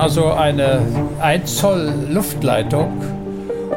also 0.00 0.32
eine 0.32 0.80
1 1.20 1.58
Zoll 1.58 1.92
Luftleitung 2.08 3.04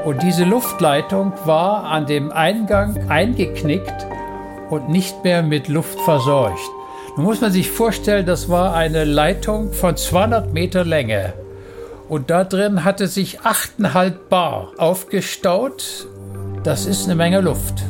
und 0.05 0.23
diese 0.23 0.45
Luftleitung 0.45 1.33
war 1.43 1.83
an 1.83 2.05
dem 2.05 2.31
Eingang 2.31 3.09
eingeknickt 3.09 4.07
und 4.69 4.87
nicht 4.87 5.25
mehr 5.25 5.43
mit 5.43 5.67
Luft 5.67 5.99
versorgt. 5.99 6.61
Nun 7.17 7.25
muss 7.25 7.41
man 7.41 7.51
sich 7.51 7.69
vorstellen, 7.69 8.25
das 8.25 8.47
war 8.47 8.73
eine 8.73 9.03
Leitung 9.03 9.73
von 9.73 9.97
200 9.97 10.53
Meter 10.53 10.85
Länge. 10.85 11.33
Und 12.07 12.29
da 12.29 12.45
drin 12.45 12.85
hatte 12.85 13.07
sich 13.07 13.41
8,5 13.41 14.13
Bar 14.29 14.71
aufgestaut. 14.77 16.07
Das 16.63 16.85
ist 16.85 17.05
eine 17.05 17.15
Menge 17.15 17.41
Luft. 17.41 17.83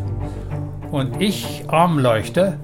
Und 0.92 1.22
ich, 1.22 1.66
Armleuchter, 1.68 2.58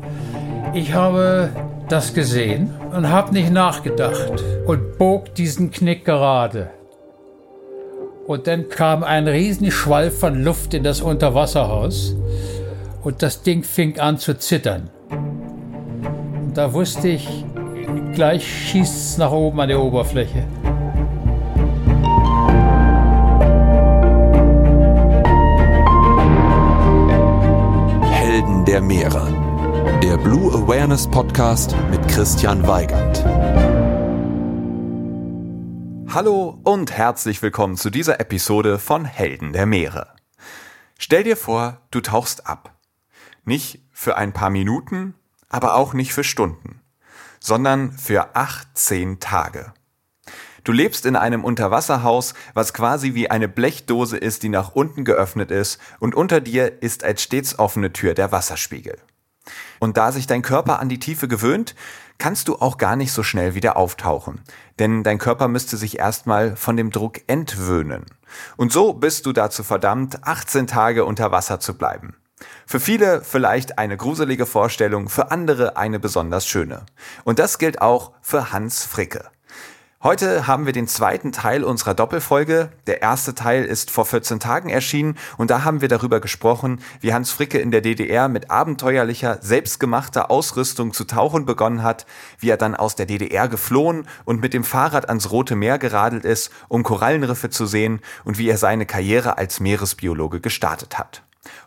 ich 0.73 0.93
habe 0.93 1.49
das 1.91 2.13
gesehen 2.13 2.73
und 2.95 3.09
habe 3.09 3.33
nicht 3.33 3.51
nachgedacht 3.51 4.43
und 4.65 4.97
bog 4.97 5.33
diesen 5.35 5.71
Knick 5.71 6.05
gerade. 6.05 6.69
Und 8.27 8.45
dann 8.45 8.69
kam 8.69 9.03
ein 9.03 9.27
Riesenschwall 9.27 10.11
von 10.11 10.43
Luft 10.43 10.75
in 10.75 10.83
das 10.83 11.01
Unterwasserhaus 11.01 12.15
und 13.03 13.23
das 13.23 13.41
Ding 13.41 13.63
fing 13.63 13.99
an 13.99 14.19
zu 14.19 14.37
zittern. 14.37 14.89
Und 15.09 16.55
da 16.55 16.73
wusste 16.73 17.07
ich, 17.07 17.45
gleich 18.13 18.45
schießt 18.45 18.95
es 18.95 19.17
nach 19.17 19.31
oben 19.31 19.59
an 19.59 19.69
der 19.69 19.81
Oberfläche. 19.81 20.45
Helden 28.11 28.65
der 28.65 28.81
Meere. 28.81 29.48
Blue 30.23 30.51
Awareness 30.53 31.09
Podcast 31.09 31.73
mit 31.89 32.05
Christian 32.09 32.67
Weigand. 32.67 33.23
Hallo 36.13 36.59
und 36.63 36.91
herzlich 36.91 37.41
willkommen 37.41 37.77
zu 37.77 37.89
dieser 37.89 38.19
Episode 38.19 38.79
von 38.79 39.05
Helden 39.05 39.53
der 39.53 39.65
Meere. 39.65 40.13
Stell 40.97 41.23
dir 41.23 41.37
vor, 41.37 41.81
du 41.91 42.01
tauchst 42.01 42.47
ab. 42.47 42.77
Nicht 43.45 43.81
für 43.93 44.17
ein 44.17 44.33
paar 44.33 44.49
Minuten, 44.49 45.15
aber 45.47 45.75
auch 45.75 45.93
nicht 45.93 46.13
für 46.13 46.25
Stunden, 46.25 46.81
sondern 47.39 47.93
für 47.93 48.35
18 48.35 49.21
Tage. 49.21 49.73
Du 50.65 50.73
lebst 50.73 51.05
in 51.05 51.15
einem 51.15 51.45
Unterwasserhaus, 51.45 52.33
was 52.53 52.73
quasi 52.73 53.13
wie 53.13 53.31
eine 53.31 53.47
Blechdose 53.47 54.17
ist, 54.17 54.43
die 54.43 54.49
nach 54.49 54.75
unten 54.75 55.05
geöffnet 55.05 55.49
ist, 55.49 55.79
und 55.99 56.13
unter 56.13 56.41
dir 56.41 56.83
ist 56.83 57.05
als 57.05 57.23
stets 57.23 57.57
offene 57.57 57.93
Tür 57.93 58.13
der 58.13 58.33
Wasserspiegel. 58.33 58.99
Und 59.79 59.97
da 59.97 60.11
sich 60.11 60.27
dein 60.27 60.41
Körper 60.41 60.79
an 60.79 60.89
die 60.89 60.99
Tiefe 60.99 61.27
gewöhnt, 61.27 61.75
kannst 62.17 62.47
du 62.47 62.57
auch 62.57 62.77
gar 62.77 62.95
nicht 62.95 63.13
so 63.13 63.23
schnell 63.23 63.55
wieder 63.55 63.77
auftauchen, 63.77 64.41
denn 64.77 65.03
dein 65.03 65.17
Körper 65.17 65.47
müsste 65.47 65.77
sich 65.77 65.97
erstmal 65.97 66.55
von 66.55 66.77
dem 66.77 66.91
Druck 66.91 67.21
entwöhnen. 67.27 68.05
Und 68.57 68.71
so 68.71 68.93
bist 68.93 69.25
du 69.25 69.31
dazu 69.31 69.63
verdammt, 69.63 70.23
18 70.27 70.67
Tage 70.67 71.05
unter 71.05 71.31
Wasser 71.31 71.59
zu 71.59 71.77
bleiben. 71.77 72.15
Für 72.65 72.79
viele 72.79 73.21
vielleicht 73.23 73.79
eine 73.79 73.97
gruselige 73.97 74.45
Vorstellung, 74.45 75.09
für 75.09 75.31
andere 75.31 75.77
eine 75.77 75.99
besonders 75.99 76.45
schöne. 76.45 76.85
Und 77.23 77.39
das 77.39 77.57
gilt 77.57 77.81
auch 77.81 78.13
für 78.21 78.51
Hans 78.51 78.85
Fricke. 78.85 79.29
Heute 80.01 80.47
haben 80.47 80.65
wir 80.65 80.71
den 80.71 80.87
zweiten 80.87 81.33
Teil 81.33 81.61
unserer 81.61 81.93
Doppelfolge. 81.93 82.69
Der 82.87 83.01
erste 83.01 83.35
Teil 83.35 83.65
ist 83.65 83.91
vor 83.91 84.05
14 84.05 84.39
Tagen 84.39 84.69
erschienen 84.69 85.17
und 85.35 85.51
da 85.51 85.65
haben 85.65 85.81
wir 85.81 85.89
darüber 85.89 86.21
gesprochen, 86.21 86.79
wie 87.01 87.13
Hans 87.13 87.31
Fricke 87.31 87.59
in 87.59 87.69
der 87.69 87.81
DDR 87.81 88.29
mit 88.29 88.49
abenteuerlicher, 88.49 89.39
selbstgemachter 89.41 90.31
Ausrüstung 90.31 90.93
zu 90.93 91.03
tauchen 91.03 91.45
begonnen 91.45 91.83
hat, 91.83 92.05
wie 92.39 92.49
er 92.49 92.55
dann 92.55 92.75
aus 92.75 92.95
der 92.95 93.07
DDR 93.07 93.49
geflohen 93.49 94.07
und 94.23 94.39
mit 94.39 94.53
dem 94.53 94.63
Fahrrad 94.63 95.09
ans 95.09 95.31
Rote 95.31 95.57
Meer 95.57 95.77
geradelt 95.77 96.23
ist, 96.23 96.49
um 96.69 96.83
Korallenriffe 96.83 97.49
zu 97.49 97.65
sehen 97.65 97.99
und 98.23 98.37
wie 98.37 98.47
er 98.47 98.57
seine 98.57 98.85
Karriere 98.85 99.37
als 99.37 99.59
Meeresbiologe 99.59 100.39
gestartet 100.39 100.97
hat. 100.97 101.23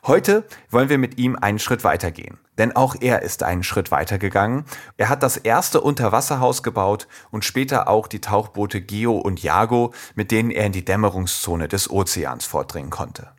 Heute 0.06 0.44
wollen 0.70 0.88
wir 0.88 0.98
mit 0.98 1.19
ihm 1.19 1.37
einen 1.37 1.59
Schritt 1.59 1.84
weitergehen, 1.84 2.38
denn 2.59 2.75
auch 2.75 2.97
er 3.00 3.22
ist 3.22 3.43
einen 3.43 3.62
Schritt 3.62 3.91
weitergegangen. 3.91 4.65
Er 4.97 5.09
hat 5.09 5.22
das 5.22 5.37
erste 5.37 5.81
Unterwasserhaus 5.81 6.62
gebaut 6.62 7.09
und 7.31 7.44
später 7.44 7.88
auch 7.88 8.06
die 8.06 8.21
Tauchboote 8.21 8.81
Geo 8.81 9.16
und 9.16 9.42
Jago, 9.42 9.92
mit 10.15 10.31
denen 10.31 10.50
er 10.50 10.66
in 10.66 10.72
die 10.72 10.84
Dämmerungszone 10.84 11.69
des 11.69 11.91
Ozeans 11.91 12.47
vordringen 12.47 12.91
konnte. 12.91 13.31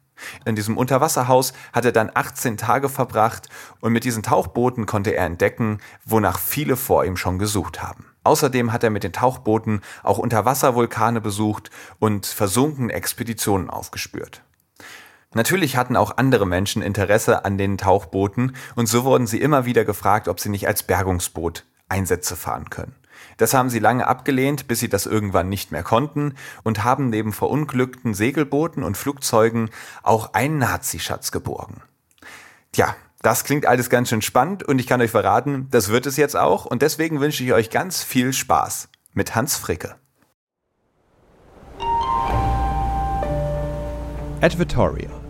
In 0.46 0.56
diesem 0.56 0.78
Unterwasserhaus 0.78 1.54
hat 1.74 1.86
er 1.86 1.92
dann 1.92 2.12
18 2.14 2.58
Tage 2.58 2.90
verbracht 2.90 3.50
und 3.82 3.94
mit 3.94 4.04
diesen 4.04 4.24
Tauchbooten 4.24 4.86
konnte 4.86 5.16
er 5.16 5.26
entdecken, 5.26 5.80
wonach 6.06 6.40
viele 6.40 6.78
vor 6.78 7.06
ihm 7.06 7.18
schon 7.18 7.40
gesucht 7.40 7.82
haben. 7.82 8.06
Außerdem 8.24 8.72
hat 8.72 8.84
er 8.84 8.90
mit 8.90 9.04
den 9.04 9.14
Tauchbooten 9.14 9.82
auch 10.02 10.18
Unterwasservulkane 10.18 11.20
besucht 11.20 11.72
und 12.00 12.26
versunken 12.26 12.90
Expeditionen 12.90 13.70
aufgespürt. 13.70 14.44
Natürlich 15.34 15.78
hatten 15.78 15.96
auch 15.96 16.18
andere 16.18 16.46
Menschen 16.46 16.82
Interesse 16.82 17.44
an 17.44 17.58
den 17.58 17.78
Tauchbooten 17.78 18.56
und 18.76 18.88
so 18.88 19.04
wurden 19.04 19.28
sie 19.28 19.42
immer 19.42 19.66
wieder 19.66 19.84
gefragt, 19.84 20.28
ob 20.28 20.40
sie 20.40 20.50
nicht 20.50 20.68
als 20.68 20.84
Bergungsboot 20.84 21.66
Einsätze 21.90 22.36
fahren 22.36 22.70
können. 22.70 22.96
Das 23.38 23.54
haben 23.54 23.70
sie 23.70 23.80
lange 23.80 24.08
abgelehnt, 24.08 24.68
bis 24.68 24.80
sie 24.80 24.90
das 24.90 25.06
irgendwann 25.06 25.50
nicht 25.50 25.72
mehr 25.72 25.84
konnten 25.84 26.36
und 26.64 26.84
haben 26.84 27.10
neben 27.10 27.34
verunglückten 27.34 28.14
Segelbooten 28.14 28.84
und 28.84 28.98
Flugzeugen 28.98 29.70
auch 30.04 30.34
einen 30.34 30.60
Nazischatz 30.60 31.32
geborgen. 31.32 31.82
Tja, 32.72 32.96
das 33.22 33.44
klingt 33.44 33.66
alles 33.66 33.90
ganz 33.90 34.10
schön 34.10 34.22
spannend 34.22 34.64
und 34.64 34.80
ich 34.80 34.88
kann 34.88 35.02
euch 35.02 35.12
verraten, 35.12 35.68
das 35.72 35.90
wird 35.90 36.06
es 36.06 36.18
jetzt 36.18 36.36
auch 36.36 36.66
und 36.66 36.82
deswegen 36.82 37.22
wünsche 37.22 37.44
ich 37.44 37.54
euch 37.54 37.70
ganz 37.70 38.04
viel 38.04 38.34
Spaß 38.34 38.90
mit 39.14 39.34
Hans 39.36 39.56
Fricke. 39.56 39.96
Advertorial 44.42 45.23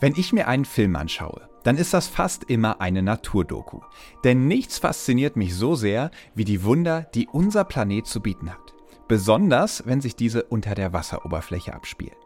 wenn 0.00 0.14
ich 0.16 0.32
mir 0.32 0.48
einen 0.48 0.64
Film 0.64 0.96
anschaue, 0.96 1.48
dann 1.64 1.76
ist 1.76 1.92
das 1.92 2.06
fast 2.06 2.44
immer 2.44 2.80
eine 2.80 3.02
Naturdoku. 3.02 3.80
Denn 4.24 4.46
nichts 4.46 4.78
fasziniert 4.78 5.36
mich 5.36 5.54
so 5.54 5.74
sehr 5.74 6.10
wie 6.34 6.44
die 6.44 6.64
Wunder, 6.64 7.02
die 7.14 7.28
unser 7.28 7.64
Planet 7.64 8.06
zu 8.06 8.20
bieten 8.20 8.50
hat. 8.50 8.74
Besonders, 9.08 9.84
wenn 9.86 10.00
sich 10.00 10.16
diese 10.16 10.44
unter 10.44 10.74
der 10.74 10.92
Wasseroberfläche 10.92 11.74
abspielen. 11.74 12.16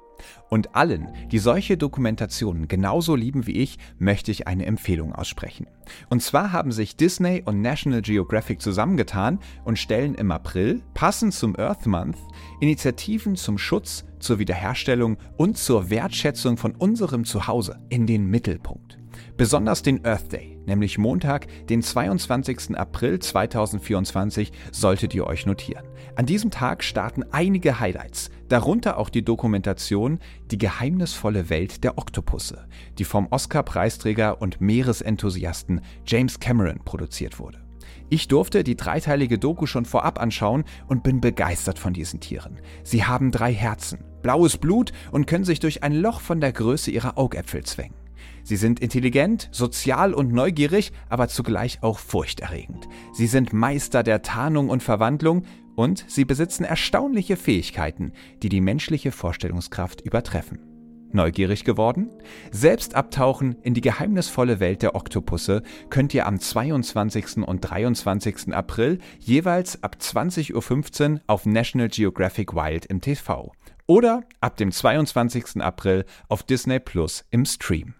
Und 0.48 0.74
allen, 0.74 1.08
die 1.30 1.38
solche 1.38 1.76
Dokumentationen 1.76 2.68
genauso 2.68 3.14
lieben 3.14 3.46
wie 3.46 3.58
ich, 3.58 3.78
möchte 3.98 4.30
ich 4.30 4.46
eine 4.46 4.66
Empfehlung 4.66 5.14
aussprechen. 5.14 5.66
Und 6.10 6.22
zwar 6.22 6.52
haben 6.52 6.72
sich 6.72 6.96
Disney 6.96 7.42
und 7.44 7.60
National 7.60 8.02
Geographic 8.02 8.60
zusammengetan 8.60 9.38
und 9.64 9.78
stellen 9.78 10.14
im 10.14 10.30
April, 10.30 10.82
passend 10.94 11.34
zum 11.34 11.58
Earth 11.58 11.86
Month, 11.86 12.18
Initiativen 12.60 13.36
zum 13.36 13.58
Schutz, 13.58 14.04
zur 14.18 14.38
Wiederherstellung 14.38 15.16
und 15.36 15.58
zur 15.58 15.90
Wertschätzung 15.90 16.56
von 16.56 16.74
unserem 16.74 17.24
Zuhause 17.24 17.80
in 17.88 18.06
den 18.06 18.26
Mittelpunkt. 18.26 18.98
Besonders 19.36 19.82
den 19.82 20.04
Earth 20.04 20.32
Day, 20.32 20.58
nämlich 20.66 20.98
Montag, 20.98 21.46
den 21.66 21.82
22. 21.82 22.76
April 22.76 23.18
2024, 23.18 24.52
solltet 24.70 25.14
ihr 25.14 25.26
euch 25.26 25.46
notieren. 25.46 25.86
An 26.16 26.26
diesem 26.26 26.50
Tag 26.50 26.84
starten 26.84 27.24
einige 27.32 27.80
Highlights, 27.80 28.30
darunter 28.52 28.98
auch 28.98 29.08
die 29.08 29.24
Dokumentation 29.24 30.18
Die 30.50 30.58
geheimnisvolle 30.58 31.48
Welt 31.48 31.84
der 31.84 31.96
Oktopusse, 31.96 32.66
die 32.98 33.04
vom 33.04 33.28
Oscar-Preisträger 33.30 34.42
und 34.42 34.60
Meeresenthusiasten 34.60 35.80
James 36.06 36.38
Cameron 36.38 36.80
produziert 36.84 37.38
wurde. 37.38 37.62
Ich 38.10 38.28
durfte 38.28 38.62
die 38.62 38.76
dreiteilige 38.76 39.38
Doku 39.38 39.64
schon 39.64 39.86
vorab 39.86 40.20
anschauen 40.20 40.64
und 40.86 41.02
bin 41.02 41.22
begeistert 41.22 41.78
von 41.78 41.94
diesen 41.94 42.20
Tieren. 42.20 42.60
Sie 42.82 43.04
haben 43.04 43.30
drei 43.30 43.54
Herzen, 43.54 44.04
blaues 44.20 44.58
Blut 44.58 44.92
und 45.12 45.26
können 45.26 45.44
sich 45.44 45.60
durch 45.60 45.82
ein 45.82 45.94
Loch 45.94 46.20
von 46.20 46.40
der 46.40 46.52
Größe 46.52 46.90
ihrer 46.90 47.16
Augäpfel 47.16 47.64
zwängen. 47.64 47.96
Sie 48.44 48.56
sind 48.56 48.80
intelligent, 48.80 49.48
sozial 49.52 50.14
und 50.14 50.32
neugierig, 50.32 50.92
aber 51.08 51.28
zugleich 51.28 51.82
auch 51.82 51.98
furchterregend. 51.98 52.88
Sie 53.12 53.28
sind 53.28 53.52
Meister 53.52 54.02
der 54.02 54.22
Tarnung 54.22 54.68
und 54.68 54.82
Verwandlung 54.82 55.44
und 55.74 56.04
sie 56.08 56.24
besitzen 56.24 56.64
erstaunliche 56.64 57.36
Fähigkeiten, 57.36 58.12
die 58.42 58.48
die 58.48 58.60
menschliche 58.60 59.12
Vorstellungskraft 59.12 60.00
übertreffen. 60.00 60.72
Neugierig 61.14 61.64
geworden? 61.64 62.10
Selbst 62.50 62.94
abtauchen 62.94 63.56
in 63.62 63.74
die 63.74 63.82
geheimnisvolle 63.82 64.60
Welt 64.60 64.80
der 64.82 64.94
Oktopusse 64.94 65.62
könnt 65.90 66.14
ihr 66.14 66.26
am 66.26 66.40
22. 66.40 67.46
und 67.46 67.60
23. 67.60 68.54
April 68.54 68.98
jeweils 69.18 69.82
ab 69.82 69.96
20.15 70.00 71.12
Uhr 71.12 71.20
auf 71.26 71.44
National 71.44 71.88
Geographic 71.88 72.54
Wild 72.54 72.86
im 72.86 73.02
TV 73.02 73.52
oder 73.86 74.22
ab 74.40 74.56
dem 74.56 74.72
22. 74.72 75.60
April 75.60 76.06
auf 76.28 76.42
Disney 76.42 76.80
Plus 76.80 77.24
im 77.30 77.44
Stream. 77.44 77.94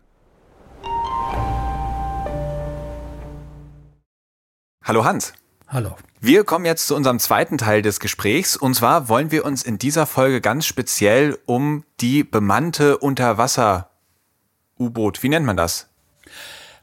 Hallo 4.84 5.04
Hans. 5.04 5.34
Hallo. 5.72 5.96
Wir 6.20 6.44
kommen 6.44 6.66
jetzt 6.66 6.86
zu 6.86 6.94
unserem 6.94 7.19
zweiten 7.19 7.56
Teil 7.56 7.80
des 7.80 7.98
Gesprächs 7.98 8.58
und 8.58 8.74
zwar 8.74 9.08
wollen 9.08 9.30
wir 9.30 9.46
uns 9.46 9.62
in 9.62 9.78
dieser 9.78 10.04
Folge 10.04 10.42
ganz 10.42 10.66
speziell 10.66 11.38
um 11.46 11.84
die 11.98 12.24
bemannte 12.24 12.98
Unterwasser-U-Boot, 12.98 15.22
wie 15.22 15.30
nennt 15.30 15.46
man 15.46 15.56
das? 15.56 15.88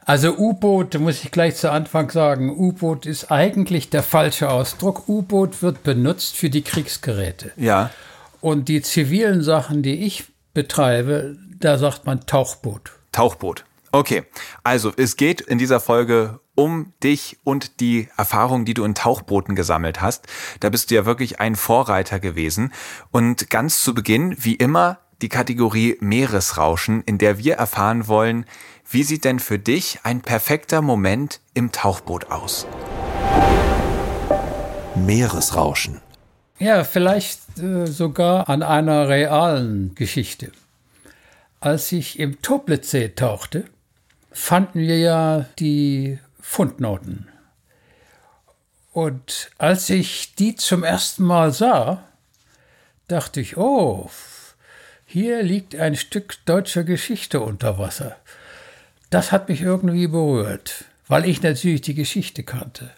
Also 0.04 0.36
U-Boot, 0.36 0.98
muss 0.98 1.22
ich 1.22 1.30
gleich 1.30 1.54
zu 1.54 1.70
Anfang 1.70 2.10
sagen, 2.10 2.50
U-Boot 2.50 3.06
ist 3.06 3.30
eigentlich 3.30 3.90
der 3.90 4.02
falsche 4.02 4.50
Ausdruck. 4.50 5.08
U-Boot 5.08 5.62
wird 5.62 5.84
benutzt 5.84 6.36
für 6.36 6.50
die 6.50 6.62
Kriegsgeräte. 6.62 7.52
Ja. 7.54 7.90
Und 8.40 8.68
die 8.68 8.82
zivilen 8.82 9.44
Sachen, 9.44 9.84
die 9.84 10.04
ich 10.04 10.24
betreibe, 10.52 11.36
da 11.60 11.78
sagt 11.78 12.06
man 12.06 12.26
Tauchboot. 12.26 12.90
Tauchboot. 13.12 13.64
Okay, 13.92 14.22
also 14.62 14.92
es 14.96 15.16
geht 15.16 15.40
in 15.40 15.58
dieser 15.58 15.80
Folge 15.80 16.38
um 16.54 16.92
dich 17.02 17.38
und 17.42 17.80
die 17.80 18.08
Erfahrung, 18.16 18.64
die 18.64 18.74
du 18.74 18.84
in 18.84 18.94
Tauchbooten 18.94 19.56
gesammelt 19.56 20.00
hast. 20.00 20.26
Da 20.60 20.68
bist 20.68 20.90
du 20.90 20.94
ja 20.94 21.06
wirklich 21.06 21.40
ein 21.40 21.56
Vorreiter 21.56 22.20
gewesen. 22.20 22.72
Und 23.10 23.50
ganz 23.50 23.82
zu 23.82 23.92
Beginn, 23.92 24.36
wie 24.38 24.54
immer, 24.54 24.98
die 25.22 25.28
Kategorie 25.28 25.96
Meeresrauschen, 26.00 27.02
in 27.02 27.18
der 27.18 27.38
wir 27.38 27.54
erfahren 27.54 28.06
wollen, 28.06 28.46
wie 28.88 29.02
sieht 29.02 29.24
denn 29.24 29.38
für 29.38 29.58
dich 29.58 30.00
ein 30.04 30.20
perfekter 30.20 30.82
Moment 30.82 31.40
im 31.54 31.72
Tauchboot 31.72 32.30
aus? 32.30 32.66
Meeresrauschen. 34.94 36.00
Ja, 36.58 36.84
vielleicht 36.84 37.58
äh, 37.58 37.86
sogar 37.86 38.48
an 38.48 38.62
einer 38.62 39.08
realen 39.08 39.94
Geschichte. 39.94 40.52
Als 41.58 41.90
ich 41.92 42.18
im 42.18 42.40
Toplitzsee 42.42 43.08
tauchte, 43.10 43.64
fanden 44.30 44.80
wir 44.80 44.98
ja 44.98 45.46
die 45.58 46.18
Fundnoten. 46.40 47.28
Und 48.92 49.50
als 49.58 49.88
ich 49.90 50.34
die 50.34 50.56
zum 50.56 50.82
ersten 50.82 51.24
Mal 51.24 51.52
sah, 51.52 52.04
dachte 53.08 53.40
ich, 53.40 53.56
oh, 53.56 54.10
hier 55.04 55.42
liegt 55.42 55.76
ein 55.76 55.96
Stück 55.96 56.36
deutscher 56.44 56.84
Geschichte 56.84 57.40
unter 57.40 57.78
Wasser. 57.78 58.16
Das 59.10 59.32
hat 59.32 59.48
mich 59.48 59.60
irgendwie 59.60 60.06
berührt, 60.06 60.84
weil 61.08 61.24
ich 61.24 61.42
natürlich 61.42 61.80
die 61.80 61.94
Geschichte 61.94 62.44
kannte. 62.44 62.90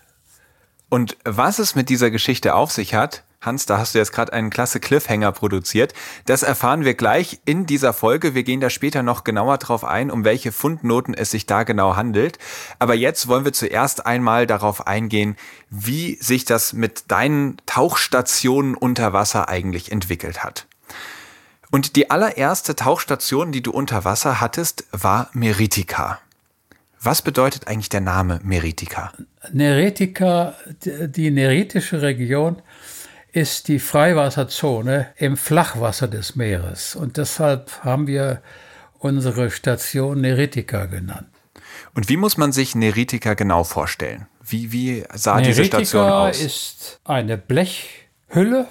Und 0.88 1.16
was 1.24 1.58
es 1.58 1.74
mit 1.74 1.88
dieser 1.88 2.10
Geschichte 2.10 2.54
auf 2.54 2.70
sich 2.70 2.94
hat, 2.94 3.22
Hans, 3.42 3.66
da 3.66 3.78
hast 3.78 3.94
du 3.94 3.98
jetzt 3.98 4.12
gerade 4.12 4.32
einen 4.32 4.50
klasse 4.50 4.78
Cliffhanger 4.78 5.32
produziert. 5.32 5.94
Das 6.26 6.44
erfahren 6.44 6.84
wir 6.84 6.94
gleich 6.94 7.40
in 7.44 7.66
dieser 7.66 7.92
Folge. 7.92 8.34
Wir 8.34 8.44
gehen 8.44 8.60
da 8.60 8.70
später 8.70 9.02
noch 9.02 9.24
genauer 9.24 9.58
drauf 9.58 9.84
ein, 9.84 10.12
um 10.12 10.24
welche 10.24 10.52
Fundnoten 10.52 11.12
es 11.12 11.32
sich 11.32 11.44
da 11.44 11.64
genau 11.64 11.96
handelt. 11.96 12.38
Aber 12.78 12.94
jetzt 12.94 13.26
wollen 13.26 13.44
wir 13.44 13.52
zuerst 13.52 14.06
einmal 14.06 14.46
darauf 14.46 14.86
eingehen, 14.86 15.36
wie 15.70 16.14
sich 16.20 16.44
das 16.44 16.72
mit 16.72 17.10
deinen 17.10 17.56
Tauchstationen 17.66 18.76
unter 18.76 19.12
Wasser 19.12 19.48
eigentlich 19.48 19.90
entwickelt 19.90 20.44
hat. 20.44 20.66
Und 21.72 21.96
die 21.96 22.10
allererste 22.10 22.76
Tauchstation, 22.76 23.50
die 23.50 23.62
du 23.62 23.72
unter 23.72 24.04
Wasser 24.04 24.40
hattest, 24.40 24.84
war 24.92 25.30
Meritika. 25.32 26.20
Was 27.04 27.22
bedeutet 27.22 27.66
eigentlich 27.66 27.88
der 27.88 28.02
Name 28.02 28.38
Meritika? 28.44 29.12
Neretica, 29.52 30.54
die 30.84 31.32
neritische 31.32 32.00
Region, 32.00 32.62
ist 33.32 33.68
die 33.68 33.78
Freiwasserzone 33.78 35.08
im 35.16 35.36
Flachwasser 35.36 36.06
des 36.06 36.36
Meeres. 36.36 36.94
Und 36.94 37.16
deshalb 37.16 37.82
haben 37.82 38.06
wir 38.06 38.42
unsere 38.98 39.50
Station 39.50 40.20
Neritica 40.20 40.84
genannt. 40.86 41.26
Und 41.94 42.08
wie 42.08 42.18
muss 42.18 42.36
man 42.36 42.52
sich 42.52 42.74
Neritica 42.74 43.34
genau 43.34 43.64
vorstellen? 43.64 44.26
Wie, 44.46 44.72
wie 44.72 45.04
sah 45.14 45.36
Neritica 45.36 45.48
diese 45.48 45.64
Station 45.64 46.08
aus? 46.10 46.40
ist 46.40 47.00
eine 47.04 47.38
Blechhülle, 47.38 48.68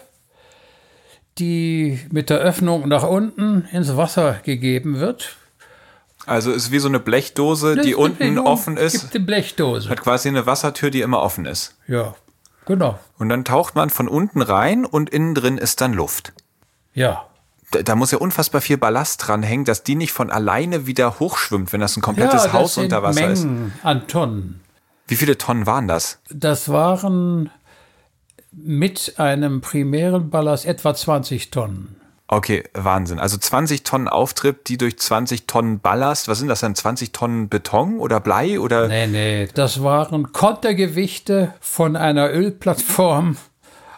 die 1.37 1.99
mit 2.11 2.29
der 2.29 2.39
Öffnung 2.39 2.87
nach 2.87 3.03
unten 3.03 3.67
ins 3.71 3.95
Wasser 3.97 4.39
gegeben 4.43 4.99
wird. 4.99 5.37
Also 6.27 6.51
ist 6.51 6.71
wie 6.71 6.77
so 6.77 6.87
eine 6.87 6.99
Blechdose, 6.99 7.75
das 7.75 7.85
die 7.85 7.95
unten 7.95 8.37
offen 8.37 8.77
ist. 8.77 9.01
Gibt 9.01 9.15
eine 9.15 9.25
Blechdose. 9.25 9.89
Hat 9.89 10.01
quasi 10.01 10.29
eine 10.29 10.45
Wassertür, 10.45 10.91
die 10.91 11.01
immer 11.01 11.19
offen 11.21 11.45
ist. 11.45 11.75
Ja, 11.87 12.15
Genau. 12.65 12.99
Und 13.17 13.29
dann 13.29 13.43
taucht 13.45 13.75
man 13.75 13.89
von 13.89 14.07
unten 14.07 14.41
rein 14.41 14.85
und 14.85 15.09
innen 15.09 15.35
drin 15.35 15.57
ist 15.57 15.81
dann 15.81 15.93
Luft. 15.93 16.33
Ja. 16.93 17.25
Da, 17.71 17.81
da 17.81 17.95
muss 17.95 18.11
ja 18.11 18.17
unfassbar 18.17 18.61
viel 18.61 18.77
Ballast 18.77 19.27
dranhängen, 19.27 19.65
dass 19.65 19.83
die 19.83 19.95
nicht 19.95 20.11
von 20.11 20.29
alleine 20.29 20.85
wieder 20.87 21.19
hochschwimmt, 21.19 21.73
wenn 21.73 21.81
das 21.81 21.97
ein 21.97 22.01
komplettes 22.01 22.45
ja, 22.45 22.53
Haus 22.53 22.77
unter 22.77 23.01
Wasser 23.01 23.21
Mengen 23.21 23.73
ist. 23.77 23.85
An 23.85 24.07
Tonnen. 24.07 24.61
Wie 25.07 25.15
viele 25.15 25.37
Tonnen 25.37 25.65
waren 25.65 25.87
das? 25.87 26.19
Das 26.29 26.69
waren 26.69 27.49
mit 28.51 29.15
einem 29.17 29.61
primären 29.61 30.29
Ballast 30.29 30.65
etwa 30.65 30.93
20 30.93 31.51
Tonnen. 31.51 32.00
Okay, 32.33 32.63
Wahnsinn. 32.73 33.19
Also 33.19 33.37
20 33.37 33.83
Tonnen 33.83 34.07
Auftrieb, 34.07 34.63
die 34.63 34.77
durch 34.77 34.97
20 34.97 35.47
Tonnen 35.47 35.81
Ballast, 35.81 36.29
was 36.29 36.39
sind 36.39 36.47
das 36.47 36.61
dann, 36.61 36.75
20 36.75 37.11
Tonnen 37.11 37.49
Beton 37.49 37.99
oder 37.99 38.21
Blei 38.21 38.57
oder? 38.57 38.87
Nee, 38.87 39.07
nee, 39.07 39.49
das 39.53 39.83
waren 39.83 40.31
Kontergewichte 40.31 41.53
von 41.59 41.97
einer 41.97 42.31
Ölplattform 42.31 43.35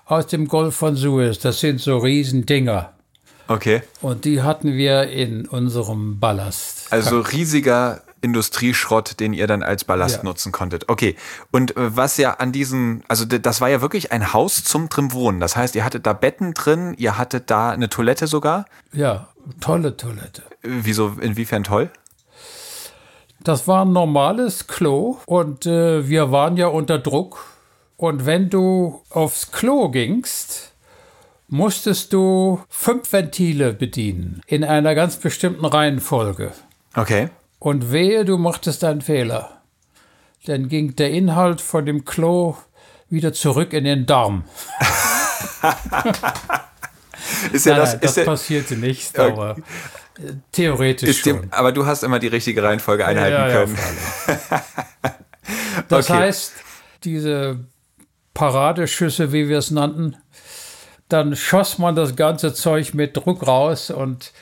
aus 0.05 0.25
dem 0.25 0.47
Golf 0.47 0.75
von 0.75 0.95
Suez. 0.95 1.37
Das 1.37 1.59
sind 1.59 1.79
so 1.79 1.99
Riesendinger. 1.99 2.93
Okay. 3.47 3.83
Und 4.01 4.25
die 4.25 4.41
hatten 4.41 4.73
wir 4.73 5.09
in 5.09 5.47
unserem 5.47 6.19
Ballast. 6.19 6.87
Also 6.91 7.19
riesiger 7.19 8.01
Industrieschrott, 8.23 9.19
den 9.19 9.33
ihr 9.33 9.47
dann 9.47 9.61
als 9.61 9.83
Ballast 9.83 10.17
ja. 10.17 10.23
nutzen 10.23 10.51
konntet. 10.51 10.89
Okay. 10.89 11.15
Und 11.51 11.75
äh, 11.77 11.95
was 11.95 12.17
ja 12.17 12.35
an 12.35 12.51
diesen, 12.51 13.03
also 13.07 13.25
das 13.25 13.61
war 13.61 13.69
ja 13.69 13.81
wirklich 13.81 14.11
ein 14.11 14.33
Haus 14.33 14.63
zum 14.63 14.89
drin 14.89 15.11
wohnen. 15.11 15.39
Das 15.39 15.55
heißt, 15.55 15.75
ihr 15.75 15.83
hattet 15.83 16.05
da 16.05 16.13
Betten 16.13 16.53
drin, 16.53 16.95
ihr 16.97 17.17
hattet 17.17 17.49
da 17.51 17.71
eine 17.71 17.89
Toilette 17.89 18.27
sogar? 18.27 18.65
Ja, 18.91 19.27
tolle 19.59 19.97
Toilette. 19.97 20.43
Wieso, 20.61 21.15
inwiefern 21.19 21.63
toll? 21.63 21.91
Das 23.41 23.67
war 23.67 23.83
ein 23.83 23.91
normales 23.91 24.67
Klo 24.67 25.17
und 25.25 25.65
äh, 25.65 26.07
wir 26.07 26.31
waren 26.31 26.55
ja 26.55 26.67
unter 26.67 26.97
Druck. 26.97 27.45
Und 27.97 28.25
wenn 28.25 28.49
du 28.49 29.01
aufs 29.09 29.51
Klo 29.51 29.89
gingst, 29.89 30.71
musstest 31.47 32.13
du 32.13 32.61
fünf 32.69 33.11
Ventile 33.11 33.73
bedienen 33.73 34.41
in 34.47 34.63
einer 34.63 34.95
ganz 34.95 35.17
bestimmten 35.17 35.65
Reihenfolge. 35.65 36.51
Okay. 36.95 37.29
Und 37.63 37.93
wehe, 37.93 38.25
du 38.25 38.37
machtest 38.37 38.83
einen 38.83 38.99
Fehler. 38.99 39.61
Dann 40.45 40.67
ging 40.67 40.97
der 40.97 41.11
Inhalt 41.11 41.61
von 41.61 41.85
dem 41.85 42.03
Klo 42.03 42.57
wieder 43.07 43.31
zurück 43.31 43.71
in 43.71 43.85
den 43.85 44.05
Darm. 44.05 44.43
ist 47.53 47.65
ja 47.65 47.71
nein, 47.71 47.81
das, 47.81 47.91
nein, 47.93 47.99
das 48.01 48.17
ist 48.17 48.25
passierte 48.25 48.75
nicht, 48.75 49.17
aber 49.17 49.55
äh, 50.19 50.33
theoretisch 50.51 51.21
schon. 51.21 51.39
Dem, 51.43 51.53
aber 51.53 51.71
du 51.71 51.85
hast 51.85 52.03
immer 52.03 52.19
die 52.19 52.27
richtige 52.27 52.61
Reihenfolge 52.61 53.05
einhalten 53.05 53.33
ja, 53.33 53.49
können. 53.53 53.77
Ja, 54.27 54.65
das 55.87 56.09
okay. 56.09 56.19
heißt, 56.19 56.51
diese 57.05 57.61
Paradeschüsse, 58.33 59.31
wie 59.31 59.47
wir 59.47 59.59
es 59.59 59.71
nannten, 59.71 60.17
dann 61.07 61.37
schoss 61.37 61.77
man 61.77 61.95
das 61.95 62.17
ganze 62.17 62.53
Zeug 62.53 62.93
mit 62.93 63.15
Druck 63.15 63.47
raus 63.47 63.89
und 63.89 64.33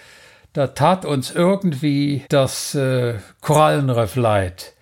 da 0.54 0.68
tat 0.68 1.06
uns 1.06 1.32
irgendwie 1.32 2.26
das 2.30 2.76
äh, 2.76 3.16
Korallenriff 3.42 4.16
leid, 4.16 4.74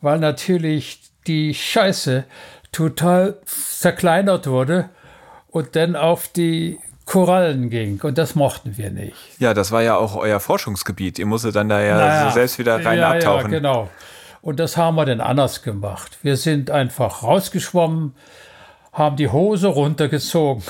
weil 0.00 0.18
natürlich 0.18 1.00
die 1.26 1.54
Scheiße 1.54 2.24
total 2.72 3.38
zerkleinert 3.46 4.46
wurde 4.46 4.90
und 5.48 5.74
dann 5.76 5.96
auf 5.96 6.28
die 6.28 6.78
Korallen 7.06 7.70
ging. 7.70 8.00
Und 8.02 8.18
das 8.18 8.34
mochten 8.34 8.76
wir 8.76 8.90
nicht. 8.90 9.16
Ja, 9.38 9.54
das 9.54 9.72
war 9.72 9.82
ja 9.82 9.96
auch 9.96 10.16
euer 10.16 10.40
Forschungsgebiet. 10.40 11.18
Ihr 11.18 11.26
musstet 11.26 11.56
dann 11.56 11.68
da 11.68 11.80
ja 11.80 11.96
naja, 11.96 12.30
selbst 12.32 12.58
wieder 12.58 12.84
rein 12.84 12.98
ja, 12.98 13.12
abtauchen. 13.12 13.52
Ja, 13.52 13.58
genau. 13.58 13.88
Und 14.42 14.60
das 14.60 14.76
haben 14.76 14.96
wir 14.96 15.06
dann 15.06 15.20
anders 15.20 15.62
gemacht. 15.62 16.18
Wir 16.22 16.36
sind 16.36 16.70
einfach 16.70 17.22
rausgeschwommen, 17.22 18.14
haben 18.92 19.16
die 19.16 19.28
Hose 19.28 19.68
runtergezogen 19.68 20.62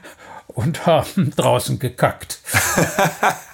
und 0.46 0.86
haben 0.86 1.32
draußen 1.36 1.78
gekackt. 1.78 2.38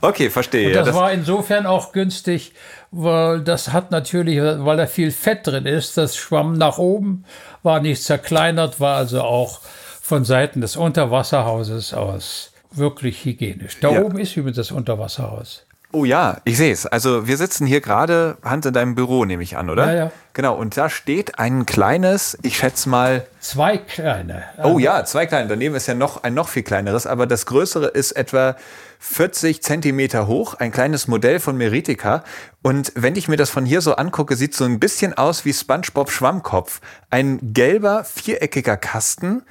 Okay, 0.00 0.30
verstehe. 0.30 0.68
Und 0.68 0.74
das, 0.74 0.86
das 0.86 0.96
war 0.96 1.12
insofern 1.12 1.66
auch 1.66 1.92
günstig, 1.92 2.52
weil 2.90 3.40
das 3.40 3.72
hat 3.72 3.90
natürlich, 3.90 4.40
weil 4.40 4.76
da 4.76 4.86
viel 4.86 5.10
Fett 5.10 5.46
drin 5.46 5.66
ist, 5.66 5.96
das 5.96 6.16
schwamm 6.16 6.58
nach 6.58 6.78
oben, 6.78 7.24
war 7.62 7.80
nicht 7.80 8.02
zerkleinert, 8.02 8.80
war 8.80 8.96
also 8.96 9.22
auch 9.22 9.60
von 10.00 10.24
Seiten 10.24 10.60
des 10.60 10.76
Unterwasserhauses 10.76 11.94
aus 11.94 12.52
wirklich 12.70 13.24
hygienisch. 13.24 13.78
Da 13.80 13.92
ja. 13.92 14.02
oben 14.02 14.18
ist 14.18 14.36
übrigens 14.36 14.56
das 14.56 14.70
Unterwasserhaus. 14.70 15.64
Oh 15.94 16.06
ja, 16.06 16.38
ich 16.44 16.56
sehe 16.56 16.72
es. 16.72 16.86
Also 16.86 17.26
wir 17.26 17.36
sitzen 17.36 17.66
hier 17.66 17.82
gerade, 17.82 18.38
Hans, 18.42 18.64
in 18.64 18.72
deinem 18.72 18.94
Büro, 18.94 19.26
nehme 19.26 19.42
ich 19.42 19.58
an, 19.58 19.68
oder? 19.68 19.86
Ja, 19.86 20.04
ja. 20.04 20.10
Genau, 20.32 20.54
und 20.54 20.74
da 20.78 20.88
steht 20.88 21.38
ein 21.38 21.66
kleines, 21.66 22.38
ich 22.40 22.56
schätze 22.56 22.88
mal. 22.88 23.26
Zwei 23.40 23.76
kleine. 23.76 24.44
Oh 24.64 24.78
ja, 24.78 25.04
zwei 25.04 25.26
kleine. 25.26 25.48
Daneben 25.48 25.74
ist 25.74 25.86
ja 25.86 25.94
noch 25.94 26.22
ein 26.22 26.32
noch 26.32 26.48
viel 26.48 26.62
kleineres, 26.62 27.06
aber 27.06 27.26
das 27.26 27.44
größere 27.44 27.88
ist 27.88 28.12
etwa 28.12 28.56
40 29.00 29.62
Zentimeter 29.62 30.26
hoch, 30.26 30.54
ein 30.54 30.72
kleines 30.72 31.08
Modell 31.08 31.40
von 31.40 31.58
Meritica. 31.58 32.24
Und 32.62 32.92
wenn 32.94 33.14
ich 33.16 33.28
mir 33.28 33.36
das 33.36 33.50
von 33.50 33.66
hier 33.66 33.82
so 33.82 33.96
angucke, 33.96 34.36
sieht 34.36 34.54
so 34.54 34.64
ein 34.64 34.80
bisschen 34.80 35.12
aus 35.12 35.44
wie 35.44 35.52
SpongeBob 35.52 36.10
Schwammkopf. 36.10 36.80
Ein 37.10 37.52
gelber, 37.52 38.04
viereckiger 38.04 38.78
Kasten 38.78 39.42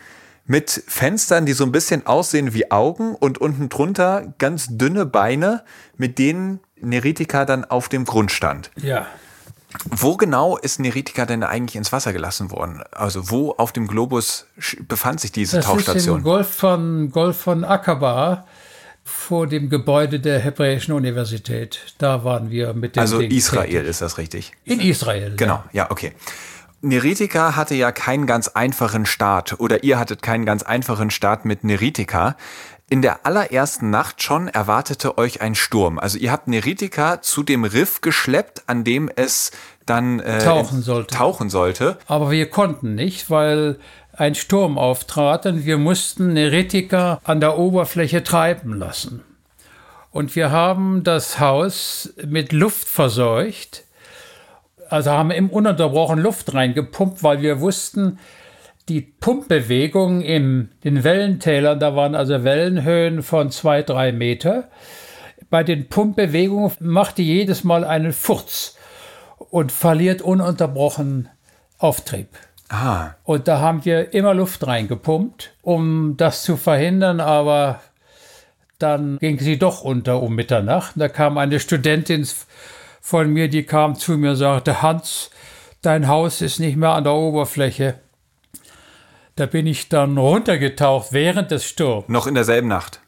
mit 0.46 0.84
Fenstern, 0.88 1.46
die 1.46 1.54
so 1.54 1.64
ein 1.64 1.72
bisschen 1.72 2.06
aussehen 2.08 2.54
wie 2.54 2.72
Augen 2.72 3.16
und 3.16 3.38
unten 3.40 3.70
drunter 3.70 4.34
ganz 4.38 4.68
dünne 4.70 5.06
Beine, 5.06 5.64
mit 5.98 6.18
denen 6.20 6.60
Neritica 6.80 7.46
dann 7.46 7.64
auf 7.66 7.90
dem 7.90 8.06
Grund 8.06 8.32
stand. 8.32 8.72
Ja. 8.76 9.06
Wo 9.90 10.18
genau 10.18 10.58
ist 10.58 10.80
Neritika 10.80 11.26
denn 11.26 11.44
eigentlich 11.44 11.78
ins 11.78 11.94
Wasser 11.94 12.12
gelassen 12.12 12.52
worden? 12.52 12.84
Also 12.92 13.30
wo 13.30 13.52
auf 13.52 13.72
dem 13.72 13.88
Globus 13.88 14.48
befand 14.88 15.22
sich 15.22 15.32
diese 15.32 15.58
das 15.58 15.66
Tauchstation? 15.66 16.18
Ist 16.18 16.20
im 16.20 16.24
Golf 16.24 16.50
von, 16.50 17.12
Golf 17.12 17.38
von 17.38 17.64
Aqaba 17.64 18.46
vor 19.04 19.48
dem 19.48 19.70
Gebäude 19.70 20.20
der 20.20 20.40
Hebräischen 20.40 20.94
Universität. 20.94 21.80
Da 21.98 22.24
waren 22.24 22.50
wir 22.52 22.74
mit 22.74 22.96
dem 22.96 23.02
Also 23.02 23.20
Ding 23.20 23.32
Israel, 23.32 23.70
tätig. 23.70 23.88
ist 23.90 24.02
das 24.02 24.18
richtig? 24.18 24.52
In 24.66 24.80
Israel. 24.80 25.36
Genau, 25.38 25.64
Ja. 25.72 25.86
ja, 25.86 25.92
okay. 25.92 26.14
Neritika 26.82 27.56
hatte 27.56 27.76
ja 27.76 27.92
keinen 27.92 28.26
ganz 28.26 28.48
einfachen 28.48 29.06
Start 29.06 29.60
oder 29.60 29.84
ihr 29.84 30.00
hattet 30.00 30.24
keinen 30.24 30.46
ganz 30.46 30.64
einfachen 30.64 31.12
Start 31.12 31.46
mit 31.46 31.64
Neritika. 31.64 32.36
In 32.90 33.02
der 33.02 33.26
allerersten 33.26 33.90
Nacht 33.92 34.22
schon 34.22 34.48
erwartete 34.48 35.18
euch 35.18 35.42
ein 35.42 35.56
Sturm. 35.56 36.00
Also 36.00 36.18
ihr 36.18 36.32
habt 36.32 36.48
Neritika 36.48 37.22
zu 37.22 37.44
dem 37.44 37.64
Riff 37.64 38.02
geschleppt, 38.02 38.64
an 38.66 38.84
dem 38.84 39.10
es 39.16 39.52
dann 39.86 40.20
äh, 40.20 40.44
Tauchen 40.44 40.82
sollte. 40.82 41.16
Tauchen 41.16 41.50
sollte. 41.50 41.98
Aber 42.08 42.32
wir 42.32 42.50
konnten 42.50 42.96
nicht, 42.96 43.30
weil 43.30 43.78
ein 44.14 44.36
Sturm 44.36 44.78
auftrat 44.78 45.46
und 45.46 45.66
wir 45.66 45.78
mussten 45.78 46.34
Neritika 46.34 47.22
an 47.24 47.40
der 47.40 47.58
Oberfläche 47.58 48.24
treiben 48.24 48.74
lassen. 48.74 49.24
Und 50.10 50.36
wir 50.36 50.52
haben 50.52 51.04
das 51.04 51.40
Haus 51.40 52.14
mit 52.26 52.52
Luft 52.52 52.90
verseucht, 52.90 53.86
also 54.92 55.12
haben 55.12 55.32
im 55.32 55.50
ununterbrochen 55.50 56.20
Luft 56.20 56.54
reingepumpt, 56.54 57.24
weil 57.24 57.42
wir 57.42 57.62
wussten, 57.62 58.20
die 58.90 59.02
Pumpbewegung 59.02 60.22
in 60.22 60.70
den 60.84 61.04
Wellentälern, 61.04 61.80
da 61.80 61.96
waren 61.96 62.16
also 62.16 62.44
Wellenhöhen 62.44 63.24
von 63.24 63.52
zwei, 63.52 63.84
drei 63.84 64.12
Meter. 64.12 64.70
Bei 65.50 65.64
den 65.64 65.88
Pumpbewegungen 65.88 66.72
macht 66.80 67.18
die 67.18 67.26
jedes 67.26 67.64
Mal 67.64 67.84
einen 67.84 68.12
Furz 68.12 68.78
und 69.38 69.72
verliert 69.72 70.22
ununterbrochen 70.22 71.30
Auftrieb. 71.78 72.28
Ah, 72.70 73.12
Und 73.24 73.48
da 73.48 73.60
haben 73.60 73.84
wir 73.86 74.14
immer 74.14 74.34
Luft 74.34 74.66
reingepumpt, 74.66 75.54
um 75.62 76.16
das 76.18 76.44
zu 76.44 76.56
verhindern, 76.58 77.20
aber 77.20 77.82
dann 78.80 79.18
ging 79.20 79.40
sie 79.40 79.60
doch 79.60 79.82
unter 79.84 80.22
um 80.22 80.36
Mitternacht. 80.36 80.94
Da 80.96 81.10
kam 81.10 81.38
eine 81.38 81.60
Studentin 81.60 82.26
von 83.02 83.32
mir, 83.34 83.50
die 83.50 83.64
kam 83.64 83.96
zu 83.96 84.18
mir 84.18 84.32
und 84.32 84.36
sagte, 84.38 84.82
Hans, 84.82 85.32
dein 85.82 86.08
Haus 86.08 86.42
ist 86.42 86.60
nicht 86.60 86.78
mehr 86.78 86.92
an 86.92 87.04
der 87.04 87.14
Oberfläche. 87.14 87.96
Da 89.36 89.48
bin 89.48 89.66
ich 89.66 89.90
dann 89.90 90.18
runtergetaucht 90.18 91.12
während 91.12 91.52
des 91.52 91.66
Sturms, 91.66 92.08
noch 92.08 92.28
in 92.28 92.36
derselben 92.36 92.68
Nacht. 92.68 93.00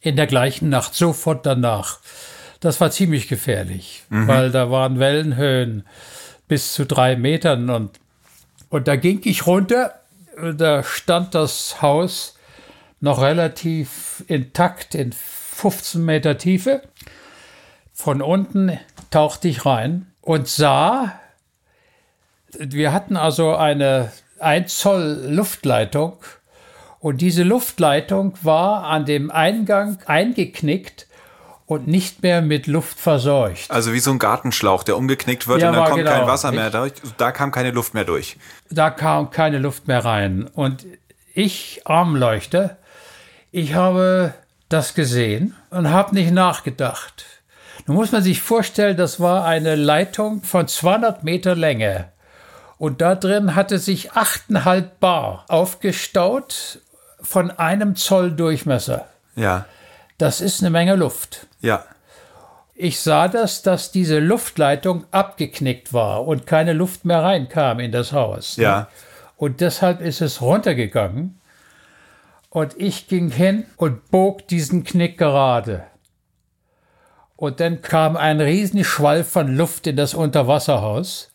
in 0.00 0.16
der 0.16 0.26
gleichen 0.26 0.68
Nacht, 0.68 0.94
sofort 0.94 1.44
danach. 1.44 1.98
Das 2.60 2.80
war 2.80 2.90
ziemlich 2.90 3.26
gefährlich, 3.28 4.04
weil 4.10 4.50
da 4.50 4.70
waren 4.70 4.98
Wellenhöhen 4.98 5.84
bis 6.46 6.74
zu 6.74 6.84
drei 6.84 7.16
Metern 7.16 7.70
und, 7.70 7.98
und 8.68 8.86
da 8.86 8.96
ging 8.96 9.20
ich 9.24 9.46
runter, 9.46 9.94
da 10.54 10.82
stand 10.82 11.34
das 11.34 11.80
Haus 11.82 12.36
noch 13.00 13.22
relativ 13.22 14.22
intakt 14.28 14.94
in 14.94 15.12
15 15.12 16.04
Meter 16.04 16.36
Tiefe. 16.36 16.82
Von 17.94 18.20
unten 18.20 18.78
tauchte 19.10 19.48
ich 19.48 19.66
rein 19.66 20.06
und 20.20 20.48
sah, 20.48 21.12
wir 22.58 22.92
hatten 22.92 23.16
also 23.16 23.54
eine 23.56 24.12
1 24.38 24.76
Zoll 24.78 25.26
Luftleitung 25.28 26.16
und 26.98 27.20
diese 27.20 27.42
Luftleitung 27.42 28.34
war 28.42 28.84
an 28.84 29.04
dem 29.06 29.30
Eingang 29.30 29.98
eingeknickt 30.06 31.06
und 31.66 31.86
nicht 31.86 32.22
mehr 32.22 32.42
mit 32.42 32.66
Luft 32.66 32.98
verseucht. 32.98 33.70
Also 33.70 33.92
wie 33.92 34.00
so 34.00 34.10
ein 34.10 34.18
Gartenschlauch, 34.18 34.82
der 34.82 34.96
umgeknickt 34.96 35.46
wird 35.46 35.62
Ja, 35.62 35.68
und 35.70 35.76
dann 35.76 35.84
kommt 35.84 35.98
genau. 35.98 36.10
kein 36.10 36.26
Wasser 36.26 36.50
mehr 36.50 36.66
Ich- 36.66 36.72
durch. 36.72 36.92
Da 37.16 37.30
kam 37.30 37.52
keine 37.52 37.70
Luft 37.70 37.94
mehr 37.94 38.04
durch. 38.04 38.36
Da 38.70 38.90
kam 38.90 39.30
keine 39.30 39.58
Luft 39.58 39.86
mehr 39.86 40.04
rein. 40.04 40.48
Und 40.52 40.84
ich, 41.32 41.82
Armleuchter, 41.84 42.76
ich 43.52 43.74
habe 43.74 44.34
das 44.68 44.94
gesehen 44.94 45.54
und 45.70 45.90
habe 45.90 46.14
nicht 46.14 46.32
nachgedacht. 46.32 47.24
Nun 47.86 47.96
muss 47.96 48.12
man 48.12 48.22
sich 48.22 48.40
vorstellen, 48.40 48.96
das 48.96 49.20
war 49.20 49.44
eine 49.44 49.74
Leitung 49.74 50.42
von 50.42 50.68
200 50.68 51.24
Meter 51.24 51.54
Länge. 51.54 52.08
Und 52.78 53.00
da 53.00 53.14
drin 53.14 53.54
hatte 53.54 53.78
sich 53.78 54.12
8,5 54.12 54.84
Bar 55.00 55.44
aufgestaut 55.48 56.80
von 57.20 57.50
einem 57.50 57.96
Zoll 57.96 58.32
Durchmesser. 58.32 59.06
Ja, 59.36 59.66
Das 60.18 60.40
ist 60.40 60.60
eine 60.60 60.70
Menge 60.70 60.96
Luft. 60.96 61.46
ja. 61.60 61.84
Ich 62.82 63.00
sah 63.00 63.28
das, 63.28 63.60
dass 63.60 63.92
diese 63.92 64.20
Luftleitung 64.20 65.04
abgeknickt 65.10 65.92
war 65.92 66.26
und 66.26 66.46
keine 66.46 66.72
Luft 66.72 67.04
mehr 67.04 67.22
reinkam 67.22 67.78
in 67.78 67.92
das 67.92 68.12
Haus. 68.14 68.56
ne? 68.56 68.62
Ja. 68.64 68.88
Und 69.36 69.60
deshalb 69.60 70.00
ist 70.00 70.22
es 70.22 70.40
runtergegangen. 70.40 71.38
Und 72.48 72.72
ich 72.78 73.06
ging 73.06 73.30
hin 73.30 73.66
und 73.76 74.10
bog 74.10 74.48
diesen 74.48 74.82
Knick 74.84 75.18
gerade. 75.18 75.84
Und 77.40 77.58
dann 77.58 77.80
kam 77.80 78.18
ein 78.18 78.38
Riesenschwall 78.38 79.24
von 79.24 79.56
Luft 79.56 79.86
in 79.86 79.96
das 79.96 80.12
Unterwasserhaus. 80.12 81.32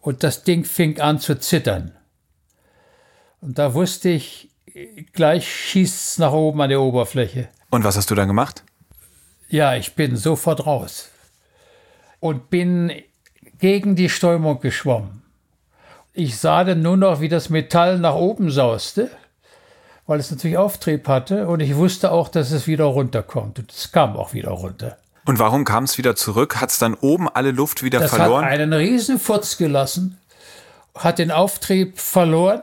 Und 0.00 0.22
das 0.22 0.42
Ding 0.42 0.64
fing 0.64 1.02
an 1.02 1.20
zu 1.20 1.38
zittern. 1.38 1.92
Und 3.42 3.58
da 3.58 3.74
wusste 3.74 4.08
ich, 4.08 4.48
gleich 5.12 5.46
schießt 5.46 6.12
es 6.12 6.18
nach 6.18 6.32
oben 6.32 6.62
an 6.62 6.70
die 6.70 6.76
Oberfläche. 6.76 7.50
Und 7.68 7.84
was 7.84 7.98
hast 7.98 8.10
du 8.10 8.14
dann 8.14 8.26
gemacht? 8.26 8.64
Ja, 9.50 9.74
ich 9.74 9.94
bin 9.94 10.16
sofort 10.16 10.64
raus 10.64 11.10
und 12.20 12.48
bin 12.48 12.90
gegen 13.58 13.96
die 13.96 14.08
Strömung 14.08 14.60
geschwommen. 14.60 15.24
Ich 16.14 16.38
sah 16.38 16.64
dann 16.64 16.80
nur 16.80 16.96
noch, 16.96 17.20
wie 17.20 17.28
das 17.28 17.50
Metall 17.50 17.98
nach 17.98 18.14
oben 18.14 18.50
sauste, 18.50 19.10
weil 20.06 20.20
es 20.20 20.30
natürlich 20.30 20.56
Auftrieb 20.56 21.06
hatte 21.06 21.48
und 21.48 21.60
ich 21.60 21.76
wusste 21.76 22.12
auch, 22.12 22.30
dass 22.30 22.50
es 22.50 22.66
wieder 22.66 22.84
runterkommt 22.86 23.58
und 23.58 23.70
es 23.70 23.92
kam 23.92 24.16
auch 24.16 24.32
wieder 24.32 24.52
runter. 24.52 24.96
Und 25.28 25.38
warum 25.38 25.66
kam 25.66 25.84
es 25.84 25.98
wieder 25.98 26.16
zurück? 26.16 26.56
Hat 26.58 26.70
es 26.70 26.78
dann 26.78 26.94
oben 26.94 27.28
alle 27.28 27.50
Luft 27.50 27.82
wieder 27.82 28.00
Das 28.00 28.14
verloren? 28.14 28.46
hat 28.46 28.52
einen 28.52 28.72
riesen 28.72 29.18
Furz 29.18 29.58
gelassen, 29.58 30.16
hat 30.94 31.18
den 31.18 31.30
Auftrieb 31.30 31.98
verloren 32.00 32.62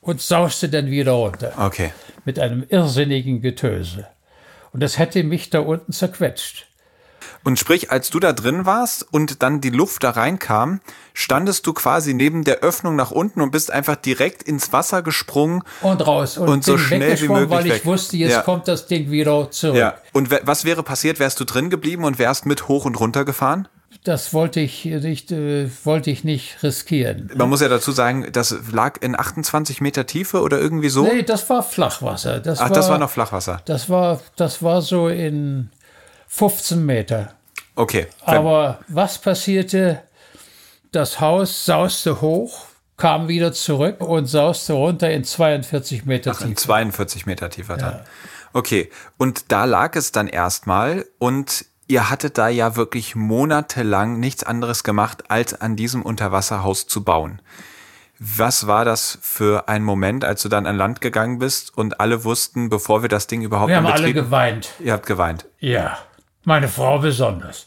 und 0.00 0.20
sauste 0.20 0.68
dann 0.68 0.86
wieder 0.86 1.12
runter 1.12 1.52
Okay. 1.56 1.92
mit 2.24 2.40
einem 2.40 2.66
irrsinnigen 2.68 3.40
Getöse. 3.40 4.08
Und 4.72 4.82
das 4.82 4.98
hätte 4.98 5.22
mich 5.22 5.48
da 5.50 5.60
unten 5.60 5.92
zerquetscht. 5.92 6.65
Und 7.46 7.60
sprich, 7.60 7.92
als 7.92 8.10
du 8.10 8.18
da 8.18 8.32
drin 8.32 8.66
warst 8.66 9.06
und 9.12 9.40
dann 9.40 9.60
die 9.60 9.70
Luft 9.70 10.02
da 10.02 10.10
reinkam, 10.10 10.80
standest 11.14 11.64
du 11.68 11.74
quasi 11.74 12.12
neben 12.12 12.42
der 12.42 12.56
Öffnung 12.58 12.96
nach 12.96 13.12
unten 13.12 13.40
und 13.40 13.52
bist 13.52 13.70
einfach 13.70 13.94
direkt 13.94 14.42
ins 14.42 14.72
Wasser 14.72 15.00
gesprungen. 15.02 15.62
und 15.80 16.04
raus 16.04 16.38
und, 16.38 16.48
Und 16.48 16.64
so 16.64 16.76
schnell 16.76 17.20
wie 17.20 17.28
möglich 17.28 17.50
weil 17.50 17.66
ich 17.66 17.72
weg. 17.74 17.86
wusste, 17.86 18.16
jetzt 18.16 18.32
Ja. 18.32 18.42
kommt 18.42 18.66
das 18.66 18.88
Ding 18.88 19.12
wieder 19.12 19.48
zurück. 19.52 19.76
Ja. 19.76 19.94
Und 20.12 20.28
was 20.42 20.64
wäre 20.64 20.82
passiert? 20.82 21.20
Wärst 21.20 21.38
du 21.38 21.44
drin 21.44 21.70
geblieben 21.70 22.02
und 22.02 22.18
wärst 22.18 22.46
mit 22.46 22.66
hoch 22.66 22.84
und 22.84 22.98
runter 22.98 23.24
gefahren? 23.24 23.68
Das 24.02 24.34
wollte 24.34 24.58
ich 24.60 24.84
nicht, 24.84 25.30
äh, 25.30 25.68
wollte 25.84 26.10
ich 26.10 26.24
nicht 26.24 26.62
riskieren. 26.64 27.30
Man 27.36 27.48
muss 27.48 27.60
ja 27.60 27.68
dazu 27.68 27.92
sagen, 27.92 28.26
das 28.32 28.54
lag 28.72 29.00
in 29.00 29.18
28 29.18 29.80
Meter 29.80 30.06
Tiefe 30.06 30.42
oder 30.42 30.60
irgendwie 30.60 30.88
so. 30.88 31.04
Nee, 31.04 31.22
das 31.22 31.48
war 31.48 31.62
Flachwasser. 31.62 32.40
Das 32.40 32.58
Ach, 32.58 32.70
war, 32.70 32.76
das 32.76 32.88
war 32.88 32.98
noch 32.98 33.10
Flachwasser. 33.10 33.62
Das 33.64 33.88
war, 33.88 34.20
das 34.36 34.62
war 34.62 34.82
so 34.82 35.08
in 35.08 35.70
15 36.28 36.84
Meter. 36.84 37.34
Okay. 37.74 38.06
Aber 38.22 38.80
was 38.88 39.18
passierte? 39.18 40.02
Das 40.92 41.20
Haus 41.20 41.66
sauste 41.66 42.20
hoch, 42.20 42.66
kam 42.96 43.28
wieder 43.28 43.52
zurück 43.52 44.00
und 44.00 44.26
sauste 44.26 44.72
runter 44.72 45.10
in 45.10 45.24
42 45.24 46.06
Meter 46.06 46.32
Ach, 46.34 46.40
in 46.40 46.48
Tiefe. 46.48 46.62
42 46.62 47.26
Meter 47.26 47.50
tiefer 47.50 47.76
dann. 47.76 48.00
Okay. 48.52 48.90
Und 49.18 49.52
da 49.52 49.64
lag 49.64 49.94
es 49.96 50.12
dann 50.12 50.28
erstmal 50.28 51.04
und 51.18 51.66
ihr 51.88 52.08
hattet 52.10 52.38
da 52.38 52.48
ja 52.48 52.76
wirklich 52.76 53.14
monatelang 53.14 54.18
nichts 54.18 54.44
anderes 54.44 54.82
gemacht, 54.82 55.30
als 55.30 55.60
an 55.60 55.76
diesem 55.76 56.02
Unterwasserhaus 56.02 56.86
zu 56.86 57.04
bauen. 57.04 57.42
Was 58.18 58.66
war 58.66 58.86
das 58.86 59.18
für 59.20 59.68
ein 59.68 59.82
Moment, 59.82 60.24
als 60.24 60.42
du 60.42 60.48
dann 60.48 60.66
an 60.66 60.76
Land 60.76 61.02
gegangen 61.02 61.38
bist 61.38 61.76
und 61.76 62.00
alle 62.00 62.24
wussten, 62.24 62.70
bevor 62.70 63.02
wir 63.02 63.10
das 63.10 63.26
Ding 63.26 63.42
überhaupt 63.42 63.68
Wir 63.68 63.76
in 63.78 63.84
haben 63.84 63.92
alle 63.92 64.14
geweint. 64.14 64.70
Ihr 64.80 64.94
habt 64.94 65.04
geweint. 65.04 65.44
Ja, 65.60 65.98
meine 66.46 66.68
Frau 66.68 66.98
besonders. 66.98 67.66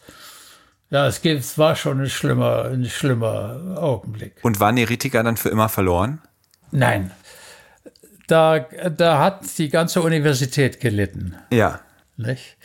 Ja, 0.90 1.06
es 1.06 1.58
war 1.58 1.76
schon 1.76 2.02
ein 2.02 2.10
schlimmer, 2.10 2.66
ein 2.66 2.86
schlimmer 2.86 3.78
Augenblick. 3.78 4.38
Und 4.42 4.60
war 4.60 4.72
Neritika 4.72 5.22
dann 5.22 5.38
für 5.38 5.50
immer 5.50 5.70
verloren? 5.70 6.20
Nein, 6.72 7.12
da, 8.26 8.60
da 8.60 9.20
hat 9.20 9.42
die 9.58 9.70
ganze 9.70 10.02
Universität 10.02 10.80
gelitten. 10.80 11.36
Ja. 11.52 11.82
Nicht? 12.18 12.58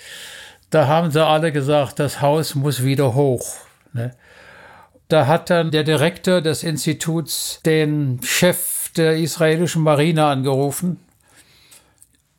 Da 0.71 0.87
haben 0.87 1.11
sie 1.11 1.25
alle 1.25 1.53
gesagt, 1.53 1.99
das 1.99 2.21
Haus 2.21 2.55
muss 2.55 2.83
wieder 2.83 3.15
hoch. 3.15 3.57
Ne? 3.93 4.15
Da 5.09 5.27
hat 5.27 5.51
dann 5.51 5.71
der 5.71 5.85
Direktor 5.85 6.41
des 6.41 6.63
Instituts 6.63 7.61
den 7.67 8.21
Chef 8.23 8.91
der 8.97 9.17
israelischen 9.17 9.83
Marine 9.83 10.25
angerufen 10.27 11.04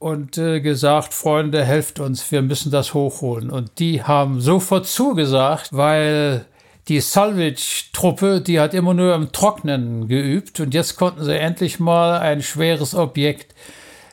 und 0.06 0.38
äh, 0.38 0.62
gesagt, 0.62 1.16
Freunde, 1.16 1.66
helft 1.66 2.00
uns, 2.00 2.32
wir 2.32 2.44
müssen 2.44 2.72
das 2.72 2.94
hochholen. 2.94 3.50
Und 3.50 3.80
die 3.80 4.04
haben 4.04 4.40
sofort 4.40 4.86
zugesagt, 4.86 5.70
weil 5.72 6.46
die 6.88 7.00
Salvage-Truppe, 7.00 8.42
die 8.42 8.60
hat 8.60 8.76
immer 8.76 8.94
nur 8.94 9.16
im 9.16 9.32
Trocknen 9.32 10.08
geübt 10.08 10.60
und 10.60 10.76
jetzt 10.76 10.98
konnten 10.98 11.24
sie 11.24 11.36
endlich 11.36 11.80
mal 11.80 12.20
ein 12.20 12.44
schweres 12.44 12.94
Objekt 12.94 13.56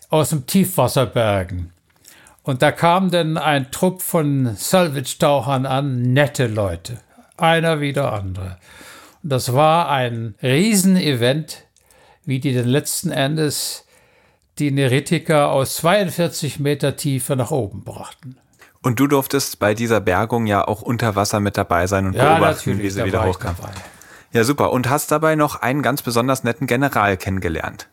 aus 0.09 0.31
dem 0.31 0.47
Tiefwasser 0.47 1.05
bergen. 1.05 1.75
Und 2.43 2.63
da 2.63 2.73
kam 2.73 3.11
dann 3.11 3.37
ein 3.37 3.71
Trupp 3.71 4.01
von 4.01 4.57
Salvage-Tauchern 4.57 5.67
an, 5.67 6.15
nette 6.15 6.47
Leute, 6.47 7.01
einer 7.37 7.83
wie 7.83 7.93
der 7.93 8.15
andere. 8.15 8.57
Und 9.23 9.31
das 9.31 9.53
war 9.53 9.91
ein 9.91 10.37
Riesenevent, 10.43 11.65
wie 12.25 12.41
die 12.41 12.55
den 12.55 12.69
letzten 12.69 13.11
Endes 13.11 13.85
die 14.63 14.71
Neritika 14.71 15.47
aus 15.47 15.75
42 15.77 16.61
Meter 16.61 16.95
Tiefe 16.95 17.35
nach 17.35 17.51
oben 17.51 17.83
brachten. 17.83 18.37
Und 18.81 19.01
du 19.01 19.09
durftest 19.09 19.59
bei 19.59 19.75
dieser 19.75 20.01
Bergung 20.01 20.47
ja 20.47 20.67
auch 20.67 20.83
unter 20.83 21.17
Wasser 21.17 21.41
mit 21.41 21.57
dabei 21.57 21.89
sein 21.89 22.07
und 22.07 22.15
ja, 22.15 22.35
beobachten, 22.35 22.79
wie 22.79 22.89
sie 22.89 23.05
wieder 23.05 23.25
hochkam. 23.25 23.57
Ja, 24.33 24.45
super. 24.45 24.71
Und 24.71 24.89
hast 24.89 25.11
dabei 25.11 25.35
noch 25.35 25.57
einen 25.57 25.83
ganz 25.83 26.03
besonders 26.03 26.45
netten 26.45 26.69
General 26.69 27.17
kennengelernt. 27.17 27.89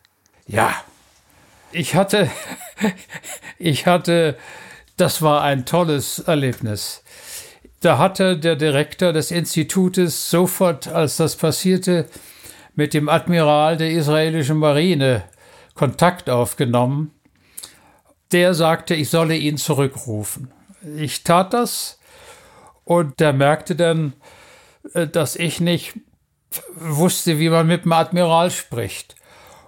Ja. 0.46 0.72
Ich 1.72 1.96
hatte, 1.96 2.30
ich 3.58 3.86
hatte, 3.86 4.36
das 4.96 5.22
war 5.22 5.42
ein 5.42 5.66
tolles 5.66 6.20
Erlebnis. 6.20 7.02
Da 7.80 7.98
hatte 7.98 8.38
der 8.38 8.54
Direktor 8.54 9.12
des 9.12 9.32
Institutes 9.32 10.30
sofort, 10.30 10.86
als 10.86 11.16
das 11.16 11.34
passierte, 11.34 12.06
mit 12.76 12.94
dem 12.94 13.08
Admiral 13.08 13.76
der 13.76 13.90
israelischen 13.90 14.58
Marine 14.58 15.24
Kontakt 15.74 16.30
aufgenommen. 16.30 17.12
Der 18.32 18.54
sagte, 18.54 18.94
ich 18.94 19.10
solle 19.10 19.36
ihn 19.36 19.56
zurückrufen. 19.56 20.52
Ich 20.96 21.24
tat 21.24 21.52
das 21.52 21.98
und 22.84 23.20
der 23.20 23.32
merkte 23.32 23.76
dann, 23.76 24.14
äh, 24.94 25.06
dass 25.06 25.36
ich 25.36 25.60
nicht 25.60 25.94
wusste, 26.74 27.38
wie 27.38 27.48
man 27.48 27.66
mit 27.66 27.84
dem 27.84 27.92
Admiral 27.92 28.50
spricht. 28.50 29.16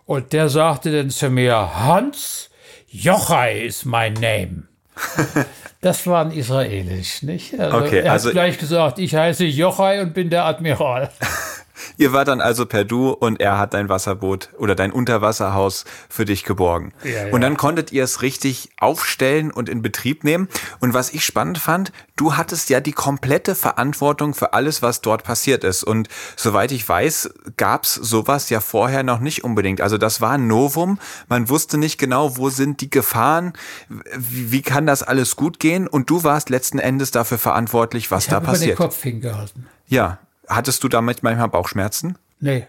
Und 0.04 0.32
der 0.32 0.49
sagte 0.49 0.92
dann 0.92 1.11
zu 1.11 1.30
mir, 1.30 1.75
Hans 1.76 2.50
Jochai 2.88 3.62
ist 3.62 3.85
mein 3.85 4.14
Name. 4.14 4.64
Das 5.82 6.06
war 6.06 6.25
ein 6.25 6.30
Israelisch, 6.30 7.25
nicht? 7.25 7.59
Also 7.59 7.78
okay, 7.78 7.99
er 7.99 8.04
hat 8.04 8.11
also 8.12 8.30
gleich 8.30 8.56
gesagt, 8.56 9.00
ich 9.00 9.16
heiße 9.16 9.44
Jochai 9.44 10.00
und 10.00 10.14
bin 10.14 10.30
der 10.30 10.44
Admiral. 10.44 11.11
Ihr 11.96 12.12
wart 12.12 12.28
dann 12.28 12.40
also 12.40 12.66
per 12.66 12.84
Du 12.84 13.10
und 13.10 13.40
er 13.40 13.58
hat 13.58 13.74
dein 13.74 13.88
Wasserboot 13.88 14.50
oder 14.58 14.74
dein 14.74 14.92
Unterwasserhaus 14.92 15.84
für 16.08 16.24
dich 16.24 16.44
geborgen. 16.44 16.92
Ja, 17.04 17.26
ja. 17.26 17.32
Und 17.32 17.40
dann 17.40 17.56
konntet 17.56 17.92
ihr 17.92 18.04
es 18.04 18.22
richtig 18.22 18.70
aufstellen 18.78 19.50
und 19.50 19.68
in 19.68 19.82
Betrieb 19.82 20.24
nehmen. 20.24 20.48
Und 20.80 20.94
was 20.94 21.12
ich 21.12 21.24
spannend 21.24 21.58
fand, 21.58 21.92
du 22.16 22.36
hattest 22.36 22.70
ja 22.70 22.80
die 22.80 22.92
komplette 22.92 23.54
Verantwortung 23.54 24.34
für 24.34 24.52
alles, 24.52 24.82
was 24.82 25.00
dort 25.00 25.24
passiert 25.24 25.64
ist. 25.64 25.84
Und 25.84 26.08
soweit 26.36 26.72
ich 26.72 26.88
weiß, 26.88 27.30
gab's 27.56 27.94
sowas 27.94 28.50
ja 28.50 28.60
vorher 28.60 29.02
noch 29.02 29.20
nicht 29.20 29.44
unbedingt. 29.44 29.80
Also 29.80 29.98
das 29.98 30.20
war 30.20 30.32
ein 30.32 30.46
Novum. 30.46 30.98
Man 31.28 31.48
wusste 31.48 31.78
nicht 31.78 31.98
genau, 31.98 32.36
wo 32.36 32.50
sind 32.50 32.80
die 32.80 32.90
Gefahren, 32.90 33.52
wie, 33.88 34.52
wie 34.52 34.62
kann 34.62 34.86
das 34.86 35.02
alles 35.02 35.36
gut 35.36 35.58
gehen. 35.58 35.86
Und 35.86 36.10
du 36.10 36.24
warst 36.24 36.50
letzten 36.50 36.78
Endes 36.78 37.10
dafür 37.10 37.38
verantwortlich, 37.38 38.10
was 38.10 38.24
ich 38.24 38.30
da 38.30 38.40
passiert. 38.40 38.72
Ich 38.74 38.78
habe 38.78 38.88
den 38.88 38.90
Kopf 38.90 39.02
hingehalten. 39.02 39.66
Ja, 39.86 40.18
Hattest 40.49 40.82
du 40.84 40.88
damit 40.88 41.22
manchmal 41.22 41.49
Bauchschmerzen? 41.49 42.18
Nee, 42.40 42.66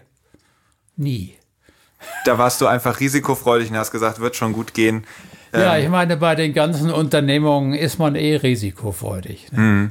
nie. 0.96 1.36
Da 2.24 2.38
warst 2.38 2.60
du 2.60 2.66
einfach 2.66 3.00
risikofreudig 3.00 3.70
und 3.70 3.76
hast 3.76 3.90
gesagt, 3.90 4.20
wird 4.20 4.36
schon 4.36 4.52
gut 4.52 4.74
gehen. 4.74 5.06
Ja, 5.52 5.76
ähm, 5.76 5.84
ich 5.84 5.88
meine, 5.88 6.16
bei 6.16 6.34
den 6.34 6.52
ganzen 6.52 6.90
Unternehmungen 6.90 7.74
ist 7.74 7.98
man 7.98 8.14
eh 8.14 8.36
risikofreudig. 8.36 9.52
Ne? 9.52 9.58
Mhm. 9.58 9.90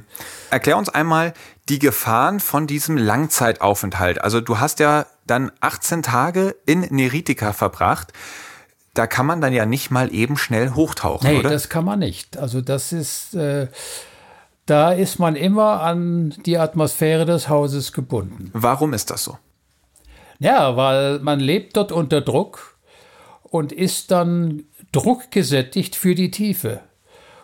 Erklär 0.50 0.78
uns 0.78 0.90
einmal 0.90 1.34
die 1.70 1.80
Gefahren 1.80 2.40
von 2.40 2.68
diesem 2.68 2.98
Langzeitaufenthalt. 2.98 4.22
Also 4.22 4.42
du 4.42 4.60
hast 4.60 4.80
ja 4.80 5.06
dann 5.26 5.52
18 5.62 6.04
Tage 6.04 6.56
in 6.66 6.82
Neritika 6.82 7.54
verbracht. 7.54 8.12
Da 8.94 9.08
kann 9.08 9.26
man 9.26 9.42
dann 9.42 9.54
ja 9.54 9.66
nicht 9.66 9.90
mal 9.90 10.14
eben 10.14 10.38
schnell 10.38 10.72
hochtauchen, 10.72 11.28
nee, 11.28 11.40
oder? 11.40 11.50
das 11.50 11.70
kann 11.70 11.86
man 11.86 12.00
nicht. 12.00 12.38
Also 12.38 12.62
das 12.62 12.92
ist... 12.92 13.34
Äh, 13.34 13.68
da 14.66 14.92
ist 14.92 15.20
man 15.20 15.36
immer 15.36 15.82
an 15.82 16.34
die 16.46 16.58
Atmosphäre 16.58 17.26
des 17.26 17.50
Hauses 17.50 17.92
gebunden. 17.92 18.50
Warum 18.54 18.94
ist 18.94 19.10
das 19.10 19.24
so? 19.24 19.38
Ja, 20.40 20.76
weil 20.78 21.20
man 21.20 21.40
lebt 21.40 21.78
dort 21.78 21.92
unter 21.92 22.22
Druck 22.22 22.78
und 23.44 23.72
ist 23.72 24.12
dann 24.12 24.64
druckgesättigt 24.92 25.96
für 25.96 26.16
die 26.16 26.32
Tiefe. 26.32 26.82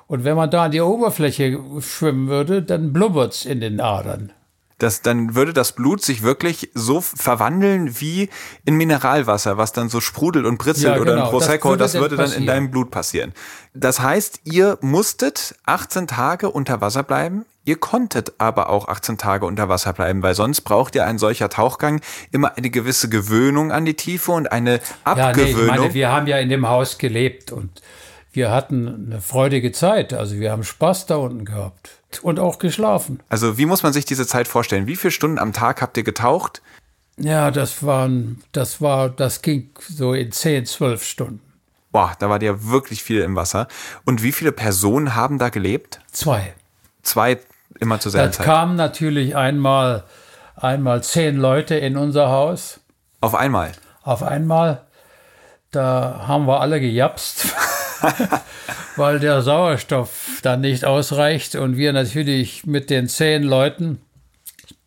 Und 0.08 0.24
wenn 0.24 0.36
man 0.36 0.50
da 0.50 0.64
an 0.64 0.72
die 0.72 0.82
Oberfläche 0.82 1.60
schwimmen 1.80 2.28
würde, 2.30 2.64
dann 2.64 2.94
blubbert 2.94 3.34
es 3.34 3.46
in 3.46 3.60
den 3.62 3.80
Adern 3.80 4.34
das, 4.80 5.02
dann 5.02 5.36
würde 5.36 5.54
das 5.54 5.74
Blut 5.74 6.02
sich 6.02 6.24
wirklich 6.24 6.72
so 6.74 7.02
verwandeln 7.02 8.00
wie 8.00 8.30
in 8.66 8.76
Mineralwasser, 8.76 9.58
was 9.58 9.74
dann 9.74 9.90
so 9.90 10.00
sprudelt 10.00 10.46
und 10.46 10.58
britzelt 10.58 10.96
ja, 10.96 10.98
genau. 10.98 11.12
oder 11.12 11.24
in 11.26 11.30
Prosecco, 11.30 11.76
das 11.76 11.94
würde, 11.96 12.16
das 12.16 12.22
würde 12.22 12.32
dann 12.32 12.42
in 12.42 12.48
deinem 12.48 12.72
Blut 12.72 12.90
passieren. 12.90 13.34
Das 13.74 14.00
heißt, 14.00 14.42
ihr 14.46 14.78
musstet 14.82 15.56
18 15.66 16.08
Tage 16.08 16.50
unter 16.50 16.80
Wasser 16.82 17.04
bleiben, 17.04 17.46
ihr 17.66 17.76
konntet 17.76 18.34
aber 18.38 18.70
auch 18.70 18.88
18 18.88 19.18
Tage 19.18 19.46
unter 19.46 19.68
Wasser 19.68 19.92
bleiben, 19.92 20.24
weil 20.24 20.34
sonst 20.34 20.62
braucht 20.62 20.96
ja 20.96 21.06
ein 21.06 21.18
solcher 21.18 21.50
Tauchgang 21.50 22.00
immer 22.32 22.58
eine 22.58 22.70
gewisse 22.70 23.10
Gewöhnung 23.10 23.74
an 23.74 23.84
die 23.84 23.96
Tiefe 23.96 24.32
und 24.32 24.52
eine 24.52 24.80
Abgewöhnung. 25.04 25.38
Ja, 25.38 25.44
nee, 25.44 25.62
ich 25.62 25.68
meine, 25.68 25.94
wir 25.94 26.12
haben 26.12 26.28
ja 26.28 26.38
in 26.40 26.50
dem 26.50 26.68
Haus 26.68 26.98
gelebt 26.98 27.52
und 27.52 27.82
wir 28.32 28.50
hatten 28.50 29.08
eine 29.08 29.22
freudige 29.22 29.74
Zeit, 29.74 30.14
also 30.14 30.36
wir 30.38 30.52
haben 30.52 30.64
Spaß 30.64 31.06
da 31.08 31.18
unten 31.18 31.44
gehabt 31.44 31.99
und 32.22 32.40
auch 32.40 32.60
geschlafen. 32.60 33.22
Also 33.30 33.58
wie 33.58 33.66
muss 33.66 33.84
man 33.84 33.94
sich 33.94 34.06
diese 34.06 34.26
Zeit 34.26 34.48
vorstellen? 34.48 34.88
Wie 34.88 34.96
viele 34.96 35.12
Stunden 35.12 35.40
am 35.40 35.54
Tag 35.54 35.82
habt 35.82 35.98
ihr 35.98 36.04
getaucht? 36.04 36.62
Ja, 37.18 37.52
das 37.52 37.84
waren, 37.84 38.42
das 38.52 38.82
war, 38.82 39.10
das 39.10 39.42
ging 39.42 39.70
so 39.78 40.14
in 40.14 40.32
10, 40.32 40.66
12 40.66 41.04
Stunden. 41.04 41.42
Boah, 41.92 42.14
da 42.20 42.30
war 42.30 42.42
ja 42.42 42.64
wirklich 42.66 43.04
viel 43.04 43.22
im 43.22 43.36
Wasser. 43.36 43.68
Und 44.06 44.24
wie 44.24 44.32
viele 44.32 44.52
Personen 44.52 45.16
haben 45.16 45.38
da 45.38 45.50
gelebt? 45.50 46.00
Zwei. 46.12 46.54
Zwei 47.04 47.40
immer 47.80 48.00
zur 48.00 48.12
selben 48.12 48.32
Zeit. 48.32 48.48
Da 48.48 48.52
kamen 48.52 48.76
natürlich 48.76 49.36
einmal, 49.36 50.04
einmal 50.56 51.04
zehn 51.04 51.36
Leute 51.38 51.76
in 51.76 51.98
unser 51.98 52.30
Haus. 52.30 52.80
Auf 53.22 53.36
einmal? 53.36 53.72
Auf 54.04 54.24
einmal. 54.24 54.86
Da 55.72 56.26
haben 56.28 56.48
wir 56.48 56.62
alle 56.62 56.80
gejapst. 56.80 57.56
weil 58.96 59.20
der 59.20 59.42
Sauerstoff 59.42 60.40
dann 60.42 60.62
nicht 60.62 60.86
ausreicht 60.86 61.56
und 61.56 61.78
wir 61.78 61.94
natürlich 61.94 62.66
mit 62.66 62.90
den 62.90 63.08
zehn 63.08 63.44
Leuten 63.44 64.00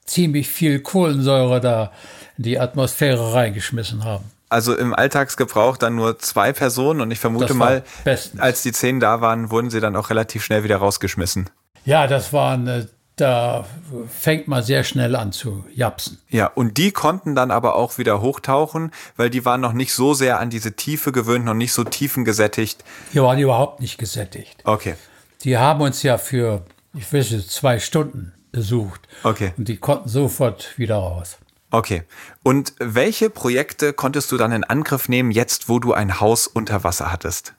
ziemlich 0.04 0.48
viel 0.48 0.80
Kohlensäure 0.80 1.60
da 1.60 1.92
in 2.36 2.44
die 2.44 2.58
Atmosphäre 2.58 3.34
reingeschmissen 3.34 4.04
haben. 4.04 4.24
Also 4.48 4.76
im 4.76 4.94
Alltagsgebrauch 4.94 5.78
dann 5.78 5.94
nur 5.94 6.18
zwei 6.18 6.52
Personen 6.52 7.00
und 7.00 7.10
ich 7.10 7.18
vermute 7.18 7.54
mal, 7.54 7.84
bestens. 8.04 8.40
als 8.40 8.62
die 8.62 8.72
zehn 8.72 9.00
da 9.00 9.22
waren, 9.22 9.50
wurden 9.50 9.70
sie 9.70 9.80
dann 9.80 9.96
auch 9.96 10.10
relativ 10.10 10.44
schnell 10.44 10.62
wieder 10.62 10.76
rausgeschmissen. 10.76 11.48
Ja, 11.86 12.06
das 12.06 12.32
waren 12.32 12.88
da 13.16 13.66
fängt 14.08 14.48
man 14.48 14.62
sehr 14.62 14.84
schnell 14.84 15.14
an 15.16 15.32
zu 15.32 15.64
japsen. 15.74 16.18
Ja, 16.28 16.46
und 16.46 16.78
die 16.78 16.92
konnten 16.92 17.34
dann 17.34 17.50
aber 17.50 17.74
auch 17.76 17.98
wieder 17.98 18.20
hochtauchen, 18.20 18.90
weil 19.16 19.30
die 19.30 19.44
waren 19.44 19.60
noch 19.60 19.74
nicht 19.74 19.92
so 19.92 20.14
sehr 20.14 20.40
an 20.40 20.50
diese 20.50 20.74
Tiefe 20.74 21.12
gewöhnt, 21.12 21.44
noch 21.44 21.54
nicht 21.54 21.72
so 21.72 21.84
tiefengesättigt. 21.84 22.84
Die 23.12 23.20
waren 23.20 23.38
überhaupt 23.38 23.80
nicht 23.80 23.98
gesättigt. 23.98 24.60
Okay. 24.64 24.94
Die 25.42 25.58
haben 25.58 25.80
uns 25.80 26.02
ja 26.02 26.18
für, 26.18 26.64
ich 26.94 27.12
weiß 27.12 27.32
nicht, 27.32 27.50
zwei 27.50 27.78
Stunden 27.80 28.32
besucht. 28.50 29.00
Okay. 29.24 29.52
Und 29.56 29.68
die 29.68 29.76
konnten 29.76 30.08
sofort 30.08 30.78
wieder 30.78 30.96
raus. 30.96 31.38
Okay. 31.70 32.04
Und 32.42 32.74
welche 32.78 33.30
Projekte 33.30 33.92
konntest 33.92 34.30
du 34.30 34.36
dann 34.36 34.52
in 34.52 34.64
Angriff 34.64 35.08
nehmen, 35.08 35.30
jetzt 35.30 35.68
wo 35.68 35.78
du 35.78 35.92
ein 35.94 36.20
Haus 36.20 36.46
unter 36.46 36.84
Wasser 36.84 37.10
hattest? 37.10 37.54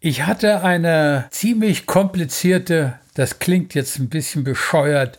Ich 0.00 0.26
hatte 0.26 0.62
eine 0.62 1.26
ziemlich 1.30 1.86
komplizierte 1.86 3.00
das 3.14 3.38
klingt 3.38 3.74
jetzt 3.74 3.98
ein 3.98 4.08
bisschen 4.08 4.44
bescheuert, 4.44 5.18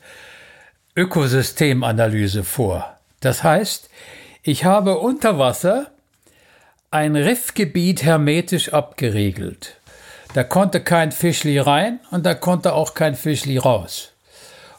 Ökosystemanalyse 0.96 2.44
vor. 2.44 2.98
Das 3.20 3.44
heißt, 3.44 3.90
ich 4.44 4.66
habe 4.66 4.98
unter 4.98 5.38
Wasser 5.38 5.92
ein 6.90 7.16
Riffgebiet 7.16 8.04
hermetisch 8.04 8.74
abgeriegelt. 8.74 9.78
Da 10.34 10.44
konnte 10.44 10.82
kein 10.82 11.12
Fischli 11.12 11.60
rein 11.60 12.00
und 12.10 12.26
da 12.26 12.34
konnte 12.34 12.74
auch 12.74 12.94
kein 12.94 13.16
Fischli 13.16 13.58
raus. 13.58 14.14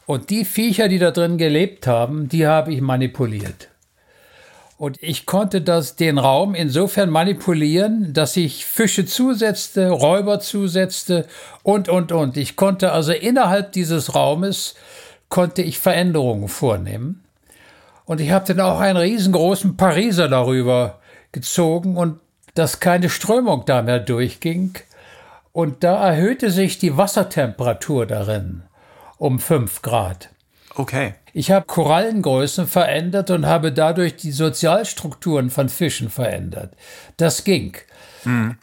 Und 0.07 0.31
die 0.31 0.45
Viecher, 0.45 0.89
die 0.89 0.99
da 0.99 1.11
drin 1.11 1.39
gelebt 1.39 1.87
haben, 1.87 2.29
die 2.29 2.47
habe 2.47 2.73
ich 2.73 2.81
manipuliert. 2.81 3.69
Und 4.83 5.01
ich 5.01 5.27
konnte 5.27 5.61
das, 5.61 5.95
den 5.95 6.19
Raum 6.19 6.57
insofern 6.57 7.09
manipulieren, 7.09 8.13
dass 8.15 8.37
ich 8.37 8.67
Fische 8.67 9.07
zusetzte, 9.07 9.91
Räuber 9.91 10.41
zusetzte 10.41 11.29
und, 11.63 11.89
und, 11.89 12.11
und. 12.11 12.37
Ich 12.37 12.57
konnte 12.57 12.91
also 12.91 13.13
innerhalb 13.13 13.71
dieses 13.71 14.17
Raumes, 14.17 14.75
konnte 15.29 15.63
ich 15.63 15.79
Veränderungen 15.79 16.49
vornehmen. 16.49 17.23
Und 18.07 18.21
ich 18.21 18.33
habe 18.33 18.53
dann 18.53 18.59
auch 18.59 18.81
einen 18.81 18.97
riesengroßen 18.97 19.77
Pariser 19.77 20.27
darüber 20.27 20.99
gezogen 21.31 21.97
und 21.97 22.19
dass 22.57 22.81
keine 22.81 23.09
Strömung 23.09 23.63
da 23.65 23.83
mehr 23.83 24.01
durchging. 24.01 24.75
Und 25.53 25.85
da 25.85 26.09
erhöhte 26.09 26.51
sich 26.51 26.79
die 26.79 26.97
Wassertemperatur 26.97 28.05
darin 28.05 28.65
um 29.17 29.39
fünf 29.39 29.81
Grad. 29.83 30.32
Okay. 30.75 31.15
Ich 31.33 31.51
habe 31.51 31.67
Korallengrößen 31.67 32.67
verändert 32.67 33.31
und 33.31 33.47
habe 33.47 33.73
dadurch 33.73 34.17
die 34.17 34.33
Sozialstrukturen 34.33 35.51
von 35.51 35.69
Fischen 35.69 36.11
verändert. 36.11 36.75
Das 37.17 37.45
ging. 37.45 37.77
Mhm. 38.25 38.57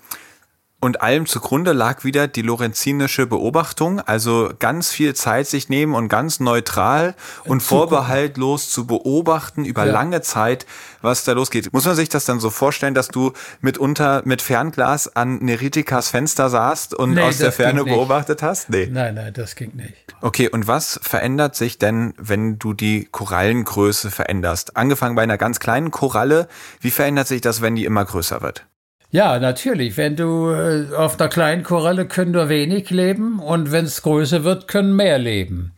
Und 0.82 1.02
allem 1.02 1.26
zugrunde 1.26 1.74
lag 1.74 2.06
wieder 2.06 2.30
die 2.30 2.42
lorenzinische 2.42 3.28
Beobachtung, 3.28 4.00
also 4.00 4.50
ganz 4.60 4.92
viel 4.92 5.14
Zeit 5.14 5.48
sich 5.48 5.68
nehmen 5.68 5.94
und 5.94 6.08
ganz 6.08 6.40
neutral 6.40 7.16
und 7.44 7.62
vorbehaltlos 7.62 8.70
zu 8.70 8.88
beobachten 8.88 9.66
über 9.66 9.86
ja. 9.86 9.92
lange 9.92 10.22
Zeit, 10.22 10.66
was 11.02 11.26
da 11.26 11.34
losgeht. 11.34 11.74
Muss 11.74 11.84
man 11.84 11.96
sich 11.96 12.08
das 12.08 12.24
dann 12.24 12.40
so 12.40 12.50
vorstellen, 12.50 12.94
dass 12.94 13.10
du 13.10 13.34
mitunter 13.60 14.22
mit 14.24 14.42
Fernglas 14.42 15.14
an 15.18 15.40
Neritikas 15.40 16.08
Fenster 16.08 16.50
saßt 16.50 16.94
und 16.94 17.16
nee, 17.16 17.24
aus 17.24 17.40
der 17.40 17.52
Ferne 17.52 17.84
beobachtet 17.84 18.42
hast? 18.42 18.70
Nee. 18.70 18.88
Nein, 18.90 19.16
nein, 19.16 19.34
das 19.34 19.56
ging 19.56 19.76
nicht. 19.76 20.09
Okay, 20.22 20.50
und 20.50 20.68
was 20.68 21.00
verändert 21.02 21.56
sich 21.56 21.78
denn, 21.78 22.14
wenn 22.18 22.60
du 22.60 22.74
die 22.74 23.06
Korallengröße 23.06 24.12
veränderst? 24.12 24.76
Angefangen 24.76 25.16
bei 25.16 25.24
einer 25.24 25.38
ganz 25.38 25.60
kleinen 25.60 25.92
Koralle, 25.92 26.48
wie 26.82 26.92
verändert 26.92 27.28
sich 27.28 27.40
das, 27.40 27.62
wenn 27.62 27.76
die 27.76 27.86
immer 27.86 28.04
größer 28.04 28.42
wird? 28.42 28.66
Ja, 29.12 29.40
natürlich. 29.40 29.98
Wenn 29.98 30.16
du 30.16 30.52
äh, 30.52 30.94
auf 30.96 31.20
einer 31.20 31.30
kleinen 31.30 31.64
Koralle 31.64 32.06
können 32.06 32.32
nur 32.32 32.50
wenig 32.50 32.90
leben 32.90 33.40
und 33.40 33.72
wenn 33.72 33.86
es 33.86 34.02
größer 34.02 34.44
wird, 34.44 34.68
können 34.68 34.96
mehr 34.96 35.18
leben. 35.18 35.74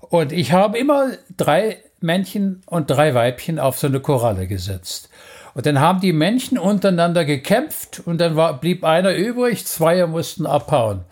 Und 0.00 0.32
ich 0.32 0.52
habe 0.52 0.78
immer 0.78 1.10
drei 1.36 1.78
Männchen 2.00 2.62
und 2.66 2.90
drei 2.90 3.14
Weibchen 3.14 3.58
auf 3.58 3.78
so 3.78 3.86
eine 3.86 4.00
Koralle 4.00 4.46
gesetzt. 4.46 5.08
Und 5.54 5.66
dann 5.66 5.78
haben 5.78 6.00
die 6.00 6.12
Männchen 6.12 6.58
untereinander 6.58 7.24
gekämpft 7.24 8.02
und 8.04 8.18
dann 8.18 8.34
war, 8.34 8.58
blieb 8.60 8.82
einer 8.82 9.14
übrig, 9.14 9.66
zwei 9.66 10.04
mussten 10.06 10.46
abhauen. 10.46 11.02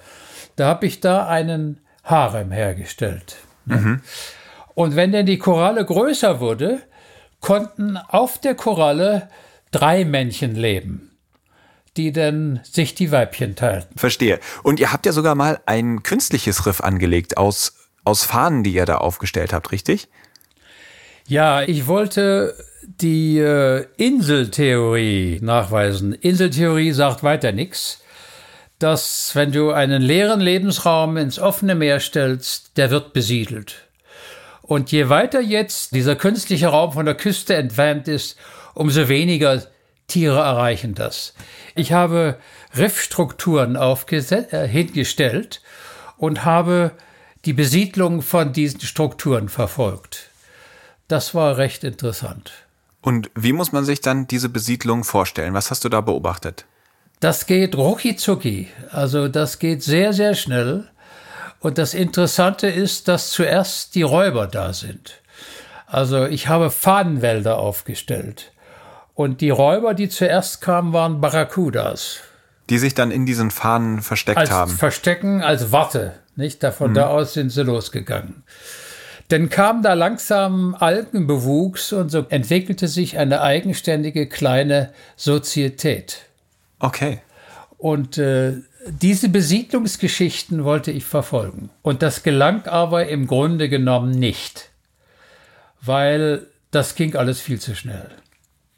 Da 0.56 0.66
habe 0.66 0.86
ich 0.86 1.00
da 1.00 1.26
einen 1.28 1.81
Harem 2.02 2.50
hergestellt. 2.50 3.36
Mhm. 3.64 4.00
Und 4.74 4.96
wenn 4.96 5.12
dann 5.12 5.26
die 5.26 5.38
Koralle 5.38 5.84
größer 5.84 6.40
wurde, 6.40 6.80
konnten 7.40 7.96
auf 7.96 8.38
der 8.38 8.54
Koralle 8.54 9.28
drei 9.70 10.04
Männchen 10.04 10.54
leben 10.54 11.12
die 11.96 12.12
dann 12.12 12.60
sich 12.62 12.94
die 12.94 13.10
Weibchen 13.10 13.54
teilten. 13.54 13.98
Verstehe. 13.98 14.40
Und 14.62 14.80
ihr 14.80 14.92
habt 14.92 15.06
ja 15.06 15.12
sogar 15.12 15.34
mal 15.34 15.60
ein 15.66 16.02
künstliches 16.02 16.66
Riff 16.66 16.80
angelegt 16.80 17.36
aus, 17.36 17.74
aus 18.04 18.24
Fahnen, 18.24 18.64
die 18.64 18.72
ihr 18.72 18.86
da 18.86 18.98
aufgestellt 18.98 19.52
habt, 19.52 19.72
richtig? 19.72 20.08
Ja, 21.26 21.62
ich 21.62 21.86
wollte 21.86 22.56
die 22.82 23.38
äh, 23.38 23.86
Inseltheorie 23.96 25.38
nachweisen. 25.42 26.14
Inseltheorie 26.14 26.92
sagt 26.92 27.22
weiter 27.22 27.52
nichts. 27.52 28.01
Dass, 28.82 29.36
wenn 29.36 29.52
du 29.52 29.70
einen 29.70 30.02
leeren 30.02 30.40
Lebensraum 30.40 31.16
ins 31.16 31.38
offene 31.38 31.76
Meer 31.76 32.00
stellst, 32.00 32.76
der 32.76 32.90
wird 32.90 33.12
besiedelt. 33.12 33.88
Und 34.62 34.90
je 34.90 35.08
weiter 35.08 35.40
jetzt 35.40 35.94
dieser 35.94 36.16
künstliche 36.16 36.66
Raum 36.66 36.92
von 36.92 37.06
der 37.06 37.14
Küste 37.14 37.54
entfernt 37.54 38.08
ist, 38.08 38.36
umso 38.74 39.08
weniger 39.08 39.62
Tiere 40.08 40.40
erreichen 40.40 40.94
das. 40.94 41.34
Ich 41.76 41.92
habe 41.92 42.38
Riffstrukturen 42.76 43.76
äh, 43.76 44.68
hingestellt 44.68 45.62
und 46.16 46.44
habe 46.44 46.90
die 47.44 47.52
Besiedlung 47.52 48.20
von 48.20 48.52
diesen 48.52 48.80
Strukturen 48.80 49.48
verfolgt. 49.48 50.30
Das 51.06 51.36
war 51.36 51.56
recht 51.56 51.84
interessant. 51.84 52.52
Und 53.00 53.30
wie 53.36 53.52
muss 53.52 53.70
man 53.70 53.84
sich 53.84 54.00
dann 54.00 54.26
diese 54.26 54.48
Besiedlung 54.48 55.04
vorstellen? 55.04 55.54
Was 55.54 55.70
hast 55.70 55.84
du 55.84 55.88
da 55.88 56.00
beobachtet? 56.00 56.64
Das 57.22 57.46
geht 57.46 57.76
rucki 57.76 58.16
zucki. 58.16 58.66
Also 58.90 59.28
das 59.28 59.60
geht 59.60 59.84
sehr, 59.84 60.12
sehr 60.12 60.34
schnell. 60.34 60.88
Und 61.60 61.78
das 61.78 61.94
Interessante 61.94 62.66
ist, 62.66 63.06
dass 63.06 63.30
zuerst 63.30 63.94
die 63.94 64.02
Räuber 64.02 64.48
da 64.48 64.72
sind. 64.72 65.22
Also 65.86 66.26
ich 66.26 66.48
habe 66.48 66.72
Fahnenwälder 66.72 67.58
aufgestellt. 67.58 68.50
Und 69.14 69.40
die 69.40 69.50
Räuber, 69.50 69.94
die 69.94 70.08
zuerst 70.08 70.62
kamen, 70.62 70.92
waren 70.92 71.20
Barracudas. 71.20 72.18
Die 72.68 72.78
sich 72.78 72.94
dann 72.94 73.12
in 73.12 73.24
diesen 73.24 73.52
Fahnen 73.52 74.02
versteckt 74.02 74.38
als 74.38 74.50
haben. 74.50 74.72
Verstecken 74.72 75.42
als 75.42 75.70
Watte. 75.70 76.14
Nicht? 76.34 76.64
Von 76.64 76.90
mhm. 76.90 76.94
da 76.94 77.06
aus 77.06 77.34
sind 77.34 77.50
sie 77.50 77.62
losgegangen. 77.62 78.42
Dann 79.28 79.48
kam 79.48 79.82
da 79.82 79.92
langsam 79.92 80.74
Algenbewuchs 80.74 81.92
und 81.92 82.10
so 82.10 82.26
entwickelte 82.30 82.88
sich 82.88 83.16
eine 83.16 83.42
eigenständige 83.42 84.26
kleine 84.26 84.92
Sozietät. 85.14 86.31
Okay. 86.82 87.20
Und 87.78 88.18
äh, 88.18 88.54
diese 88.86 89.28
Besiedlungsgeschichten 89.28 90.64
wollte 90.64 90.90
ich 90.90 91.04
verfolgen. 91.04 91.70
Und 91.82 92.02
das 92.02 92.22
gelang 92.22 92.66
aber 92.66 93.08
im 93.08 93.26
Grunde 93.26 93.68
genommen 93.68 94.10
nicht, 94.10 94.70
weil 95.80 96.46
das 96.70 96.94
ging 96.94 97.16
alles 97.16 97.40
viel 97.40 97.60
zu 97.60 97.74
schnell. 97.74 98.10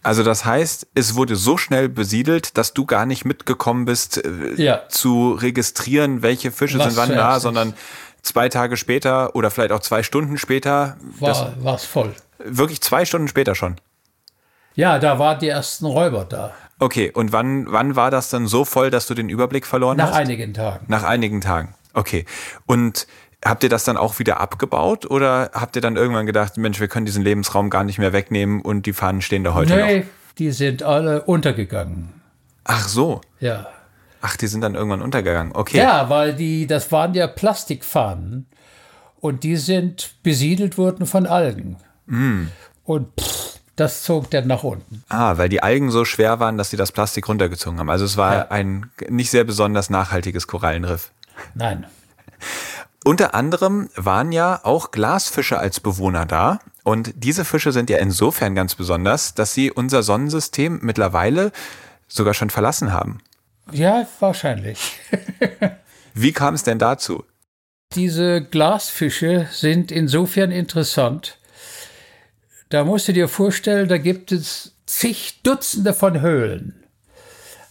Also 0.02 0.22
das 0.22 0.44
heißt, 0.44 0.88
es 0.94 1.14
wurde 1.14 1.34
so 1.34 1.56
schnell 1.56 1.88
besiedelt, 1.88 2.58
dass 2.58 2.74
du 2.74 2.84
gar 2.84 3.06
nicht 3.06 3.24
mitgekommen 3.24 3.86
bist, 3.86 4.22
äh, 4.22 4.62
ja. 4.62 4.82
zu 4.88 5.32
registrieren, 5.32 6.22
welche 6.22 6.52
Fische 6.52 6.78
Was 6.78 6.94
sind 6.94 6.96
wann 6.96 7.16
da, 7.16 7.40
sondern 7.40 7.72
zwei 8.20 8.50
Tage 8.50 8.76
später 8.76 9.34
oder 9.34 9.50
vielleicht 9.50 9.72
auch 9.72 9.80
zwei 9.80 10.02
Stunden 10.02 10.36
später. 10.36 10.98
War 11.18 11.74
es 11.74 11.84
voll. 11.84 12.14
Wirklich 12.38 12.82
zwei 12.82 13.06
Stunden 13.06 13.28
später 13.28 13.54
schon. 13.54 13.76
Ja, 14.74 14.98
da 14.98 15.18
waren 15.18 15.38
die 15.38 15.48
ersten 15.48 15.86
Räuber 15.86 16.26
da. 16.26 16.52
Okay, 16.78 17.10
und 17.12 17.32
wann, 17.32 17.66
wann 17.70 17.96
war 17.96 18.10
das 18.10 18.30
dann 18.30 18.46
so 18.46 18.64
voll, 18.64 18.90
dass 18.90 19.06
du 19.06 19.14
den 19.14 19.28
Überblick 19.28 19.66
verloren 19.66 19.96
Nach 19.96 20.06
hast? 20.06 20.12
Nach 20.12 20.20
einigen 20.20 20.54
Tagen. 20.54 20.84
Nach 20.88 21.02
einigen 21.04 21.40
Tagen. 21.40 21.74
Okay. 21.94 22.24
Und 22.66 23.06
Habt 23.44 23.62
ihr 23.62 23.68
das 23.68 23.84
dann 23.84 23.98
auch 23.98 24.18
wieder 24.18 24.40
abgebaut 24.40 25.04
oder 25.10 25.50
habt 25.52 25.76
ihr 25.76 25.82
dann 25.82 25.96
irgendwann 25.96 26.24
gedacht, 26.24 26.56
Mensch, 26.56 26.80
wir 26.80 26.88
können 26.88 27.04
diesen 27.04 27.22
Lebensraum 27.22 27.68
gar 27.68 27.84
nicht 27.84 27.98
mehr 27.98 28.14
wegnehmen 28.14 28.62
und 28.62 28.86
die 28.86 28.94
Fahnen 28.94 29.20
stehen 29.20 29.44
da 29.44 29.52
heute 29.52 29.76
nee, 29.76 29.98
noch? 29.98 30.06
die 30.38 30.50
sind 30.50 30.82
alle 30.82 31.22
untergegangen. 31.24 32.22
Ach 32.64 32.88
so. 32.88 33.20
Ja. 33.40 33.66
Ach, 34.22 34.38
die 34.38 34.46
sind 34.46 34.62
dann 34.62 34.74
irgendwann 34.74 35.02
untergegangen. 35.02 35.52
Okay. 35.54 35.76
Ja, 35.76 36.08
weil 36.08 36.34
die, 36.34 36.66
das 36.66 36.90
waren 36.90 37.12
ja 37.12 37.26
Plastikfahnen 37.26 38.46
und 39.20 39.44
die 39.44 39.56
sind 39.56 40.14
besiedelt 40.22 40.78
worden 40.78 41.04
von 41.04 41.26
Algen. 41.26 41.76
Mm. 42.06 42.46
Und 42.84 43.08
pff, 43.20 43.53
das 43.76 44.02
zog 44.02 44.30
dann 44.30 44.46
nach 44.46 44.62
unten. 44.62 45.02
Ah, 45.08 45.36
weil 45.36 45.48
die 45.48 45.62
Algen 45.62 45.90
so 45.90 46.04
schwer 46.04 46.40
waren, 46.40 46.58
dass 46.58 46.70
sie 46.70 46.76
das 46.76 46.92
Plastik 46.92 47.28
runtergezogen 47.28 47.78
haben. 47.78 47.90
Also 47.90 48.04
es 48.04 48.16
war 48.16 48.34
ja. 48.34 48.48
ein 48.50 48.90
nicht 49.08 49.30
sehr 49.30 49.44
besonders 49.44 49.90
nachhaltiges 49.90 50.46
Korallenriff. 50.46 51.10
Nein. 51.54 51.86
Unter 53.04 53.34
anderem 53.34 53.90
waren 53.96 54.32
ja 54.32 54.60
auch 54.62 54.90
Glasfische 54.90 55.58
als 55.58 55.80
Bewohner 55.80 56.24
da. 56.24 56.60
Und 56.84 57.12
diese 57.16 57.44
Fische 57.44 57.72
sind 57.72 57.90
ja 57.90 57.98
insofern 57.98 58.54
ganz 58.54 58.74
besonders, 58.74 59.34
dass 59.34 59.54
sie 59.54 59.70
unser 59.70 60.02
Sonnensystem 60.02 60.80
mittlerweile 60.82 61.52
sogar 62.08 62.34
schon 62.34 62.50
verlassen 62.50 62.92
haben. 62.92 63.20
Ja, 63.72 64.06
wahrscheinlich. 64.20 64.78
Wie 66.14 66.32
kam 66.32 66.54
es 66.54 66.62
denn 66.62 66.78
dazu? 66.78 67.24
Diese 67.94 68.42
Glasfische 68.42 69.48
sind 69.50 69.90
insofern 69.90 70.50
interessant. 70.50 71.38
Da 72.74 72.82
musst 72.82 73.06
du 73.06 73.12
dir 73.12 73.28
vorstellen, 73.28 73.86
da 73.86 73.98
gibt 73.98 74.32
es 74.32 74.72
zig 74.84 75.42
Dutzende 75.44 75.94
von 75.94 76.20
Höhlen 76.20 76.82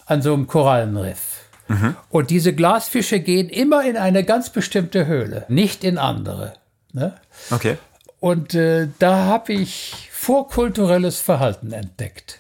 an 0.06 0.22
so 0.22 0.34
einem 0.34 0.48
Korallenriff. 0.48 1.42
Mhm. 1.68 1.98
Und 2.08 2.30
diese 2.30 2.54
Glasfische 2.54 3.20
gehen 3.20 3.50
immer 3.50 3.84
in 3.84 3.98
eine 3.98 4.24
ganz 4.24 4.50
bestimmte 4.50 5.06
Höhle, 5.06 5.44
nicht 5.50 5.84
in 5.84 5.98
andere. 5.98 6.54
Ne? 6.94 7.16
Okay. 7.52 7.78
Und 8.22 8.54
äh, 8.54 8.88
da 8.98 9.26
habe 9.26 9.52
ich 9.52 10.08
vorkulturelles 10.10 11.20
Verhalten 11.20 11.74
entdeckt. 11.74 12.40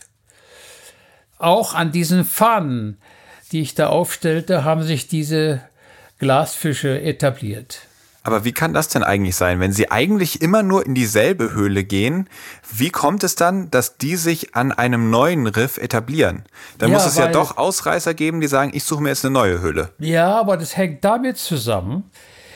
Auch 1.39 1.73
an 1.73 1.91
diesen 1.91 2.23
Fahnen, 2.23 2.97
die 3.51 3.59
ich 3.59 3.75
da 3.75 3.87
aufstellte, 3.87 4.63
haben 4.63 4.83
sich 4.83 5.09
diese 5.09 5.59
Glasfische 6.17 7.01
etabliert. 7.01 7.79
Aber 8.25 8.45
wie 8.45 8.53
kann 8.53 8.73
das 8.73 8.87
denn 8.87 9.03
eigentlich 9.03 9.35
sein? 9.35 9.59
Wenn 9.59 9.73
sie 9.73 9.91
eigentlich 9.91 10.41
immer 10.41 10.63
nur 10.63 10.85
in 10.85 10.95
dieselbe 10.95 11.53
Höhle 11.53 11.83
gehen, 11.83 12.29
wie 12.73 12.89
kommt 12.89 13.23
es 13.25 13.35
dann, 13.35 13.69
dass 13.69 13.97
die 13.97 14.15
sich 14.15 14.55
an 14.55 14.71
einem 14.71 15.09
neuen 15.09 15.45
Riff 15.45 15.77
etablieren? 15.77 16.43
Dann 16.77 16.89
ja, 16.89 16.97
muss 16.97 17.05
es 17.05 17.17
ja 17.17 17.27
doch 17.27 17.57
Ausreißer 17.57 18.13
geben, 18.13 18.39
die 18.39 18.47
sagen, 18.47 18.71
ich 18.73 18.85
suche 18.85 19.03
mir 19.03 19.09
jetzt 19.09 19.25
eine 19.25 19.33
neue 19.33 19.59
Höhle. 19.59 19.89
Ja, 19.99 20.39
aber 20.39 20.55
das 20.55 20.77
hängt 20.77 21.03
damit 21.03 21.37
zusammen, 21.37 22.09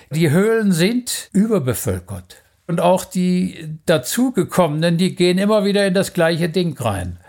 die 0.10 0.32
Höhlen 0.32 0.71
sind 0.71 1.30
überbevölkert. 1.34 2.38
Und 2.67 2.80
auch 2.80 3.03
die 3.03 3.77
dazugekommenen, 3.86 4.97
die 4.97 5.15
gehen 5.15 5.38
immer 5.38 5.65
wieder 5.65 5.86
in 5.86 5.93
das 5.93 6.13
gleiche 6.13 6.47
Ding 6.47 6.77
rein. 6.80 7.19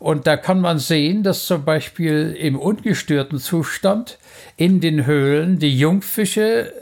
Und 0.00 0.26
da 0.26 0.36
kann 0.36 0.60
man 0.60 0.78
sehen, 0.78 1.22
dass 1.22 1.46
zum 1.46 1.64
Beispiel 1.64 2.36
im 2.38 2.56
ungestörten 2.56 3.38
Zustand 3.38 4.18
in 4.56 4.80
den 4.80 5.06
Höhlen 5.06 5.58
die 5.58 5.76
Jungfische 5.76 6.72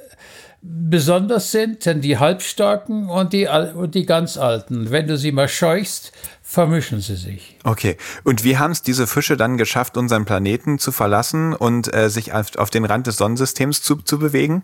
besonders 0.68 1.50
sind, 1.50 1.84
denn 1.86 2.00
die 2.00 2.18
Halbstarken 2.18 3.08
und 3.08 3.32
die, 3.32 3.46
und 3.46 3.94
die 3.94 4.06
ganz 4.06 4.36
Alten. 4.36 4.90
Wenn 4.90 5.06
du 5.06 5.16
sie 5.16 5.32
mal 5.32 5.48
scheuchst, 5.48 6.12
vermischen 6.42 7.00
sie 7.00 7.16
sich. 7.16 7.58
Okay. 7.64 7.96
Und 8.24 8.44
wie 8.44 8.58
haben 8.58 8.72
es 8.72 8.82
diese 8.82 9.06
Fische 9.06 9.36
dann 9.36 9.56
geschafft, 9.56 9.96
unseren 9.96 10.24
Planeten 10.24 10.78
zu 10.78 10.92
verlassen 10.92 11.54
und 11.54 11.92
äh, 11.94 12.08
sich 12.08 12.32
auf, 12.32 12.56
auf, 12.56 12.70
den 12.70 12.84
Rand 12.84 13.06
des 13.06 13.16
Sonnensystems 13.16 13.82
zu, 13.82 13.96
zu 13.96 14.18
bewegen? 14.18 14.62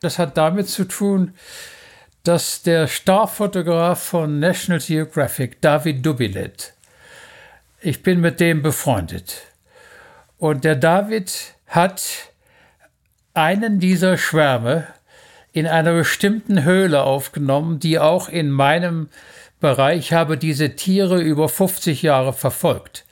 Das 0.00 0.18
hat 0.18 0.36
damit 0.36 0.68
zu 0.68 0.84
tun, 0.84 1.32
dass 2.22 2.62
der 2.62 2.86
Starfotograf 2.86 4.02
von 4.02 4.38
National 4.38 4.80
Geographic, 4.80 5.60
David 5.60 6.04
Dubilet, 6.04 6.72
ich 7.80 8.02
bin 8.02 8.20
mit 8.20 8.40
dem 8.40 8.62
befreundet. 8.62 9.42
Und 10.38 10.64
der 10.64 10.76
David 10.76 11.54
hat 11.66 12.02
einen 13.34 13.80
dieser 13.80 14.16
Schwärme 14.16 14.86
in 15.54 15.68
einer 15.68 15.92
bestimmten 15.92 16.64
Höhle 16.64 17.04
aufgenommen, 17.04 17.78
die 17.78 18.00
auch 18.00 18.28
in 18.28 18.50
meinem 18.50 19.08
Bereich 19.60 20.12
habe 20.12 20.36
diese 20.36 20.74
Tiere 20.74 21.22
über 21.22 21.48
50 21.48 22.02
Jahre 22.02 22.32
verfolgt. 22.32 23.04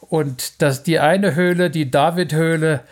Und 0.00 0.62
das, 0.62 0.84
die 0.84 1.00
eine 1.00 1.34
Höhle, 1.34 1.68
die 1.68 1.90
David-Höhle, 1.90 2.84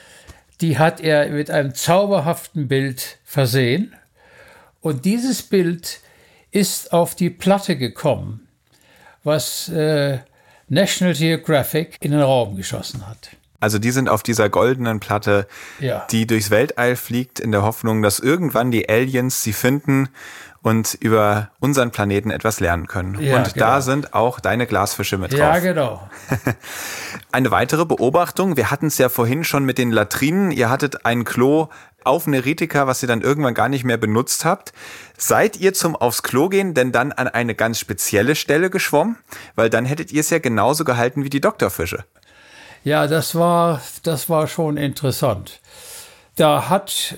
die 0.60 0.76
hat 0.76 1.00
er 1.00 1.28
mit 1.30 1.52
einem 1.52 1.72
zauberhaften 1.72 2.66
Bild 2.66 3.18
versehen. 3.24 3.94
Und 4.80 5.04
dieses 5.04 5.42
Bild 5.42 6.00
ist 6.50 6.92
auf 6.92 7.14
die 7.14 7.30
Platte 7.30 7.76
gekommen, 7.76 8.48
was 9.22 9.68
äh, 9.68 10.18
National 10.68 11.14
Geographic 11.14 11.96
in 12.00 12.10
den 12.10 12.20
Raum 12.20 12.56
geschossen 12.56 13.06
hat. 13.08 13.30
Also 13.64 13.78
die 13.78 13.92
sind 13.92 14.10
auf 14.10 14.22
dieser 14.22 14.50
goldenen 14.50 15.00
Platte, 15.00 15.46
Ja. 15.80 16.06
die 16.10 16.26
durchs 16.26 16.50
Weltall 16.50 16.96
fliegt, 16.96 17.40
in 17.40 17.50
der 17.50 17.62
Hoffnung, 17.62 18.02
dass 18.02 18.18
irgendwann 18.18 18.70
die 18.70 18.90
Aliens 18.90 19.42
sie 19.42 19.54
finden 19.54 20.10
und 20.60 20.92
über 21.00 21.48
unseren 21.60 21.90
Planeten 21.90 22.30
etwas 22.30 22.60
lernen 22.60 22.86
können. 22.88 23.18
Ja, 23.22 23.38
und 23.38 23.54
genau. 23.54 23.66
da 23.66 23.80
sind 23.80 24.12
auch 24.12 24.38
deine 24.38 24.66
Glasfische 24.66 25.16
mit 25.16 25.32
Ja, 25.32 25.52
drauf. 25.52 25.62
genau. 25.62 26.08
Eine 27.32 27.50
weitere 27.50 27.86
Beobachtung, 27.86 28.58
wir 28.58 28.70
hatten 28.70 28.88
es 28.88 28.98
ja 28.98 29.08
vorhin 29.08 29.44
schon 29.44 29.64
mit 29.64 29.78
den 29.78 29.90
Latrinen, 29.90 30.50
ihr 30.50 30.68
hattet 30.68 31.06
ein 31.06 31.24
Klo 31.24 31.68
auf 32.04 32.26
Neritika, 32.26 32.86
was 32.86 33.02
ihr 33.02 33.08
dann 33.08 33.22
irgendwann 33.22 33.54
gar 33.54 33.70
nicht 33.70 33.84
mehr 33.84 33.96
benutzt 33.96 34.44
habt. 34.44 34.74
Seid 35.16 35.56
ihr 35.56 35.72
zum 35.72 35.96
aufs 35.96 36.22
Klo 36.22 36.50
gehen 36.50 36.74
denn 36.74 36.92
dann 36.92 37.12
an 37.12 37.28
eine 37.28 37.54
ganz 37.54 37.78
spezielle 37.78 38.34
Stelle 38.34 38.68
geschwommen? 38.68 39.16
Weil 39.54 39.70
dann 39.70 39.86
hättet 39.86 40.12
ihr 40.12 40.20
es 40.20 40.28
ja 40.28 40.38
genauso 40.38 40.84
gehalten 40.84 41.24
wie 41.24 41.30
die 41.30 41.40
Doktorfische. 41.40 42.04
Ja, 42.84 43.06
das 43.06 43.34
war, 43.34 43.80
das 44.02 44.28
war 44.28 44.46
schon 44.46 44.76
interessant. 44.76 45.60
Da 46.36 46.68
hat 46.68 47.16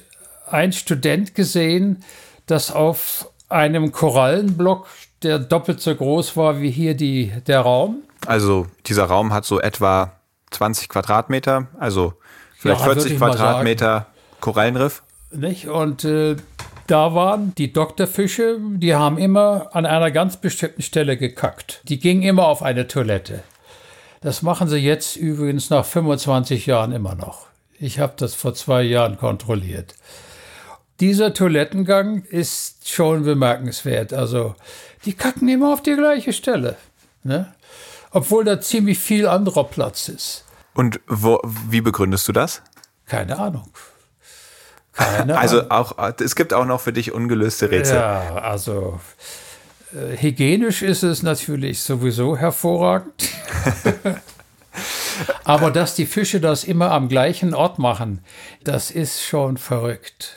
ein 0.48 0.72
Student 0.72 1.34
gesehen, 1.34 2.04
dass 2.46 2.70
auf 2.70 3.28
einem 3.48 3.92
Korallenblock, 3.92 4.86
der 5.22 5.38
doppelt 5.38 5.80
so 5.80 5.94
groß 5.94 6.36
war 6.36 6.60
wie 6.60 6.70
hier 6.70 6.94
die, 6.94 7.32
der 7.46 7.60
Raum, 7.60 8.02
Also 8.26 8.66
dieser 8.86 9.04
Raum 9.04 9.32
hat 9.32 9.44
so 9.44 9.60
etwa 9.60 10.12
20 10.50 10.88
Quadratmeter, 10.88 11.66
also 11.78 12.14
vielleicht 12.56 12.80
Ja, 12.80 12.86
würde 12.86 13.00
40 13.00 13.12
ich 13.14 13.18
mal 13.20 13.30
Quadratmeter 13.30 14.06
Korallenriff. 14.40 15.02
nicht? 15.32 15.68
Und 15.68 16.04
äh, 16.04 16.36
da 16.86 17.14
waren 17.14 17.54
die 17.56 17.72
Doktorfische, 17.72 18.58
die 18.60 18.94
haben 18.94 19.18
immer 19.18 19.70
an 19.72 19.86
einer 19.86 20.12
ganz 20.12 20.36
bestimmten 20.36 20.82
Stelle 20.82 21.16
gekackt. 21.16 21.80
Die 21.84 21.98
gingen 21.98 22.22
immer 22.22 22.46
auf 22.46 22.62
eine 22.62 22.86
Toilette. 22.86 23.42
Das 24.20 24.42
machen 24.42 24.68
sie 24.68 24.78
jetzt 24.78 25.16
übrigens 25.16 25.70
nach 25.70 25.84
25 25.84 26.66
Jahren 26.66 26.92
immer 26.92 27.14
noch. 27.14 27.46
Ich 27.78 27.98
habe 27.98 28.14
das 28.16 28.34
vor 28.34 28.54
zwei 28.54 28.82
Jahren 28.82 29.18
kontrolliert. 29.18 29.94
Dieser 31.00 31.34
Toilettengang 31.34 32.22
ist 32.22 32.88
schon 32.88 33.24
bemerkenswert. 33.24 34.14
Also, 34.14 34.54
die 35.04 35.12
kacken 35.12 35.48
immer 35.48 35.72
auf 35.72 35.82
die 35.82 35.94
gleiche 35.94 36.32
Stelle. 36.32 36.76
Ne? 37.22 37.52
Obwohl 38.10 38.44
da 38.44 38.60
ziemlich 38.60 38.98
viel 38.98 39.26
anderer 39.26 39.64
Platz 39.64 40.08
ist. 40.08 40.44
Und 40.74 41.00
wo, 41.06 41.40
wie 41.68 41.82
begründest 41.82 42.26
du 42.28 42.32
das? 42.32 42.62
Keine 43.06 43.38
Ahnung. 43.38 43.68
Keine 44.92 45.22
Ahnung. 45.22 45.36
Also 45.36 45.68
auch, 45.68 45.94
es 46.20 46.34
gibt 46.34 46.54
auch 46.54 46.64
noch 46.64 46.80
für 46.80 46.92
dich 46.92 47.12
ungelöste 47.12 47.70
Rätsel. 47.70 47.96
Ja, 47.96 48.36
also 48.36 48.98
hygienisch 50.18 50.82
ist 50.82 51.02
es 51.02 51.22
natürlich 51.22 51.80
sowieso 51.80 52.36
hervorragend. 52.36 53.28
Aber 55.44 55.70
dass 55.70 55.94
die 55.94 56.06
Fische 56.06 56.40
das 56.40 56.64
immer 56.64 56.90
am 56.90 57.08
gleichen 57.08 57.54
Ort 57.54 57.78
machen, 57.78 58.20
das 58.64 58.90
ist 58.90 59.22
schon 59.22 59.56
verrückt. 59.56 60.36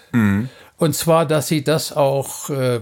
Und 0.78 0.96
zwar, 0.96 1.26
dass 1.26 1.48
sie 1.48 1.64
das 1.64 1.92
auch 1.92 2.50
äh, 2.50 2.82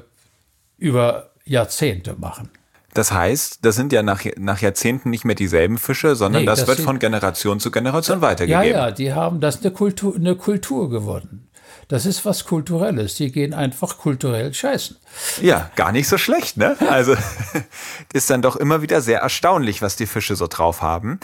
über 0.78 1.32
Jahrzehnte 1.46 2.16
machen. 2.20 2.50
Das 2.94 3.12
heißt, 3.12 3.60
das 3.64 3.76
sind 3.76 3.94
ja 3.94 4.04
nach, 4.04 4.24
nach 4.38 4.60
Jahrzehnten 4.62 5.10
nicht 5.10 5.24
mehr 5.24 5.36
dieselben 5.36 5.78
Fische, 5.78 6.16
sondern 6.16 6.42
Nee, 6.44 6.46
das, 6.48 6.60
das 6.60 6.68
wird 6.68 6.80
von 6.80 7.00
Generation 7.00 7.60
zu 7.60 7.72
Generation 7.72 8.18
Ja, 8.18 8.22
weitergegeben. 8.22 8.70
ja, 8.72 8.92
die 8.92 9.14
haben 9.14 9.40
das 9.40 9.62
eine 9.62 9.72
Kultur, 9.72 10.16
eine 10.16 10.36
Kultur 10.36 10.90
geworden. 10.90 11.47
Das 11.88 12.06
ist 12.06 12.26
was 12.26 12.46
Kulturelles. 12.46 13.16
Die 13.16 13.32
gehen 13.32 13.54
einfach 13.54 13.98
kulturell 13.98 14.54
scheißen. 14.54 14.98
Ja, 15.42 15.72
gar 15.76 15.92
nicht 15.92 16.10
so 16.10 16.18
schlecht, 16.18 16.58
ne? 16.58 16.76
Also 16.90 17.16
ist 18.14 18.30
dann 18.30 18.42
doch 18.42 18.58
immer 18.58 18.82
wieder 18.82 19.02
sehr 19.02 19.20
erstaunlich, 19.20 19.82
was 19.82 19.96
die 19.96 20.06
Fische 20.06 20.36
so 20.36 20.48
drauf 20.48 20.82
haben. 20.82 21.20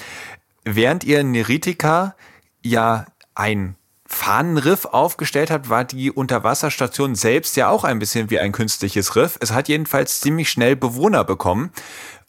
Während 0.64 1.04
ihr 1.04 1.20
in 1.20 1.32
Neritika 1.32 2.16
ja 2.62 3.06
ein 3.36 3.76
Fahnenriff 4.06 4.86
aufgestellt 4.86 5.52
habt, 5.52 5.70
war 5.70 5.84
die 5.84 6.12
Unterwasserstation 6.12 7.16
selbst 7.16 7.58
ja 7.58 7.70
auch 7.70 7.84
ein 7.84 8.00
bisschen 8.00 8.30
wie 8.30 8.40
ein 8.40 8.52
künstliches 8.52 9.16
Riff. 9.16 9.38
Es 9.42 9.52
hat 9.52 9.68
jedenfalls 9.68 10.22
ziemlich 10.22 10.50
schnell 10.50 10.76
Bewohner 10.76 11.24
bekommen. 11.24 11.72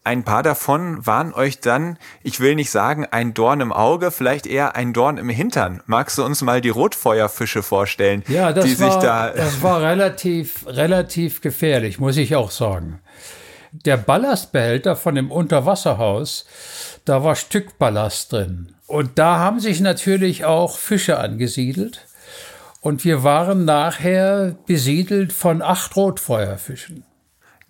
Ein 0.06 0.22
paar 0.22 0.42
davon 0.42 1.06
waren 1.06 1.32
euch 1.32 1.60
dann, 1.60 1.98
ich 2.22 2.38
will 2.38 2.56
nicht 2.56 2.70
sagen 2.70 3.06
ein 3.10 3.32
Dorn 3.32 3.62
im 3.62 3.72
Auge, 3.72 4.10
vielleicht 4.10 4.46
eher 4.46 4.76
ein 4.76 4.92
Dorn 4.92 5.16
im 5.16 5.30
Hintern. 5.30 5.82
Magst 5.86 6.18
du 6.18 6.24
uns 6.24 6.42
mal 6.42 6.60
die 6.60 6.68
Rotfeuerfische 6.68 7.62
vorstellen, 7.62 8.22
Ja, 8.28 8.52
das, 8.52 8.66
die 8.66 8.78
war, 8.78 8.92
sich 8.92 9.00
da 9.00 9.30
das 9.30 9.62
war 9.62 9.80
relativ, 9.80 10.66
relativ 10.66 11.40
gefährlich, 11.40 11.98
muss 11.98 12.18
ich 12.18 12.36
auch 12.36 12.50
sagen. 12.50 13.00
Der 13.72 13.96
Ballastbehälter 13.96 14.94
von 14.94 15.14
dem 15.14 15.30
Unterwasserhaus, 15.30 16.44
da 17.06 17.24
war 17.24 17.34
Stückballast 17.34 18.30
drin. 18.30 18.74
Und 18.86 19.18
da 19.18 19.38
haben 19.38 19.58
sich 19.58 19.80
natürlich 19.80 20.44
auch 20.44 20.76
Fische 20.76 21.18
angesiedelt. 21.18 22.06
Und 22.82 23.06
wir 23.06 23.22
waren 23.22 23.64
nachher 23.64 24.54
besiedelt 24.66 25.32
von 25.32 25.62
acht 25.62 25.96
Rotfeuerfischen. 25.96 27.04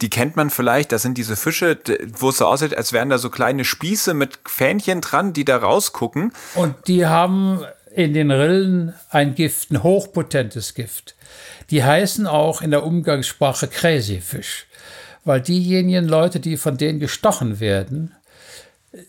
Die 0.00 0.10
kennt 0.10 0.36
man 0.36 0.50
vielleicht, 0.50 0.92
das 0.92 1.02
sind 1.02 1.16
diese 1.18 1.36
Fische, 1.36 1.78
wo 2.18 2.30
es 2.30 2.38
so 2.38 2.46
aussieht, 2.46 2.76
als 2.76 2.92
wären 2.92 3.10
da 3.10 3.18
so 3.18 3.30
kleine 3.30 3.64
Spieße 3.64 4.12
mit 4.14 4.38
Fähnchen 4.46 5.00
dran, 5.00 5.32
die 5.32 5.44
da 5.44 5.56
rausgucken. 5.56 6.32
Und 6.54 6.74
die 6.88 7.06
haben 7.06 7.60
in 7.94 8.12
den 8.12 8.30
Rillen 8.30 8.92
ein 9.10 9.34
Gift, 9.34 9.70
ein 9.70 9.82
hochpotentes 9.82 10.74
Gift. 10.74 11.14
Die 11.70 11.84
heißen 11.84 12.26
auch 12.26 12.60
in 12.60 12.72
der 12.72 12.84
Umgangssprache 12.84 13.68
Crazyfisch, 13.68 14.66
weil 15.24 15.40
diejenigen 15.40 16.06
Leute, 16.06 16.40
die 16.40 16.56
von 16.56 16.76
denen 16.76 16.98
gestochen 16.98 17.60
werden, 17.60 18.14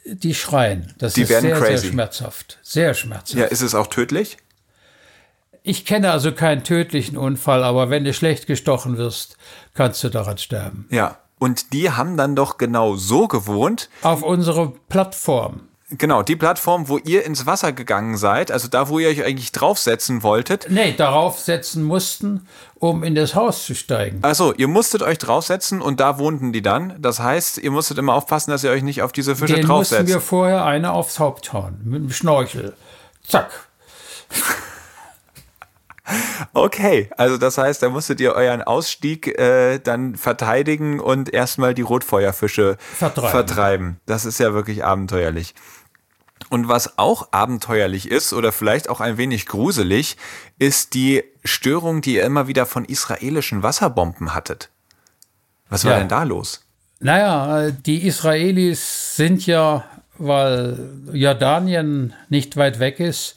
die 0.06 0.34
schreien. 0.34 0.93
Das 0.98 1.13
Die 1.13 1.24
ist 1.24 1.30
werden 1.30 1.43
sehr, 1.50 1.58
crazy. 1.60 1.78
sehr 1.78 1.91
schmerzhaft. 1.91 2.60
Sehr 2.62 2.93
schmerzhaft. 2.93 3.36
Ja, 3.39 3.45
ist 3.45 3.62
es 3.62 3.76
auch 3.76 3.88
tödlich? 3.88 4.38
Ich 5.67 5.84
kenne 5.84 6.12
also 6.12 6.32
keinen 6.32 6.63
tödlichen 6.63 7.17
Unfall, 7.17 7.63
aber 7.63 7.89
wenn 7.89 8.04
du 8.04 8.13
schlecht 8.13 8.45
gestochen 8.45 8.97
wirst, 8.97 9.36
kannst 9.73 10.04
du 10.04 10.10
daran 10.10 10.38
sterben. 10.38 10.88
Ja. 10.91 11.17
Und 11.39 11.73
die 11.73 11.89
haben 11.89 12.17
dann 12.17 12.36
doch 12.36 12.60
genau 12.60 12.95
so 12.95 13.28
gewohnt. 13.28 13.89
Auf 14.04 14.21
unsere 14.21 14.73
Plattform. 14.89 15.62
Genau, 15.89 16.21
die 16.21 16.36
Plattform, 16.36 16.88
wo 16.88 16.99
ihr 16.99 17.25
ins 17.25 17.47
Wasser 17.47 17.73
gegangen 17.73 18.15
seid, 18.15 18.51
also 18.51 18.67
da, 18.67 18.89
wo 18.89 18.99
ihr 18.99 19.10
euch 19.10 19.23
eigentlich 19.23 19.51
draufsetzen 19.51 20.21
wolltet. 20.21 20.67
Nee, 20.69 20.93
darauf 20.95 21.39
setzen 21.39 21.84
mussten, 21.84 22.47
um 22.75 23.04
in 23.04 23.15
das 23.15 23.34
Haus 23.34 23.65
zu 23.65 23.73
steigen. 23.73 24.19
Also, 24.21 24.54
ihr 24.54 24.67
musstet 24.67 25.01
euch 25.01 25.17
draufsetzen 25.17 25.82
und 25.82 25.99
da 25.99 26.19
wohnten 26.19 26.54
die 26.54 26.62
dann. 26.62 26.95
Das 26.99 27.19
heißt, 27.19 27.58
ihr 27.58 27.71
musstet 27.71 27.97
immer 27.97 28.13
aufpassen, 28.13 28.51
dass 28.51 28.63
ihr 28.63 28.69
euch 28.69 28.84
nicht 28.84 29.01
auf 29.01 29.12
diese 29.12 29.36
Fische 29.36 29.56
Den 29.56 29.67
mussten 29.67 29.95
draufsetzt. 29.95 30.13
wir 30.13 30.21
vorher 30.21 30.65
eine 30.65 30.91
aufs 30.91 31.17
Haupt 31.17 31.54
hauen, 31.54 31.82
mit 31.84 32.04
dem 32.04 32.12
Schnorchel. 32.12 32.75
Zack. 33.28 33.49
Okay, 36.54 37.10
also 37.18 37.38
das 37.38 37.58
heißt, 37.58 37.82
da 37.82 37.89
musstet 37.89 38.20
ihr 38.22 38.34
euren 38.34 38.62
Ausstieg 38.62 39.28
äh, 39.39 39.80
dann 39.80 40.15
verteidigen 40.15 41.00
und 41.00 41.34
erstmal 41.34 41.74
die 41.74 41.82
Rotfeuerfische 41.82 42.78
Vertreiben. 42.98 43.30
vertreiben. 43.32 44.00
Das 44.06 44.26
ist 44.26 44.39
ja 44.39 44.54
wirklich 44.54 44.86
abenteuerlich. 44.86 45.56
Und 46.50 46.68
was 46.68 47.00
auch 47.00 47.30
abenteuerlich 47.32 48.10
ist 48.12 48.34
oder 48.34 48.52
vielleicht 48.52 48.89
auch 48.89 49.02
ein 49.02 49.18
wenig 49.18 49.48
gruselig, 49.48 50.15
ist 50.60 50.94
die 50.94 51.24
Störung, 51.44 52.02
die 52.02 52.15
ihr 52.15 52.24
immer 52.24 52.48
wieder 52.48 52.65
von 52.65 52.86
israelischen 52.86 53.63
Wasserbomben 53.63 54.36
hattet. 54.36 54.70
Was 55.70 55.86
war 55.86 55.94
Ja. 55.94 56.00
denn 56.00 56.10
da 56.10 56.24
los? 56.24 56.62
Naja, 57.00 57.72
die 57.72 58.06
Israelis 58.06 59.15
sind 59.15 59.46
ja, 59.48 59.84
weil 60.18 60.78
Jordanien 61.12 62.13
nicht 62.30 62.58
weit 62.58 62.80
weg 62.80 63.00
ist, 63.00 63.36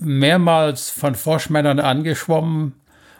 mehrmals 0.00 0.90
von 0.90 1.14
Froschmännern 1.14 1.80
angeschwommen 1.80 2.74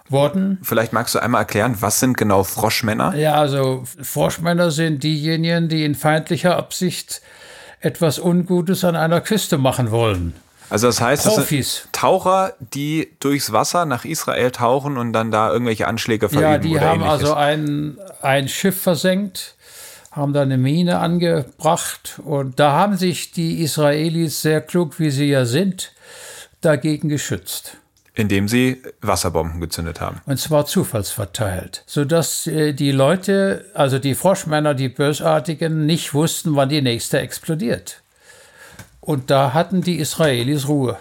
worden. 0.08 0.58
Vielleicht 0.62 0.92
magst 0.92 1.14
du 1.14 1.18
einmal 1.18 1.42
erklären, 1.42 1.76
was 1.80 2.00
sind 2.00 2.16
genau 2.16 2.42
Froschmänner? 2.44 3.14
Ja, 3.14 3.34
also 3.34 3.84
Froschmänner 4.02 4.70
sind 4.70 5.02
diejenigen, 5.04 5.68
die 5.68 5.84
in 5.84 5.94
feindlicher 5.94 6.56
Absicht 6.56 7.20
etwas 7.80 8.18
Ungutes 8.18 8.84
an 8.84 8.96
einer 8.96 9.20
Küste 9.20 9.58
machen 9.58 9.90
wollen. 9.90 10.34
Also 10.70 10.86
das 10.86 11.00
heißt, 11.00 11.24
das 11.24 11.48
sind 11.48 11.88
Taucher, 11.92 12.52
die 12.74 13.08
durchs 13.20 13.52
Wasser 13.52 13.86
nach 13.86 14.04
Israel 14.04 14.50
tauchen 14.50 14.98
und 14.98 15.12
dann 15.14 15.30
da 15.30 15.50
irgendwelche 15.50 15.88
Anschläge 15.88 16.28
verüben 16.28 16.50
Ja, 16.50 16.58
die 16.58 16.76
oder 16.76 16.80
haben 16.82 17.00
ähnliches. 17.00 17.20
also 17.20 17.34
ein, 17.34 17.98
ein 18.20 18.48
Schiff 18.48 18.82
versenkt, 18.82 19.54
haben 20.12 20.34
da 20.34 20.42
eine 20.42 20.58
Mine 20.58 20.98
angebracht 20.98 22.20
und 22.22 22.60
da 22.60 22.72
haben 22.72 22.98
sich 22.98 23.30
die 23.32 23.62
Israelis 23.62 24.42
sehr 24.42 24.60
klug, 24.60 24.98
wie 24.98 25.10
sie 25.10 25.30
ja 25.30 25.46
sind, 25.46 25.92
dagegen 26.60 27.08
geschützt. 27.08 27.76
indem 28.14 28.48
sie 28.48 28.82
Wasserbomben 29.00 29.60
gezündet 29.60 30.00
haben. 30.00 30.20
Und 30.26 30.40
zwar 30.40 30.66
zufallsverteilt, 30.66 31.84
sodass 31.86 32.48
äh, 32.48 32.72
die 32.72 32.90
Leute, 32.90 33.66
also 33.74 34.00
die 34.00 34.16
Froschmänner, 34.16 34.74
die 34.74 34.88
Bösartigen, 34.88 35.86
nicht 35.86 36.14
wussten, 36.14 36.56
wann 36.56 36.68
die 36.68 36.82
nächste 36.82 37.20
explodiert. 37.20 38.02
Und 39.00 39.30
da 39.30 39.54
hatten 39.54 39.82
die 39.82 39.98
Israelis 40.00 40.66
Ruhe. 40.66 40.98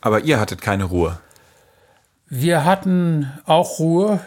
Aber 0.00 0.20
ihr 0.20 0.40
hattet 0.40 0.62
keine 0.62 0.84
Ruhe. 0.84 1.18
Wir 2.30 2.64
hatten 2.64 3.30
auch 3.44 3.78
Ruhe, 3.78 4.20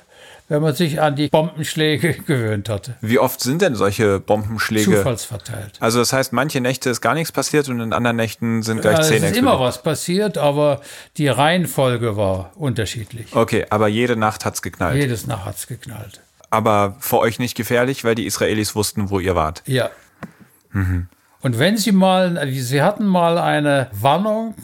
wenn 0.52 0.62
man 0.62 0.76
sich 0.76 1.00
an 1.00 1.16
die 1.16 1.30
Bombenschläge 1.30 2.14
gewöhnt 2.28 2.68
hatte. 2.68 2.96
Wie 3.00 3.20
oft 3.20 3.40
sind 3.40 3.62
denn 3.62 3.74
solche 3.74 4.20
Bombenschläge? 4.20 4.98
Zufallsverteilt. 4.98 5.78
Also 5.80 6.00
das 6.00 6.12
heißt, 6.12 6.34
manche 6.34 6.60
Nächte 6.60 6.90
ist 6.90 7.00
gar 7.00 7.14
nichts 7.14 7.32
passiert 7.32 7.70
und 7.70 7.80
in 7.80 7.94
anderen 7.94 8.18
Nächten 8.18 8.62
sind 8.62 8.82
gleich 8.82 8.96
Ja, 8.96 9.00
es 9.00 9.08
zehn 9.08 9.18
ist 9.18 9.24
explodiert. 9.30 9.54
immer 9.54 9.60
was 9.62 9.82
passiert, 9.82 10.38
aber 10.38 10.82
die 11.16 11.30
Reihenfolge 11.30 12.18
war 12.18 12.52
unterschiedlich. 12.56 13.34
Okay, 13.34 13.66
aber 13.70 13.88
jede 13.88 14.18
Nacht 14.18 14.44
hat's 14.44 14.62
geknallt. 14.62 14.98
Jedes 14.98 15.26
Nacht 15.26 15.46
hat's 15.46 15.68
geknallt. 15.68 16.20
aber 16.50 16.98
für 17.00 17.20
euch 17.20 17.40
nicht 17.40 17.56
gefährlich, 17.56 18.04
weil 18.04 18.16
die 18.16 18.26
Israelis 18.26 18.76
wussten, 18.76 19.10
wo 19.10 19.20
ihr 19.22 19.36
wart. 19.36 19.64
Ja. 19.68 19.90
Und 20.74 21.60
wenn 21.60 21.78
Sie 21.78 21.94
mal, 21.94 22.46
Sie 22.52 22.82
hatten 22.82 23.06
mal 23.06 23.38
eine 23.38 23.88
Warnung 23.94 24.56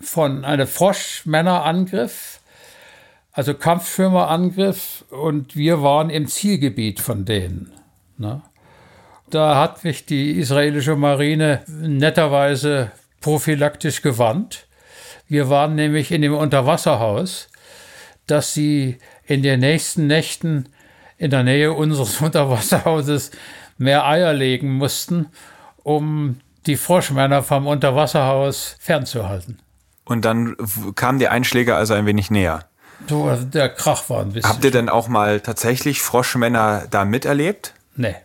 von 0.00 0.46
einem 0.46 0.66
Froschmännerangriff, 0.66 2.40
also 3.34 3.52
Kampfschwimmerangriff, 3.52 5.04
und 5.10 5.56
wir 5.56 5.82
waren 5.82 6.08
im 6.08 6.28
Zielgebiet 6.28 7.00
von 7.00 7.24
denen. 7.24 7.72
Ne? 8.16 8.40
Da 9.28 9.56
hat 9.56 9.82
mich 9.82 10.06
die 10.06 10.38
israelische 10.38 10.94
Marine 10.94 11.62
netterweise 11.66 12.92
prophylaktisch 13.20 14.02
gewarnt. 14.02 14.68
Wir 15.26 15.50
waren 15.50 15.74
nämlich 15.74 16.12
in 16.12 16.22
dem 16.22 16.34
Unterwasserhaus, 16.34 17.48
dass 18.28 18.54
sie 18.54 18.98
in 19.24 19.42
den 19.42 19.60
nächsten 19.60 20.06
Nächten 20.06 20.68
in 21.18 21.30
der 21.30 21.42
Nähe 21.42 21.72
unseres 21.72 22.20
Unterwasserhauses 22.20 23.32
mehr 23.78 24.06
Eier 24.06 24.32
legen 24.32 24.74
mussten, 24.74 25.26
um 25.82 26.38
die 26.66 26.76
Froschmänner 26.76 27.42
vom 27.42 27.66
Unterwasserhaus 27.66 28.76
fernzuhalten. 28.78 29.58
Und 30.04 30.24
dann 30.24 30.56
kamen 30.94 31.18
die 31.18 31.28
Einschläge 31.28 31.74
also 31.74 31.94
ein 31.94 32.06
wenig 32.06 32.30
näher. 32.30 32.68
So, 33.08 33.24
also 33.24 33.44
der 33.44 33.68
Krach 33.68 34.08
war 34.08 34.20
ein 34.22 34.32
bisschen. 34.32 34.48
Habt 34.50 34.64
ihr 34.64 34.70
denn 34.70 34.88
auch 34.88 35.08
mal 35.08 35.40
tatsächlich 35.40 36.00
Froschmänner 36.02 36.86
da 36.90 37.04
miterlebt? 37.04 37.74
Nee. 37.96 38.16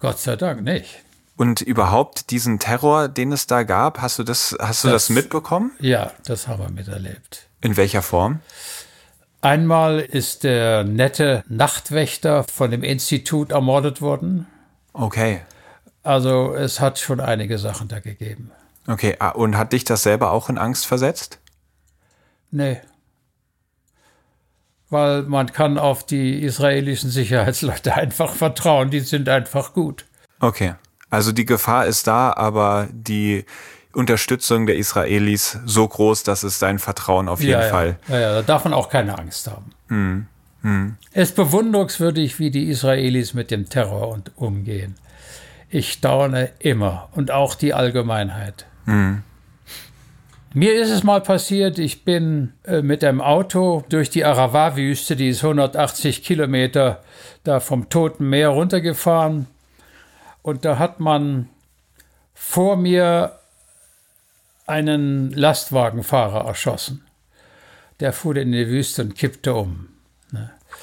Gott 0.00 0.18
sei 0.18 0.36
Dank 0.36 0.62
nicht. 0.62 1.00
Und 1.36 1.60
überhaupt 1.60 2.30
diesen 2.30 2.58
Terror, 2.58 3.08
den 3.08 3.32
es 3.32 3.46
da 3.46 3.62
gab, 3.62 4.00
hast 4.00 4.18
du 4.18 4.22
das, 4.24 4.56
hast 4.60 4.84
du 4.84 4.88
das, 4.88 5.06
Das- 5.06 5.10
mitbekommen? 5.14 5.72
Ja, 5.80 6.12
das 6.24 6.46
haben 6.48 6.62
wir 6.62 6.70
miterlebt. 6.70 7.48
In 7.60 7.76
welcher 7.76 8.02
Form? 8.02 8.40
Einmal 9.40 9.98
ist 10.00 10.44
der 10.44 10.84
nette 10.84 11.42
Nachtwächter 11.48 12.44
von 12.44 12.70
dem 12.70 12.82
Institut 12.84 13.50
ermordet 13.50 14.00
worden. 14.00 14.46
Okay. 14.92 15.40
Also 16.04 16.54
es 16.54 16.80
hat 16.80 16.98
schon 16.98 17.20
einige 17.20 17.58
Sachen 17.58 17.88
da 17.88 17.98
gegeben. 18.00 18.50
Okay, 18.86 19.16
ah, 19.20 19.30
und 19.30 19.56
hat 19.56 19.72
dich 19.72 19.84
das 19.84 20.02
selber 20.02 20.30
auch 20.32 20.48
in 20.48 20.58
Angst 20.58 20.86
versetzt? 20.86 21.38
Nee. 22.50 22.80
Weil 24.92 25.22
man 25.22 25.50
kann 25.50 25.78
auf 25.78 26.04
die 26.04 26.42
israelischen 26.42 27.08
Sicherheitsleute 27.08 27.94
einfach 27.96 28.34
vertrauen, 28.34 28.90
die 28.90 29.00
sind 29.00 29.26
einfach 29.26 29.72
gut. 29.72 30.04
Okay. 30.38 30.74
Also 31.08 31.32
die 31.32 31.46
Gefahr 31.46 31.86
ist 31.86 32.06
da, 32.06 32.34
aber 32.34 32.88
die 32.92 33.46
Unterstützung 33.94 34.66
der 34.66 34.76
Israelis 34.76 35.58
so 35.64 35.88
groß, 35.88 36.24
dass 36.24 36.42
es 36.42 36.58
dein 36.58 36.78
Vertrauen 36.78 37.30
auf 37.30 37.40
jeden 37.40 37.62
ja, 37.62 37.68
Fall. 37.68 37.96
Ja. 38.06 38.14
Ja, 38.14 38.20
ja, 38.20 38.34
da 38.34 38.42
darf 38.42 38.64
man 38.64 38.74
auch 38.74 38.90
keine 38.90 39.18
Angst 39.18 39.50
haben. 39.50 39.72
Es 41.14 41.30
ist 41.30 41.36
bewunderungswürdig, 41.36 42.38
wie 42.38 42.50
die 42.50 42.68
Israelis 42.68 43.32
mit 43.32 43.50
dem 43.50 43.70
Terror 43.70 44.08
und 44.08 44.32
umgehen. 44.36 44.96
Ich 45.70 45.92
staune 45.92 46.50
immer 46.58 47.08
und 47.12 47.30
auch 47.30 47.54
die 47.54 47.72
Allgemeinheit. 47.72 48.66
Mir 50.54 50.74
ist 50.80 50.90
es 50.90 51.02
mal 51.02 51.22
passiert, 51.22 51.78
ich 51.78 52.04
bin 52.04 52.52
äh, 52.64 52.82
mit 52.82 53.02
dem 53.02 53.20
Auto 53.20 53.84
durch 53.88 54.10
die 54.10 54.24
Arava-Wüste, 54.24 55.16
die 55.16 55.28
ist 55.28 55.42
180 55.42 56.22
Kilometer 56.22 57.02
da 57.44 57.60
vom 57.60 57.88
Toten 57.88 58.28
Meer 58.28 58.50
runtergefahren. 58.50 59.46
Und 60.42 60.64
da 60.64 60.78
hat 60.78 61.00
man 61.00 61.48
vor 62.34 62.76
mir 62.76 63.38
einen 64.66 65.30
Lastwagenfahrer 65.30 66.46
erschossen. 66.46 67.04
Der 68.00 68.12
fuhr 68.12 68.36
in 68.36 68.52
die 68.52 68.68
Wüste 68.68 69.02
und 69.02 69.14
kippte 69.14 69.54
um. 69.54 69.88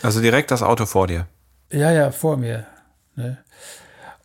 Also 0.02 0.22
direkt 0.22 0.52
das 0.52 0.64
Auto 0.64 0.86
vor 0.86 1.08
dir. 1.08 1.28
Ja, 1.72 1.92
ja, 1.92 2.12
vor 2.12 2.38
mir. 2.38 2.66
Ne? 3.16 3.38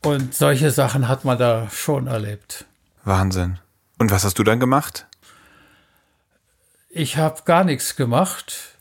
Und 0.02 0.34
solche 0.34 0.70
Sachen 0.70 1.08
hat 1.08 1.24
man 1.24 1.38
da 1.38 1.68
schon 1.70 2.06
erlebt. 2.06 2.64
Wahnsinn. 3.04 3.58
Und 3.98 4.10
was 4.10 4.24
hast 4.24 4.38
du 4.38 4.44
dann 4.44 4.60
gemacht? 4.60 5.06
Ich 6.96 7.16
habe 7.16 7.42
gar 7.44 7.64
nichts 7.64 7.96
gemacht, 7.96 8.76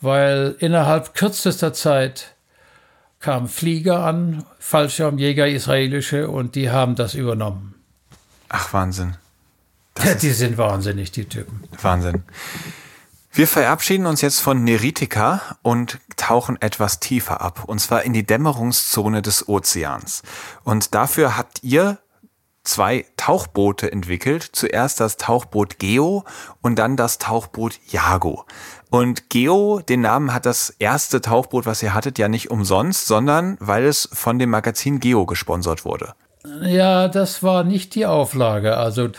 weil 0.00 0.56
innerhalb 0.58 1.14
kürzester 1.14 1.72
Zeit 1.72 2.34
kamen 3.20 3.46
Flieger 3.46 4.04
an, 4.04 4.44
Fallschirmjäger 4.58 5.46
israelische, 5.46 6.28
und 6.28 6.56
die 6.56 6.72
haben 6.72 6.96
das 6.96 7.14
übernommen. 7.14 7.76
Ach, 8.48 8.72
Wahnsinn. 8.72 9.16
die 10.22 10.30
sind 10.30 10.58
wahnsinnig, 10.58 11.12
die 11.12 11.26
Typen. 11.26 11.62
Wahnsinn. 11.80 12.24
Wir 13.32 13.46
verabschieden 13.46 14.06
uns 14.06 14.20
jetzt 14.20 14.40
von 14.40 14.64
Neritika 14.64 15.56
und 15.62 16.00
tauchen 16.16 16.60
etwas 16.60 16.98
tiefer 16.98 17.40
ab, 17.40 17.62
und 17.66 17.78
zwar 17.78 18.02
in 18.02 18.12
die 18.12 18.26
Dämmerungszone 18.26 19.22
des 19.22 19.48
Ozeans. 19.48 20.22
Und 20.64 20.96
dafür 20.96 21.36
habt 21.36 21.62
ihr 21.62 21.98
zwei 22.64 23.04
Tauchboote 23.16 23.92
entwickelt. 23.92 24.42
Zuerst 24.52 25.00
das 25.00 25.16
Tauchboot 25.16 25.78
Geo 25.78 26.24
und 26.62 26.78
dann 26.78 26.96
das 26.96 27.18
Tauchboot 27.18 27.78
Jago. 27.88 28.44
Und 28.90 29.30
Geo, 29.30 29.80
den 29.80 30.00
Namen 30.00 30.32
hat 30.32 30.46
das 30.46 30.70
erste 30.70 31.20
Tauchboot, 31.20 31.66
was 31.66 31.82
ihr 31.82 31.94
hattet, 31.94 32.18
ja 32.18 32.28
nicht 32.28 32.50
umsonst, 32.50 33.06
sondern 33.06 33.56
weil 33.60 33.84
es 33.84 34.08
von 34.12 34.38
dem 34.38 34.50
Magazin 34.50 35.00
Geo 35.00 35.26
gesponsert 35.26 35.84
wurde. 35.84 36.14
Ja, 36.62 37.08
das 37.08 37.42
war 37.42 37.64
nicht 37.64 37.94
die 37.94 38.06
Auflage. 38.06 38.76
Also 38.76 39.10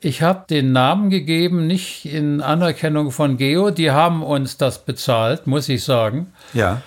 ich 0.00 0.22
habe 0.22 0.44
den 0.48 0.72
Namen 0.72 1.10
gegeben, 1.10 1.66
nicht 1.66 2.04
in 2.04 2.40
Anerkennung 2.40 3.10
von 3.10 3.36
Geo. 3.36 3.70
Die 3.70 3.90
haben 3.90 4.22
uns 4.22 4.56
das 4.56 4.84
bezahlt, 4.84 5.46
muss 5.46 5.68
ich 5.68 5.84
sagen. 5.84 6.32
Ja. 6.52 6.82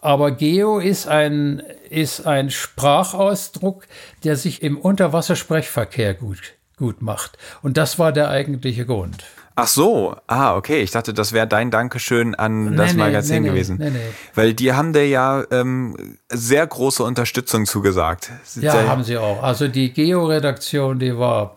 Aber 0.00 0.30
Geo 0.30 0.78
ist 0.78 1.06
ein, 1.06 1.62
ist 1.90 2.26
ein 2.26 2.50
Sprachausdruck, 2.50 3.86
der 4.24 4.36
sich 4.36 4.62
im 4.62 4.78
Unterwassersprechverkehr 4.78 6.14
gut, 6.14 6.54
gut 6.76 7.02
macht. 7.02 7.36
Und 7.62 7.76
das 7.76 7.98
war 7.98 8.12
der 8.12 8.30
eigentliche 8.30 8.86
Grund. 8.86 9.24
Ach 9.56 9.66
so, 9.66 10.16
ah, 10.26 10.56
okay. 10.56 10.80
Ich 10.82 10.90
dachte, 10.92 11.12
das 11.12 11.32
wäre 11.32 11.46
dein 11.46 11.70
Dankeschön 11.70 12.34
an 12.34 12.76
das 12.76 12.92
Nee, 12.92 12.96
nee, 12.96 13.02
Magazin 13.02 13.34
nee, 13.34 13.40
nee, 13.40 13.48
gewesen. 13.48 13.94
Weil 14.34 14.54
die 14.54 14.72
haben 14.72 14.94
dir 14.94 15.06
ja 15.06 15.44
ähm, 15.50 16.16
sehr 16.30 16.66
große 16.66 17.02
Unterstützung 17.04 17.66
zugesagt. 17.66 18.30
Ja, 18.54 18.72
sehr, 18.72 18.88
haben 18.88 19.04
sie 19.04 19.18
auch. 19.18 19.42
Also 19.42 19.68
die 19.68 19.92
Geo-Redaktion, 19.92 20.98
die 20.98 21.18
war 21.18 21.56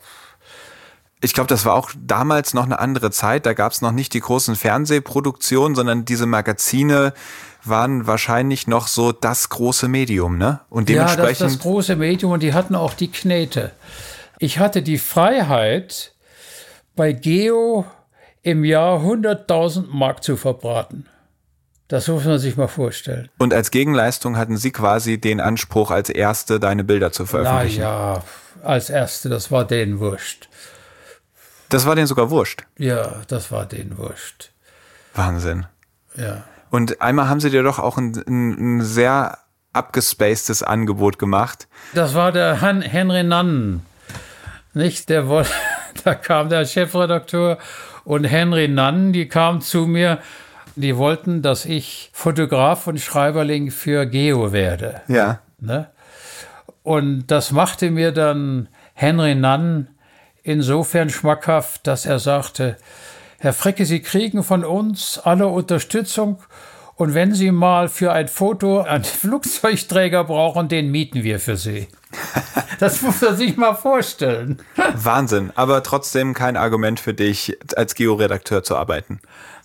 ich 1.21 1.33
glaube, 1.33 1.47
das 1.47 1.63
war 1.63 1.75
auch 1.75 1.91
damals 1.97 2.53
noch 2.53 2.65
eine 2.65 2.79
andere 2.79 3.09
Zeit. 3.09 3.45
Da 3.45 3.53
gab 3.53 3.71
es 3.71 3.81
noch 3.81 3.93
nicht 3.93 4.13
die 4.13 4.19
großen 4.19 4.57
Fernsehproduktionen, 4.57 5.73
sondern 5.73 6.03
diese 6.03 6.25
Magazine 6.25 7.13
waren 7.65 8.07
wahrscheinlich 8.07 8.67
noch 8.67 8.87
so 8.87 9.11
das 9.11 9.49
große 9.49 9.87
Medium, 9.87 10.37
ne? 10.37 10.59
Und 10.69 10.89
Ja, 10.89 11.03
das, 11.03 11.15
dementsprechend. 11.15 11.51
das 11.55 11.59
große 11.59 11.95
Medium 11.95 12.31
und 12.33 12.43
die 12.43 12.53
hatten 12.53 12.75
auch 12.75 12.93
die 12.93 13.11
Knete. 13.11 13.71
Ich 14.39 14.59
hatte 14.59 14.81
die 14.81 14.97
Freiheit, 14.97 16.13
bei 16.95 17.11
Geo 17.13 17.85
im 18.41 18.63
Jahr 18.65 18.99
100.000 18.99 19.85
Mark 19.89 20.23
zu 20.23 20.35
verbraten. 20.37 21.07
Das 21.87 22.07
muss 22.07 22.25
man 22.25 22.39
sich 22.39 22.55
mal 22.57 22.67
vorstellen. 22.67 23.29
und 23.37 23.53
als 23.53 23.69
Gegenleistung 23.71 24.35
hatten 24.37 24.57
sie 24.57 24.71
quasi 24.71 25.19
den 25.19 25.39
Anspruch, 25.39 25.91
als 25.91 26.09
Erste 26.09 26.59
deine 26.59 26.83
Bilder 26.83 27.11
zu 27.11 27.23
Na 27.23 27.27
veröffentlichen. 27.27 27.81
ja, 27.81 28.23
als 28.63 28.89
Erste, 28.89 29.29
das 29.29 29.51
war 29.51 29.65
denen 29.65 29.99
wurscht. 29.99 30.49
Das 31.69 31.85
war 31.85 31.95
denen 31.95 32.07
sogar 32.07 32.29
wurscht. 32.29 32.63
Ja, 32.77 33.21
das 33.27 33.51
war 33.51 33.65
denen 33.65 33.97
wurscht. 33.97 34.51
Wahnsinn. 35.13 35.65
Ja. 36.15 36.43
Und 36.73 37.03
einmal 37.03 37.29
haben 37.29 37.39
sie 37.39 37.51
dir 37.51 37.61
doch 37.61 37.77
auch 37.77 37.99
ein, 37.99 38.19
ein, 38.27 38.77
ein 38.77 38.81
sehr 38.81 39.37
abgespacedes 39.73 40.63
Angebot 40.63 41.19
gemacht. 41.19 41.67
Das 41.93 42.15
war 42.15 42.31
der 42.31 42.61
Han 42.61 42.81
Henry 42.81 43.21
Nannen. 43.21 43.85
Nicht? 44.73 45.09
Der, 45.09 45.27
woll, 45.27 45.45
da 46.03 46.15
kam 46.15 46.49
der 46.49 46.65
Chefredakteur 46.65 47.59
und 48.05 48.23
Henry 48.23 48.67
Nann, 48.67 49.13
die 49.13 49.27
kamen 49.27 49.61
zu 49.61 49.85
mir. 49.85 50.17
Die 50.75 50.97
wollten, 50.97 51.43
dass 51.43 51.65
ich 51.65 52.09
Fotograf 52.11 52.87
und 52.87 52.99
Schreiberling 52.99 53.69
für 53.69 54.07
Geo 54.07 54.51
werde. 54.51 55.01
Ja. 55.07 55.41
Ne? 55.59 55.91
Und 56.81 57.27
das 57.27 57.51
machte 57.51 57.91
mir 57.91 58.11
dann 58.11 58.67
Henry 58.95 59.35
Nann 59.35 59.89
insofern 60.41 61.11
schmackhaft, 61.11 61.85
dass 61.85 62.07
er 62.07 62.17
sagte, 62.17 62.77
Herr 63.43 63.51
Fricke, 63.51 63.85
Sie 63.85 63.99
kriegen 63.99 64.41
von 64.41 64.63
uns 64.63 65.19
alle 65.21 65.47
Unterstützung 65.47 66.37
und 66.95 67.13
wenn 67.13 67.33
Sie 67.33 67.51
mal 67.51 67.89
für 67.89 68.13
ein 68.13 68.29
Foto 68.29 68.79
einen 68.83 69.03
Flugzeugträger 69.03 70.23
brauchen, 70.23 70.69
den 70.69 70.89
mieten 70.91 71.23
wir 71.23 71.41
für 71.41 71.57
Sie. 71.57 71.89
Das 72.79 73.01
muss 73.01 73.21
man 73.21 73.37
sich 73.37 73.55
mal 73.55 73.75
vorstellen. 73.75 74.61
Wahnsinn, 74.95 75.51
aber 75.55 75.83
trotzdem 75.83 76.33
kein 76.33 76.57
Argument 76.57 76.99
für 76.99 77.13
dich, 77.13 77.57
als 77.75 77.95
Georedakteur 77.95 78.63
zu 78.63 78.75
arbeiten. 78.75 79.19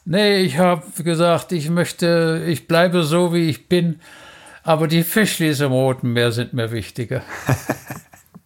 Nee, 0.05 0.39
ich 0.43 0.59
habe 0.59 0.83
gesagt, 1.03 1.53
ich 1.53 1.71
möchte, 1.71 2.45
ich 2.47 2.69
bleibe 2.69 3.03
so, 3.05 3.33
wie 3.33 3.49
ich 3.49 3.69
bin, 3.69 4.01
aber 4.63 4.89
die 4.89 5.05
Fischlis 5.05 5.61
im 5.61 5.73
Roten 5.73 6.13
Meer 6.13 6.33
sind 6.33 6.53
mir 6.53 6.71
wichtiger. 6.71 7.23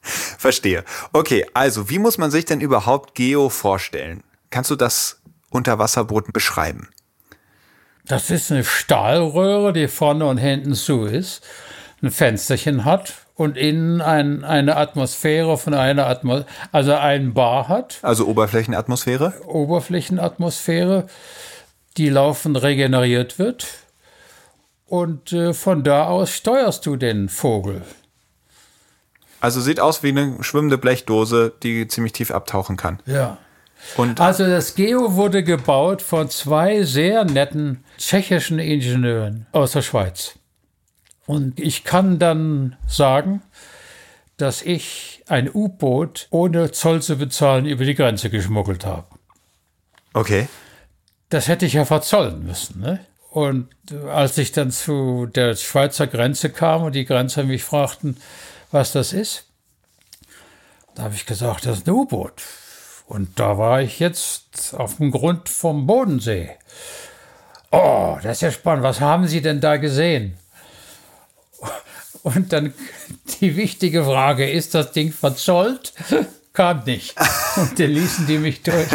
Verstehe. 0.00 0.84
Okay, 1.12 1.44
also 1.54 1.90
wie 1.90 1.98
muss 1.98 2.18
man 2.18 2.30
sich 2.30 2.44
denn 2.44 2.60
überhaupt 2.60 3.14
Geo 3.14 3.48
vorstellen? 3.48 4.22
Kannst 4.52 4.70
du 4.70 4.76
das 4.76 5.21
Unterwasserboot 5.52 6.32
beschreiben? 6.32 6.88
Das 8.04 8.30
ist 8.30 8.50
eine 8.50 8.64
Stahlröhre, 8.64 9.72
die 9.72 9.88
vorne 9.88 10.26
und 10.26 10.38
hinten 10.38 10.74
zu 10.74 11.04
ist, 11.04 11.44
ein 12.02 12.10
Fensterchen 12.10 12.84
hat 12.84 13.14
und 13.34 13.56
innen 13.56 14.00
ein, 14.00 14.44
eine 14.44 14.76
Atmosphäre 14.76 15.56
von 15.56 15.74
einer 15.74 16.06
Atmosphäre, 16.06 16.46
also 16.72 16.94
ein 16.94 17.32
Bar 17.32 17.68
hat. 17.68 17.98
Also 18.02 18.26
Oberflächenatmosphäre? 18.26 19.34
Oberflächenatmosphäre, 19.46 21.06
die 21.96 22.08
laufend 22.08 22.60
regeneriert 22.62 23.38
wird. 23.38 23.66
Und 24.86 25.32
äh, 25.32 25.54
von 25.54 25.84
da 25.84 26.06
aus 26.06 26.30
steuerst 26.32 26.84
du 26.84 26.96
den 26.96 27.28
Vogel. 27.28 27.82
Also 29.40 29.60
sieht 29.60 29.80
aus 29.80 30.02
wie 30.02 30.10
eine 30.10 30.36
schwimmende 30.42 30.78
Blechdose, 30.78 31.52
die 31.62 31.88
ziemlich 31.88 32.12
tief 32.12 32.30
abtauchen 32.30 32.76
kann. 32.76 33.00
Ja. 33.06 33.38
Und 33.96 34.20
also 34.20 34.46
das 34.46 34.74
Geo 34.74 35.14
wurde 35.14 35.42
gebaut 35.42 36.02
von 36.02 36.30
zwei 36.30 36.82
sehr 36.82 37.24
netten 37.24 37.84
tschechischen 37.98 38.58
Ingenieuren 38.58 39.46
aus 39.52 39.72
der 39.72 39.82
Schweiz. 39.82 40.38
Und 41.26 41.60
ich 41.60 41.84
kann 41.84 42.18
dann 42.18 42.76
sagen, 42.86 43.42
dass 44.36 44.62
ich 44.62 45.22
ein 45.28 45.50
U-Boot 45.52 46.26
ohne 46.30 46.72
Zoll 46.72 47.02
zu 47.02 47.16
bezahlen 47.16 47.66
über 47.66 47.84
die 47.84 47.94
Grenze 47.94 48.30
geschmuggelt 48.30 48.84
habe. 48.84 49.06
Okay. 50.14 50.48
Das 51.28 51.48
hätte 51.48 51.66
ich 51.66 51.74
ja 51.74 51.84
verzollen 51.84 52.44
müssen. 52.44 52.80
Ne? 52.80 53.00
Und 53.30 53.68
als 54.08 54.36
ich 54.38 54.52
dann 54.52 54.70
zu 54.70 55.26
der 55.26 55.56
Schweizer 55.56 56.06
Grenze 56.06 56.50
kam 56.50 56.82
und 56.82 56.94
die 56.94 57.04
Grenzer 57.04 57.44
mich 57.44 57.64
fragten, 57.64 58.18
was 58.70 58.92
das 58.92 59.12
ist, 59.12 59.46
da 60.94 61.04
habe 61.04 61.14
ich 61.14 61.24
gesagt, 61.24 61.64
das 61.64 61.78
ist 61.78 61.86
ein 61.86 61.94
U-Boot. 61.94 62.42
Und 63.12 63.38
da 63.38 63.58
war 63.58 63.82
ich 63.82 63.98
jetzt 63.98 64.72
auf 64.72 64.96
dem 64.96 65.10
Grund 65.10 65.50
vom 65.50 65.86
Bodensee. 65.86 66.48
Oh, 67.70 68.16
das 68.22 68.38
ist 68.38 68.40
ja 68.40 68.50
spannend. 68.50 68.84
Was 68.84 69.02
haben 69.02 69.28
Sie 69.28 69.42
denn 69.42 69.60
da 69.60 69.76
gesehen? 69.76 70.38
Und 72.22 72.54
dann 72.54 72.72
die 73.40 73.54
wichtige 73.54 74.02
Frage, 74.04 74.50
ist 74.50 74.74
das 74.74 74.92
Ding 74.92 75.12
verzollt? 75.12 75.92
Kam 76.54 76.84
nicht. 76.84 77.14
Und 77.56 77.78
dann 77.78 77.90
ließen 77.90 78.26
die 78.26 78.38
mich 78.38 78.62
durch. 78.62 78.88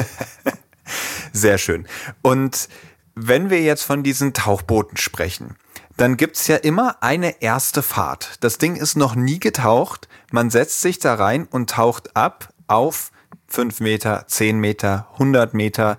Sehr 1.32 1.60
schön. 1.60 1.88
Und 2.24 2.70
wenn 3.14 3.52
wir 3.52 3.62
jetzt 3.62 3.84
von 3.84 4.02
diesen 4.02 4.34
Tauchbooten 4.34 4.98
sprechen, 4.98 5.58
dann 5.96 6.18
gibt 6.18 6.38
es 6.38 6.48
ja 6.48 6.56
immer 6.56 7.04
eine 7.04 7.44
erste 7.44 7.84
Fahrt. 7.84 8.38
Das 8.40 8.58
Ding 8.58 8.78
ist 8.78 8.96
noch 8.96 9.14
nie 9.14 9.38
getaucht. 9.38 10.08
Man 10.32 10.50
setzt 10.50 10.82
sich 10.82 10.98
da 10.98 11.14
rein 11.14 11.46
und 11.46 11.70
taucht 11.70 12.16
ab 12.16 12.52
auf 12.66 13.12
5 13.48 13.80
Meter, 13.80 14.26
10 14.28 14.60
Meter, 14.60 15.08
100 15.14 15.54
Meter. 15.54 15.98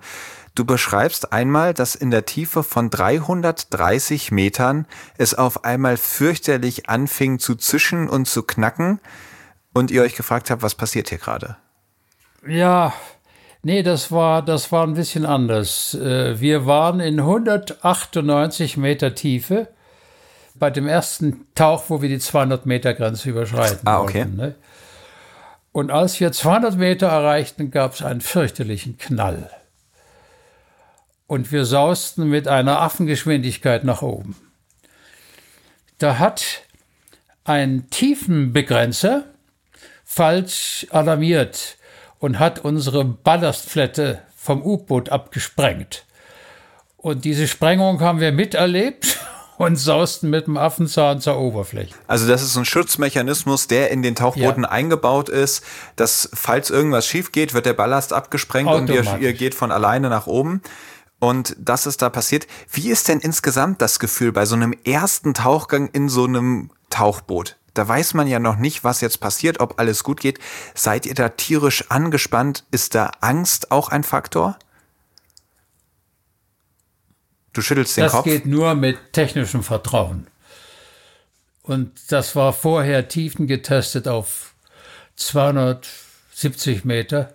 Du 0.55 0.65
beschreibst 0.65 1.31
einmal, 1.31 1.73
dass 1.73 1.95
in 1.95 2.11
der 2.11 2.25
Tiefe 2.25 2.63
von 2.63 2.89
330 2.89 4.31
Metern 4.31 4.85
es 5.17 5.33
auf 5.33 5.63
einmal 5.63 5.97
fürchterlich 5.97 6.89
anfing 6.89 7.39
zu 7.39 7.55
zischen 7.55 8.09
und 8.09 8.27
zu 8.27 8.43
knacken 8.43 8.99
und 9.73 9.91
ihr 9.91 10.01
euch 10.01 10.15
gefragt 10.15 10.49
habt, 10.49 10.61
was 10.61 10.75
passiert 10.75 11.09
hier 11.09 11.17
gerade? 11.17 11.57
Ja, 12.47 12.93
nee, 13.63 13.83
das 13.83 14.11
war, 14.11 14.41
das 14.41 14.71
war 14.71 14.85
ein 14.85 14.95
bisschen 14.95 15.25
anders. 15.25 15.93
Äh, 15.93 16.39
wir 16.39 16.65
waren 16.65 16.99
in 16.99 17.19
198 17.19 18.77
Meter 18.77 19.15
Tiefe 19.15 19.67
bei 20.55 20.69
dem 20.69 20.87
ersten 20.87 21.45
Tauch, 21.55 21.85
wo 21.87 22.01
wir 22.01 22.09
die 22.09 22.19
200 22.19 22.65
Meter 22.65 22.93
Grenze 22.93 23.29
überschreiten 23.29 23.79
ah, 23.85 24.01
okay. 24.01 24.19
wollten. 24.19 24.35
Ne? 24.35 24.55
Und 25.79 25.91
als 25.91 26.19
wir 26.19 26.33
200 26.33 26.75
Meter 26.75 27.07
erreichten, 27.07 27.71
gab 27.71 27.93
es 27.93 28.01
einen 28.01 28.19
fürchterlichen 28.19 28.97
Knall. 28.97 29.49
Und 31.25 31.53
wir 31.53 31.63
sausten 31.63 32.27
mit 32.27 32.49
einer 32.49 32.81
Affengeschwindigkeit 32.81 33.85
nach 33.85 34.01
oben. 34.01 34.35
Da 35.97 36.19
hat 36.19 36.63
ein 37.45 37.89
Tiefenbegrenzer 37.89 39.23
falsch 40.03 40.85
alarmiert 40.89 41.77
und 42.19 42.39
hat 42.39 42.59
unsere 42.59 43.05
Ballastflette 43.05 44.21
vom 44.35 44.61
U-Boot 44.61 45.07
abgesprengt. 45.07 46.03
Und 46.97 47.23
diese 47.23 47.47
Sprengung 47.47 48.01
haben 48.01 48.19
wir 48.19 48.33
miterlebt 48.33 49.17
und 49.59 49.75
sausten 49.75 50.29
mit 50.29 50.47
dem 50.47 50.55
Affenzahn 50.55 51.19
zur 51.19 51.37
Oberfläche. 51.37 51.93
Also 52.07 52.25
das 52.27 52.41
ist 52.41 52.55
ein 52.55 52.63
Schutzmechanismus, 52.63 53.67
der 53.67 53.91
in 53.91 54.01
den 54.01 54.15
Tauchbooten 54.15 54.63
ja. 54.63 54.69
eingebaut 54.69 55.27
ist, 55.27 55.63
dass 55.97 56.29
falls 56.33 56.69
irgendwas 56.69 57.05
schief 57.05 57.33
geht, 57.33 57.53
wird 57.53 57.65
der 57.65 57.73
Ballast 57.73 58.13
abgesprengt 58.13 58.71
und 58.71 58.89
ihr, 58.89 59.19
ihr 59.19 59.33
geht 59.33 59.53
von 59.53 59.73
alleine 59.73 60.09
nach 60.09 60.27
oben. 60.27 60.61
Und 61.19 61.57
das 61.59 61.85
ist 61.85 62.01
da 62.01 62.09
passiert. 62.09 62.47
Wie 62.71 62.89
ist 62.89 63.09
denn 63.09 63.19
insgesamt 63.19 63.81
das 63.81 63.99
Gefühl 63.99 64.31
bei 64.31 64.45
so 64.45 64.55
einem 64.55 64.73
ersten 64.85 65.33
Tauchgang 65.33 65.89
in 65.89 66.07
so 66.07 66.23
einem 66.23 66.71
Tauchboot? 66.89 67.57
Da 67.73 67.85
weiß 67.85 68.13
man 68.13 68.27
ja 68.27 68.39
noch 68.39 68.55
nicht, 68.55 68.85
was 68.85 69.01
jetzt 69.01 69.19
passiert, 69.19 69.59
ob 69.59 69.77
alles 69.77 70.05
gut 70.05 70.21
geht. 70.21 70.39
Seid 70.73 71.05
ihr 71.05 71.15
da 71.15 71.27
tierisch 71.27 71.91
angespannt? 71.91 72.63
Ist 72.71 72.95
da 72.95 73.11
Angst 73.19 73.73
auch 73.73 73.89
ein 73.89 74.03
Faktor? 74.03 74.57
Du 77.59 77.63
schüttelst 77.63 77.97
den 77.97 78.05
das 78.05 78.13
Kopf. 78.13 78.23
Das 78.23 78.33
geht 78.33 78.45
nur 78.45 78.73
mit 78.73 79.11
technischem 79.11 79.63
Vertrauen. 79.63 80.27
Und 81.61 81.91
das 82.07 82.33
war 82.33 82.53
vorher 82.53 83.09
Tiefen 83.09 83.47
getestet 83.47 84.07
auf 84.07 84.53
270 85.17 86.85
Meter. 86.85 87.33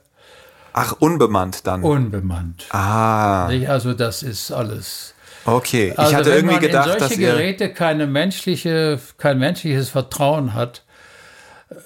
Ach, 0.72 0.95
unbemannt 0.99 1.66
dann? 1.66 1.83
Unbemannt. 1.83 2.64
Ah. 2.70 3.49
Also 3.68 3.93
das 3.93 4.22
ist 4.22 4.51
alles. 4.51 5.12
Okay, 5.45 5.91
ich 5.93 5.99
also 5.99 6.16
hatte 6.16 6.31
wenn 6.31 6.37
irgendwie 6.37 6.55
man 6.55 6.62
gedacht, 6.62 6.87
solche 6.87 7.01
dass 7.01 7.18
ihr 7.18 7.33
Geräte 7.33 7.70
keine 7.75 8.07
menschliche, 8.07 8.99
kein 9.18 9.39
menschliches 9.39 9.91
Vertrauen 9.91 10.55
hat, 10.55 10.85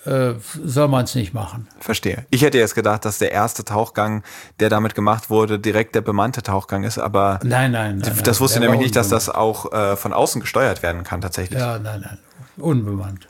äh, 0.08 0.34
soll 0.64 0.88
man 0.88 1.04
es 1.04 1.14
nicht 1.14 1.34
machen. 1.34 1.68
Verstehe. 1.80 2.26
Ich 2.30 2.42
hätte 2.42 2.58
jetzt 2.58 2.74
gedacht, 2.74 3.04
dass 3.04 3.18
der 3.18 3.32
erste 3.32 3.64
Tauchgang, 3.64 4.22
der 4.60 4.70
damit 4.70 4.94
gemacht 4.94 5.30
wurde, 5.30 5.58
direkt 5.58 5.94
der 5.94 6.00
bemannte 6.00 6.42
Tauchgang 6.42 6.84
ist, 6.84 6.98
aber 6.98 7.40
nein, 7.42 7.72
nein, 7.72 7.98
nein 7.98 8.20
das 8.24 8.40
wusste 8.40 8.60
nein, 8.60 8.70
nämlich 8.70 8.86
nicht, 8.86 8.96
dass 8.96 9.08
das 9.08 9.28
auch 9.28 9.72
äh, 9.72 9.96
von 9.96 10.12
außen 10.12 10.40
gesteuert 10.40 10.82
werden 10.82 11.04
kann 11.04 11.20
tatsächlich. 11.20 11.58
Ja, 11.60 11.78
nein, 11.78 12.00
nein, 12.00 12.18
unbemannt. 12.56 13.28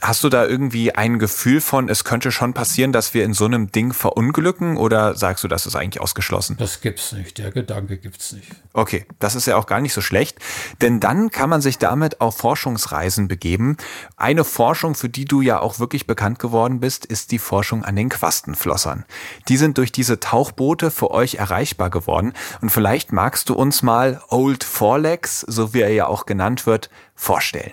Hast 0.00 0.22
du 0.22 0.28
da 0.28 0.46
irgendwie 0.46 0.94
ein 0.94 1.18
Gefühl 1.18 1.60
von, 1.60 1.88
es 1.88 2.04
könnte 2.04 2.30
schon 2.30 2.54
passieren, 2.54 2.92
dass 2.92 3.14
wir 3.14 3.24
in 3.24 3.34
so 3.34 3.46
einem 3.46 3.72
Ding 3.72 3.92
verunglücken 3.92 4.76
oder 4.76 5.16
sagst 5.16 5.42
du, 5.42 5.48
das 5.48 5.66
ist 5.66 5.74
eigentlich 5.74 6.00
ausgeschlossen? 6.00 6.56
Das 6.56 6.80
gibt's 6.80 7.10
nicht, 7.10 7.36
der 7.38 7.50
Gedanke 7.50 7.98
gibt's 7.98 8.32
nicht. 8.32 8.46
Okay, 8.74 9.06
das 9.18 9.34
ist 9.34 9.46
ja 9.46 9.56
auch 9.56 9.66
gar 9.66 9.80
nicht 9.80 9.92
so 9.92 10.00
schlecht, 10.00 10.38
denn 10.82 11.00
dann 11.00 11.30
kann 11.30 11.50
man 11.50 11.60
sich 11.60 11.78
damit 11.78 12.20
auf 12.20 12.36
Forschungsreisen 12.36 13.26
begeben. 13.26 13.76
Eine 14.16 14.44
Forschung, 14.44 14.94
für 14.94 15.08
die 15.08 15.24
du 15.24 15.40
ja 15.40 15.58
auch 15.58 15.80
wirklich 15.80 16.06
bekannt 16.06 16.38
geworden 16.38 16.78
bist, 16.78 17.04
ist 17.04 17.32
die 17.32 17.40
Forschung 17.40 17.84
an 17.84 17.96
den 17.96 18.08
Quastenflossern. 18.08 19.04
Die 19.48 19.56
sind 19.56 19.78
durch 19.78 19.90
diese 19.90 20.20
Tauchboote 20.20 20.92
für 20.92 21.10
euch 21.10 21.34
erreichbar 21.36 21.90
geworden 21.90 22.34
und 22.60 22.70
vielleicht 22.70 23.12
magst 23.12 23.48
du 23.48 23.54
uns 23.54 23.82
mal 23.82 24.22
Old 24.28 24.62
Forelegs, 24.62 25.40
so 25.40 25.74
wie 25.74 25.80
er 25.80 25.92
ja 25.92 26.06
auch 26.06 26.24
genannt 26.24 26.66
wird, 26.66 26.88
vorstellen. 27.16 27.72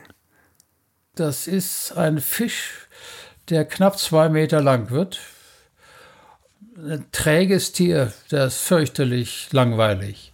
Das 1.15 1.47
ist 1.47 1.97
ein 1.97 2.19
Fisch, 2.19 2.87
der 3.49 3.63
knapp 3.63 3.97
zwei 3.97 4.27
Meter 4.27 4.61
lang 4.61 4.89
wird. 4.89 5.19
Ein 6.77 7.05
träges 7.13 7.71
Tier, 7.71 8.11
der 8.31 8.47
ist 8.47 8.57
fürchterlich 8.57 9.47
langweilig. 9.51 10.33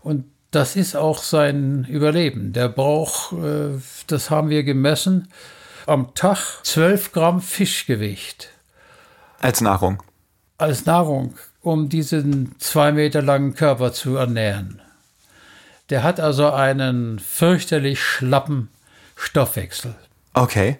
Und 0.00 0.24
das 0.50 0.76
ist 0.76 0.96
auch 0.96 1.22
sein 1.22 1.84
Überleben. 1.84 2.54
Der 2.54 2.68
braucht, 2.68 3.32
äh, 3.32 3.78
das 4.06 4.30
haben 4.30 4.48
wir 4.48 4.64
gemessen, 4.64 5.28
am 5.86 6.14
Tag 6.14 6.60
12 6.62 7.12
Gramm 7.12 7.42
Fischgewicht. 7.42 8.48
Als 9.40 9.60
Nahrung. 9.60 10.02
als 10.56 10.86
Nahrung, 10.86 11.34
um 11.60 11.88
diesen 11.88 12.54
zwei 12.60 12.92
Meter 12.92 13.20
langen 13.20 13.54
Körper 13.54 13.92
zu 13.92 14.16
ernähren. 14.16 14.80
Der 15.90 16.02
hat 16.04 16.20
also 16.20 16.50
einen 16.50 17.18
fürchterlich 17.18 18.00
schlappen 18.00 18.68
Stoffwechsel. 19.16 19.94
Okay. 20.34 20.78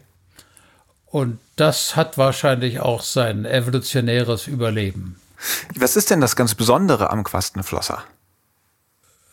Und 1.07 1.39
das 1.57 1.95
hat 1.95 2.17
wahrscheinlich 2.17 2.81
auch 2.81 3.03
sein 3.03 3.45
evolutionäres 3.45 4.47
Überleben. 4.47 5.21
Was 5.77 5.97
ist 5.97 6.11
denn 6.11 6.21
das 6.21 6.37
ganz 6.37 6.55
Besondere 6.55 7.11
am 7.11 7.25
Quastenflosser? 7.25 8.05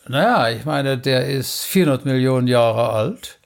Naja, 0.06 0.50
ich 0.50 0.64
meine, 0.64 0.98
der 0.98 1.28
ist 1.28 1.62
400 1.64 2.04
Millionen 2.04 2.48
Jahre 2.48 2.90
alt 2.90 3.38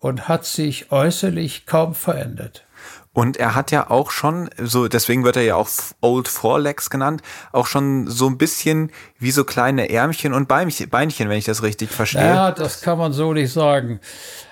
und 0.00 0.28
hat 0.28 0.44
sich 0.46 0.90
äußerlich 0.90 1.66
kaum 1.66 1.94
verändert. 1.94 2.64
Und 3.12 3.36
er 3.36 3.54
hat 3.54 3.72
ja 3.72 3.90
auch 3.90 4.12
schon, 4.12 4.48
so 4.58 4.86
deswegen 4.86 5.24
wird 5.24 5.36
er 5.36 5.42
ja 5.42 5.56
auch 5.56 5.68
Old 6.00 6.28
Forelegs 6.28 6.88
genannt, 6.88 7.20
auch 7.52 7.66
schon 7.66 8.06
so 8.06 8.28
ein 8.28 8.38
bisschen 8.38 8.92
wie 9.18 9.32
so 9.32 9.44
kleine 9.44 9.90
Ärmchen 9.90 10.32
und 10.32 10.46
Beinchen, 10.46 10.88
wenn 11.28 11.38
ich 11.38 11.44
das 11.44 11.62
richtig 11.62 11.90
verstehe. 11.90 12.22
Ja, 12.22 12.52
das 12.52 12.80
kann 12.80 12.96
man 12.96 13.12
so 13.12 13.32
nicht 13.32 13.52
sagen. 13.52 14.00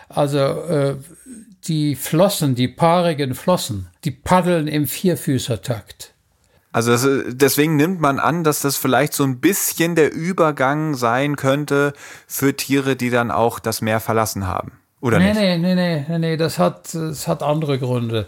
Also 0.09 0.39
äh, 0.39 0.97
die 1.65 1.97
Flossen, 1.97 2.55
die 2.55 2.69
paarigen 2.69 3.35
Flossen, 3.35 3.89
die 4.05 4.11
paddeln 4.11 4.69
im 4.69 4.87
Vierfüßertakt. 4.87 6.13
Also 6.73 6.91
das, 6.93 7.09
deswegen 7.29 7.77
nimmt 7.77 8.01
man 8.01 8.19
an, 8.19 8.45
dass 8.45 8.61
das 8.61 8.77
vielleicht 8.77 9.15
so 9.15 9.25
ein 9.25 9.41
bisschen 9.41 9.95
der 9.95 10.13
Übergang 10.13 10.95
sein 10.95 11.37
könnte 11.37 11.95
für 12.27 12.55
Tiere, 12.55 12.97
die 12.97 13.09
dann 13.09 13.31
auch 13.31 13.59
das 13.59 13.81
Meer 13.81 13.99
verlassen 13.99 14.47
haben. 14.47 14.73
Oder 15.01 15.19
nee, 15.19 15.33
nicht? 15.33 15.37
Nee, 15.37 15.59
nee, 15.59 15.75
nee, 15.75 16.05
nee, 16.07 16.19
nee, 16.19 16.37
das 16.37 16.59
hat, 16.59 16.95
das 16.95 17.27
hat 17.29 17.43
andere 17.43 17.79
Gründe. 17.79 18.27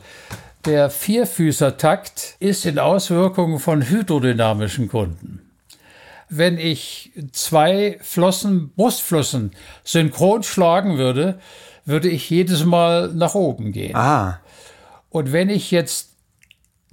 Der 0.65 0.91
Vierfüßertakt 0.91 2.37
ist 2.41 2.67
in 2.67 2.79
Auswirkungen 2.79 3.59
von 3.59 3.89
hydrodynamischen 3.89 4.89
Gründen. 4.89 5.41
Wenn 6.31 6.59
ich 6.59 7.13
zwei 7.33 7.99
Flossen, 8.01 8.71
Brustflossen 8.75 9.53
synchron 9.85 10.43
schlagen 10.43 10.99
würde, 10.99 11.39
würde 11.89 12.09
ich 12.09 12.29
jedes 12.29 12.65
Mal 12.65 13.09
nach 13.15 13.35
oben 13.35 13.73
gehen. 13.73 13.97
Ah. 13.97 14.41
Und 15.09 15.33
wenn 15.33 15.49
ich 15.49 15.71
jetzt 15.71 16.11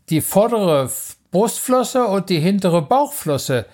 die 0.10 0.22
vordere 0.22 0.90
Brustflosse 1.32 2.06
und 2.06 2.30
die 2.30 2.40
hintere 2.40 2.82
Bauchflosse 2.82 3.66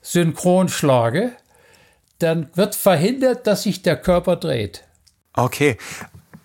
synchron 0.00 0.68
schlage, 0.68 1.32
dann 2.18 2.48
wird 2.54 2.74
verhindert, 2.74 3.46
dass 3.46 3.64
sich 3.64 3.82
der 3.82 3.96
Körper 3.96 4.36
dreht. 4.36 4.84
Okay. 5.34 5.76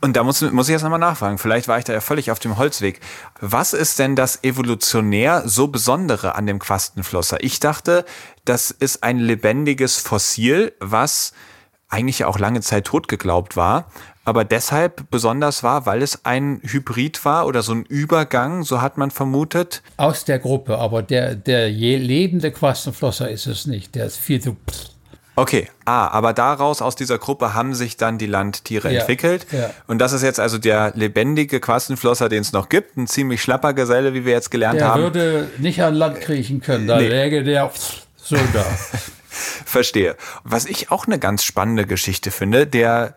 Und 0.02 0.16
da 0.16 0.24
muss, 0.24 0.42
muss 0.42 0.68
ich 0.68 0.74
jetzt 0.74 0.84
nochmal 0.84 1.00
nachfragen. 1.00 1.38
Vielleicht 1.38 1.68
war 1.68 1.80
ich 1.80 1.86
da 1.86 1.94
ja 1.94 2.02
völlig 2.02 2.30
auf 2.30 2.40
dem 2.40 2.58
Holzweg. 2.58 3.00
Was 3.40 3.74
ist 3.74 3.98
denn 3.98 4.16
das 4.16 4.44
evolutionär 4.44 5.44
so 5.46 5.70
Besondere 5.70 6.36
an 6.36 6.46
dem 6.46 6.60
Quastenflosser? 6.60 7.42
Ich 7.42 7.60
dachte, 7.60 8.06
das 8.46 8.72
ist 8.72 9.04
ein 9.04 9.20
lebendiges 9.20 9.98
Fossil, 9.98 10.74
was 10.80 11.34
eigentlich 11.90 12.20
ja 12.20 12.28
auch 12.28 12.40
lange 12.40 12.62
Zeit 12.62 12.86
tot 12.86 13.08
geglaubt 13.08 13.56
war, 13.56 13.90
aber 14.28 14.44
deshalb 14.44 15.10
besonders 15.10 15.64
war, 15.64 15.86
weil 15.86 16.02
es 16.02 16.26
ein 16.26 16.60
Hybrid 16.62 17.24
war 17.24 17.48
oder 17.48 17.62
so 17.64 17.72
ein 17.72 17.84
Übergang, 17.86 18.64
so 18.64 18.82
hat 18.82 18.98
man 18.98 19.10
vermutet. 19.10 19.82
Aus 19.96 20.26
der 20.26 20.38
Gruppe, 20.40 20.78
aber 20.78 21.02
der, 21.02 21.34
der 21.36 21.70
lebende 21.70 22.52
Quastenflosser 22.52 23.30
ist 23.30 23.48
es 23.48 23.68
nicht. 23.68 23.96
Der 23.96 24.06
ist 24.06 24.18
viel 24.18 24.42
zu. 24.42 24.58
Okay, 25.38 25.70
ah, 25.86 26.08
aber 26.10 26.34
daraus, 26.34 26.82
aus 26.82 26.96
dieser 26.98 27.20
Gruppe, 27.20 27.54
haben 27.54 27.74
sich 27.74 27.96
dann 27.96 28.18
die 28.18 28.26
Landtiere 28.26 28.92
Ja, 28.92 29.00
entwickelt. 29.00 29.46
ja. 29.54 29.70
Und 29.88 30.00
das 30.00 30.12
ist 30.12 30.24
jetzt 30.24 30.42
also 30.42 30.58
der 30.58 30.92
lebendige 30.96 31.62
Quastenflosser, 31.62 32.28
den 32.28 32.42
es 32.42 32.52
noch 32.52 32.68
gibt. 32.68 32.98
Ein 32.98 33.08
ziemlich 33.08 33.42
schlapper 33.42 33.74
Geselle, 33.74 34.14
wie 34.14 34.26
wir 34.26 34.34
jetzt 34.34 34.52
gelernt 34.52 34.80
Der 34.82 34.88
haben. 34.90 35.04
würde 35.04 35.48
nicht 35.60 35.82
an 35.82 35.94
Land 35.94 36.20
kriechen 36.20 36.60
können. 36.60 36.86
Da 36.88 36.98
Nee. 36.98 37.08
läge 37.08 37.44
der 37.46 37.72
so 38.18 38.36
da. 38.36 38.66
Verstehe. 39.30 40.16
Was 40.44 40.66
ich 40.66 40.90
auch 40.92 41.06
eine 41.06 41.20
ganz 41.20 41.44
spannende 41.44 41.86
Geschichte 41.86 42.32
finde, 42.32 42.66
der 42.66 43.16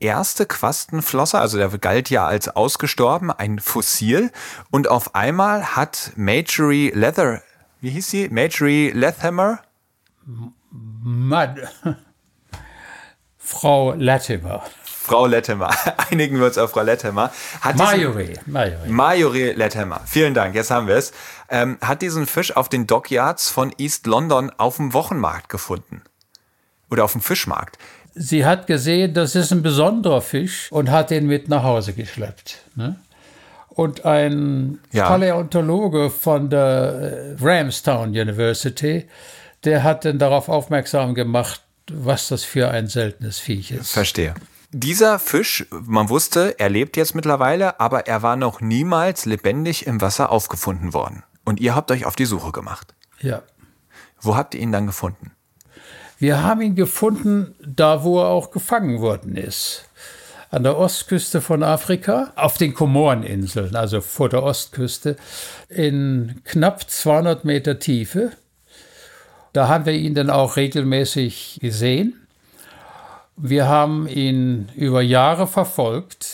erste 0.00 0.46
Quastenflosser, 0.46 1.40
also 1.40 1.58
der 1.58 1.68
galt 1.78 2.10
ja 2.10 2.26
als 2.26 2.48
ausgestorben, 2.48 3.30
ein 3.30 3.58
Fossil. 3.58 4.30
Und 4.70 4.88
auf 4.88 5.14
einmal 5.14 5.76
hat 5.76 6.12
Majorie 6.16 6.90
Leather, 6.94 7.42
wie 7.80 7.90
hieß 7.90 8.10
sie? 8.10 8.28
Majorie 8.28 8.90
Lethammer? 8.90 9.60
Mann. 10.70 11.60
Frau 13.38 13.94
Latimer. 13.94 14.64
Frau 15.06 15.26
Lethammer. 15.26 15.70
Einigen 16.10 16.38
wir 16.40 16.46
uns 16.46 16.58
auf 16.58 16.72
Frau 16.72 16.82
Lethammer. 16.82 17.30
Hat. 17.60 17.76
Majori. 17.76 18.36
Majori 18.88 19.52
Lethammer. 19.52 20.00
Vielen 20.04 20.34
Dank, 20.34 20.56
jetzt 20.56 20.72
haben 20.72 20.88
wir 20.88 20.96
es. 20.96 21.12
Ähm, 21.48 21.78
hat 21.80 22.02
diesen 22.02 22.26
Fisch 22.26 22.56
auf 22.56 22.68
den 22.68 22.88
Dockyards 22.88 23.48
von 23.48 23.72
East 23.78 24.06
London 24.06 24.50
auf 24.56 24.76
dem 24.76 24.92
Wochenmarkt 24.94 25.48
gefunden. 25.48 26.02
Oder 26.90 27.04
auf 27.04 27.12
dem 27.12 27.20
Fischmarkt. 27.20 27.78
Sie 28.18 28.46
hat 28.46 28.66
gesehen, 28.66 29.12
das 29.12 29.34
ist 29.34 29.52
ein 29.52 29.62
besonderer 29.62 30.22
Fisch 30.22 30.72
und 30.72 30.90
hat 30.90 31.10
den 31.10 31.26
mit 31.26 31.48
nach 31.48 31.62
Hause 31.62 31.92
geschleppt. 31.92 32.56
Ne? 32.74 32.96
Und 33.68 34.06
ein 34.06 34.78
Ja. 34.90 35.06
Paläontologe 35.08 36.08
von 36.08 36.48
der 36.48 37.36
äh, 37.38 37.44
Ramstown 37.44 38.08
University, 38.08 39.06
der 39.64 39.82
hat 39.82 40.06
dann 40.06 40.18
darauf 40.18 40.48
aufmerksam 40.48 41.14
gemacht, 41.14 41.60
was 41.92 42.28
das 42.28 42.42
für 42.42 42.70
ein 42.70 42.86
seltenes 42.86 43.38
Viech 43.38 43.70
ist. 43.70 43.92
Verstehe. 43.92 44.34
Dieser 44.72 45.18
Fisch, 45.18 45.66
man 45.70 46.08
wusste, 46.08 46.58
er 46.58 46.70
lebt 46.70 46.96
jetzt 46.96 47.14
mittlerweile, 47.14 47.78
aber 47.80 48.06
er 48.06 48.22
war 48.22 48.36
noch 48.36 48.60
niemals 48.62 49.26
lebendig 49.26 49.86
im 49.86 50.00
Wasser 50.00 50.32
aufgefunden 50.32 50.94
worden. 50.94 51.22
Und 51.44 51.60
ihr 51.60 51.74
habt 51.74 51.90
euch 51.90 52.06
auf 52.06 52.16
die 52.16 52.24
Suche 52.24 52.50
gemacht. 52.50 52.94
Ja. 53.20 53.42
Wo 54.20 54.36
habt 54.36 54.54
ihr 54.54 54.60
ihn 54.62 54.72
dann 54.72 54.86
gefunden? 54.86 55.32
Wir 56.18 56.42
haben 56.42 56.62
ihn 56.62 56.74
gefunden, 56.74 57.54
da 57.60 58.02
wo 58.02 58.20
er 58.20 58.28
auch 58.28 58.50
gefangen 58.50 59.00
worden 59.00 59.36
ist. 59.36 59.84
An 60.50 60.62
der 60.62 60.78
Ostküste 60.78 61.42
von 61.42 61.62
Afrika, 61.62 62.32
auf 62.36 62.56
den 62.56 62.72
Komoreninseln, 62.72 63.76
also 63.76 64.00
vor 64.00 64.30
der 64.30 64.42
Ostküste, 64.42 65.16
in 65.68 66.40
knapp 66.44 66.88
200 66.88 67.44
Meter 67.44 67.78
Tiefe. 67.78 68.32
Da 69.52 69.68
haben 69.68 69.84
wir 69.84 69.92
ihn 69.92 70.14
dann 70.14 70.30
auch 70.30 70.56
regelmäßig 70.56 71.58
gesehen. 71.60 72.14
Wir 73.36 73.68
haben 73.68 74.08
ihn 74.08 74.70
über 74.74 75.02
Jahre 75.02 75.46
verfolgt, 75.46 76.26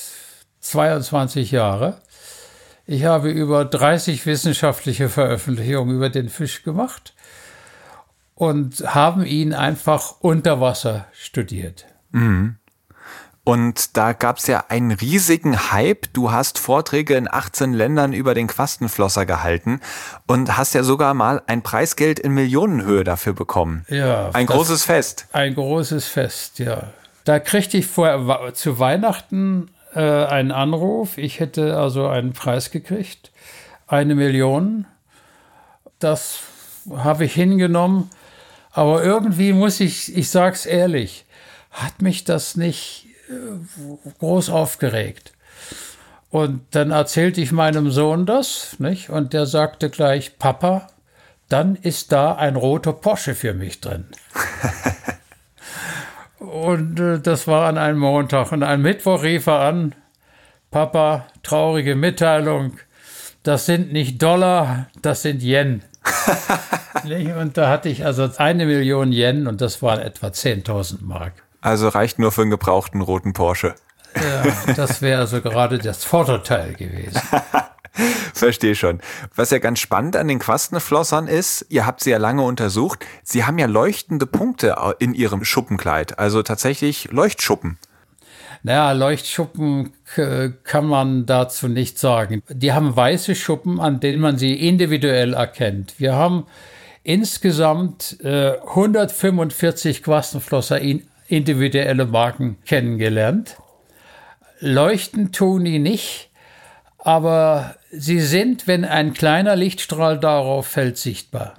22 0.61 1.51
Jahre. 1.51 2.01
Ich 2.87 3.05
habe 3.05 3.31
über 3.31 3.65
30 3.65 4.25
wissenschaftliche 4.27 5.09
Veröffentlichungen 5.09 5.97
über 5.97 6.11
den 6.11 6.29
Fisch 6.29 6.63
gemacht 6.63 7.15
und 8.43 8.83
haben 8.93 9.25
ihn 9.25 9.55
einfach 9.55 10.17
unter 10.19 10.61
Wasser 10.61 11.07
studiert. 11.13 11.87
Und 13.45 13.97
da 13.97 14.15
gab 14.15 14.39
es 14.39 14.49
ja 14.49 14.65
einen 14.69 14.91
riesigen 14.91 15.71
Hype. 15.71 16.13
Du 16.13 16.33
hast 16.33 16.59
Vorträge 16.59 17.15
in 17.15 17.33
18 17.33 17.73
Ländern 17.73 18.13
über 18.13 18.35
den 18.35 18.49
Quastenflosser 18.49 19.27
gehalten 19.27 19.79
und 20.27 20.57
hast 20.57 20.75
ja 20.75 20.83
sogar 20.83 21.15
mal 21.15 21.41
ein 21.47 21.63
Preisgeld 21.63 22.19
in 22.19 22.33
Millionenhöhe 22.33 23.05
dafür 23.05 23.33
bekommen. 23.33 23.87
Ja, 23.89 24.31
Ein 24.33 24.47
großes 24.47 24.83
Fest. 24.83 25.29
Ein 25.31 25.55
großes 25.55 26.09
Fest, 26.09 26.59
ja. 26.59 26.91
Da 27.23 27.39
kriegte 27.39 27.79
ich 27.79 27.87
vor, 27.87 28.55
zu 28.55 28.81
Weihnachten 28.81 29.71
äh, 29.95 30.01
einen 30.01 30.51
Anruf. 30.51 31.17
Ich 31.17 31.39
hätte 31.39 31.79
also 31.79 32.09
einen 32.09 32.33
Preis 32.33 32.73
gekriegt. 32.73 33.31
Eine 33.87 34.17
Million. 34.17 34.87
Das 36.01 36.41
habe 36.91 37.25
ich 37.25 37.35
hingenommen. 37.35 38.11
Aber 38.73 39.05
irgendwie 39.05 39.53
muss 39.53 39.81
ich, 39.81 40.17
ich 40.17 40.31
sag's 40.31 40.67
ehrlich, 40.67 41.27
hat 41.71 42.03
mich 42.03 42.25
das 42.25 42.57
nicht 42.57 43.07
äh, 43.29 44.11
groß 44.19 44.51
aufgeregt. 44.51 45.33
Und 46.31 46.63
dann 46.71 46.91
erzählte 46.91 47.43
ich 47.43 47.53
meinem 47.53 47.91
Sohn 47.91 48.25
das, 48.25 48.77
nicht? 48.79 49.11
Und 49.11 49.35
der 49.35 49.45
sagte 49.45 49.91
gleich, 49.91 50.39
Papa, 50.39 50.89
dann 51.51 51.77
ist 51.77 52.13
da 52.13 52.35
ein 52.35 52.57
roter 52.57 52.95
Porsche 52.95 53.35
für 53.35 53.53
mich 53.53 53.81
drin. 53.81 54.07
Und 56.39 56.99
äh, 56.99 57.21
das 57.21 57.47
war 57.47 57.67
an 57.67 57.77
einem 57.77 57.99
Montag. 57.99 58.53
Und 58.53 58.63
am 58.63 58.81
Mittwoch 58.81 59.23
rief 59.23 59.47
er 59.47 59.61
an, 59.61 59.95
Papa, 60.71 61.27
traurige 61.43 61.95
Mitteilung, 61.95 62.79
das 63.43 63.67
sind 63.67 63.93
nicht 63.93 64.23
Dollar, 64.23 64.89
das 65.03 65.23
sind 65.23 65.43
Yen. 65.43 65.83
Und 67.41 67.57
da 67.57 67.69
hatte 67.69 67.89
ich 67.89 68.05
also 68.05 68.29
eine 68.37 68.67
Million 68.67 69.13
Yen 69.13 69.47
und 69.47 69.61
das 69.61 69.83
waren 69.83 70.01
etwa 70.01 70.29
10.000 70.29 70.99
Mark. 71.03 71.33
Also 71.61 71.89
reicht 71.89 72.19
nur 72.19 72.33
für 72.33 72.43
einen 72.43 72.51
gebrauchten 72.51 73.01
roten 73.01 73.33
Porsche. 73.33 73.75
Ja, 74.15 74.75
das 74.75 75.01
wäre 75.01 75.21
also 75.21 75.41
gerade 75.41 75.79
das 75.79 76.05
Vorderteil 76.05 76.75
gewesen. 76.75 77.21
Verstehe 78.35 78.75
schon. 78.75 79.01
Was 79.37 79.51
ja 79.51 79.59
ganz 79.59 79.79
spannend 79.79 80.17
an 80.17 80.29
den 80.29 80.39
Quastenflossern 80.39 81.29
ist, 81.29 81.67
ihr 81.69 81.87
habt 81.87 82.03
sie 82.03 82.11
ja 82.11 82.19
lange 82.19 82.43
untersucht, 82.43 83.05
sie 83.23 83.45
haben 83.45 83.59
ja 83.59 83.67
leuchtende 83.67 84.27
Punkte 84.27 84.77
in 84.99 85.15
ihrem 85.15 85.45
Schuppenkleid, 85.45 86.19
also 86.19 86.43
tatsächlich 86.43 87.11
Leuchtschuppen. 87.11 87.79
Naja, 88.65 88.93
Leuchtschuppen 88.93 89.93
kann 90.63 90.87
man 90.87 91.27
dazu 91.27 91.69
nicht 91.69 91.99
sagen. 91.99 92.43
Die 92.49 92.73
haben 92.73 92.95
weiße 92.95 93.35
Schuppen, 93.35 93.81
an 93.81 93.99
denen 93.99 94.21
man 94.21 94.39
sie 94.39 94.55
individuell 94.55 95.35
erkennt. 95.35 95.95
Wir 95.99 96.15
haben 96.15 96.47
insgesamt 97.03 98.19
äh, 98.23 98.59
145 98.61 100.05
Quastenflosser 100.05 100.81
in 100.81 101.03
individuelle 101.27 102.07
Marken 102.07 102.59
kennengelernt. 102.65 103.57
Leuchten 104.61 105.33
tun 105.33 105.65
die 105.65 105.79
nicht, 105.81 106.31
aber 106.99 107.77
sie 107.91 108.21
sind, 108.21 108.69
wenn 108.69 108.85
ein 108.85 109.13
kleiner 109.13 109.57
Lichtstrahl 109.57 110.21
darauf 110.21 110.69
fällt, 110.69 110.99
sichtbar. 110.99 111.55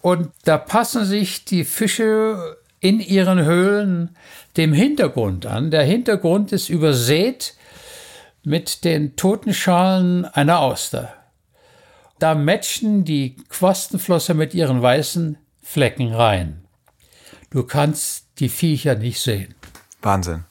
Und 0.00 0.30
da 0.44 0.58
passen 0.58 1.04
sich 1.04 1.44
die 1.44 1.64
Fische 1.64 2.58
in 2.78 3.00
ihren 3.00 3.42
Höhlen 3.44 4.14
dem 4.56 4.72
Hintergrund 4.72 5.46
an. 5.46 5.70
Der 5.70 5.84
Hintergrund 5.84 6.52
ist 6.52 6.68
übersät 6.68 7.54
mit 8.44 8.84
den 8.84 9.16
toten 9.16 9.54
Schalen 9.54 10.24
einer 10.24 10.60
Auster. 10.60 11.14
Da 12.18 12.34
matchen 12.34 13.04
die 13.04 13.36
Quastenflosser 13.48 14.34
mit 14.34 14.54
ihren 14.54 14.80
weißen 14.80 15.38
Flecken 15.62 16.14
rein. 16.14 16.64
Du 17.50 17.64
kannst 17.64 18.26
die 18.38 18.48
Viecher 18.48 18.94
nicht 18.94 19.20
sehen. 19.20 19.54
Wahnsinn. 20.02 20.44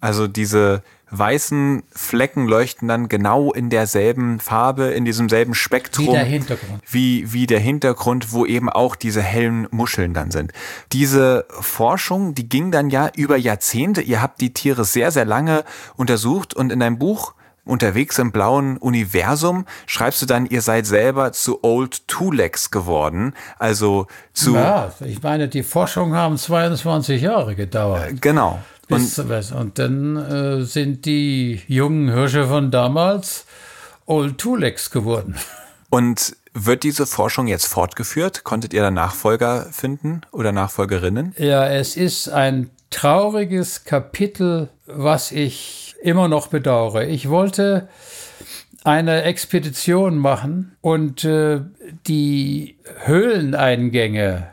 Also 0.00 0.26
diese 0.26 0.82
weißen 1.10 1.82
Flecken 1.90 2.46
leuchten 2.46 2.88
dann 2.88 3.08
genau 3.08 3.52
in 3.52 3.70
derselben 3.70 4.40
Farbe, 4.40 4.86
in 4.86 5.04
diesem 5.04 5.28
selben 5.28 5.54
Spektrum. 5.54 6.08
Wie 6.08 6.12
der 6.12 6.24
Hintergrund. 6.24 6.82
Wie, 6.90 7.32
wie 7.32 7.46
der 7.46 7.60
Hintergrund, 7.60 8.32
wo 8.32 8.46
eben 8.46 8.68
auch 8.68 8.96
diese 8.96 9.22
hellen 9.22 9.68
Muscheln 9.70 10.14
dann 10.14 10.30
sind. 10.30 10.52
Diese 10.92 11.46
Forschung, 11.48 12.34
die 12.34 12.48
ging 12.48 12.70
dann 12.70 12.90
ja 12.90 13.10
über 13.16 13.36
Jahrzehnte. 13.36 14.00
Ihr 14.02 14.22
habt 14.22 14.40
die 14.40 14.52
Tiere 14.52 14.84
sehr, 14.84 15.10
sehr 15.10 15.24
lange 15.24 15.64
untersucht 15.96 16.54
und 16.54 16.72
in 16.72 16.80
deinem 16.80 16.98
Buch 16.98 17.34
unterwegs 17.68 18.18
im 18.18 18.32
blauen 18.32 18.78
Universum 18.78 19.66
schreibst 19.86 20.22
du 20.22 20.26
dann, 20.26 20.46
ihr 20.46 20.62
seid 20.62 20.86
selber 20.86 21.32
zu 21.32 21.62
Old 21.62 22.08
Tulex 22.08 22.70
geworden, 22.70 23.34
also 23.58 24.06
zu... 24.32 24.54
Ja, 24.54 24.92
ich 25.04 25.22
meine, 25.22 25.48
die 25.48 25.62
Forschungen 25.62 26.14
haben 26.14 26.38
22 26.38 27.20
Jahre 27.20 27.54
gedauert. 27.54 28.22
Genau. 28.22 28.58
Und, 28.88 29.52
und 29.52 29.78
dann 29.78 30.16
äh, 30.16 30.62
sind 30.62 31.04
die 31.04 31.60
jungen 31.66 32.12
Hirsche 32.12 32.46
von 32.46 32.70
damals 32.70 33.44
Old 34.06 34.38
Tulex 34.38 34.90
geworden. 34.90 35.36
Und 35.90 36.36
wird 36.52 36.82
diese 36.82 37.06
Forschung 37.06 37.46
jetzt 37.46 37.66
fortgeführt? 37.66 38.44
Konntet 38.44 38.74
ihr 38.74 38.82
da 38.82 38.90
Nachfolger 38.90 39.68
finden 39.72 40.22
oder 40.32 40.52
Nachfolgerinnen? 40.52 41.34
Ja, 41.38 41.66
es 41.66 41.96
ist 41.96 42.28
ein 42.28 42.68
trauriges 42.90 43.84
Kapitel, 43.84 44.68
was 44.86 45.32
ich 45.32 45.94
immer 46.02 46.28
noch 46.28 46.48
bedauere. 46.48 47.06
Ich 47.06 47.28
wollte 47.28 47.88
eine 48.84 49.22
Expedition 49.22 50.16
machen 50.18 50.76
und 50.80 51.24
äh, 51.24 51.60
die 52.06 52.76
Höhleneingänge, 53.04 54.48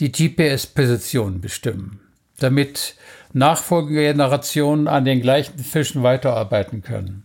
die 0.00 0.12
GPS-Position 0.12 1.40
bestimmen, 1.40 2.00
damit 2.38 2.94
nachfolgende 3.32 4.02
Generationen 4.02 4.88
an 4.88 5.04
den 5.04 5.20
gleichen 5.20 5.58
Fischen 5.58 6.02
weiterarbeiten 6.02 6.82
können. 6.82 7.24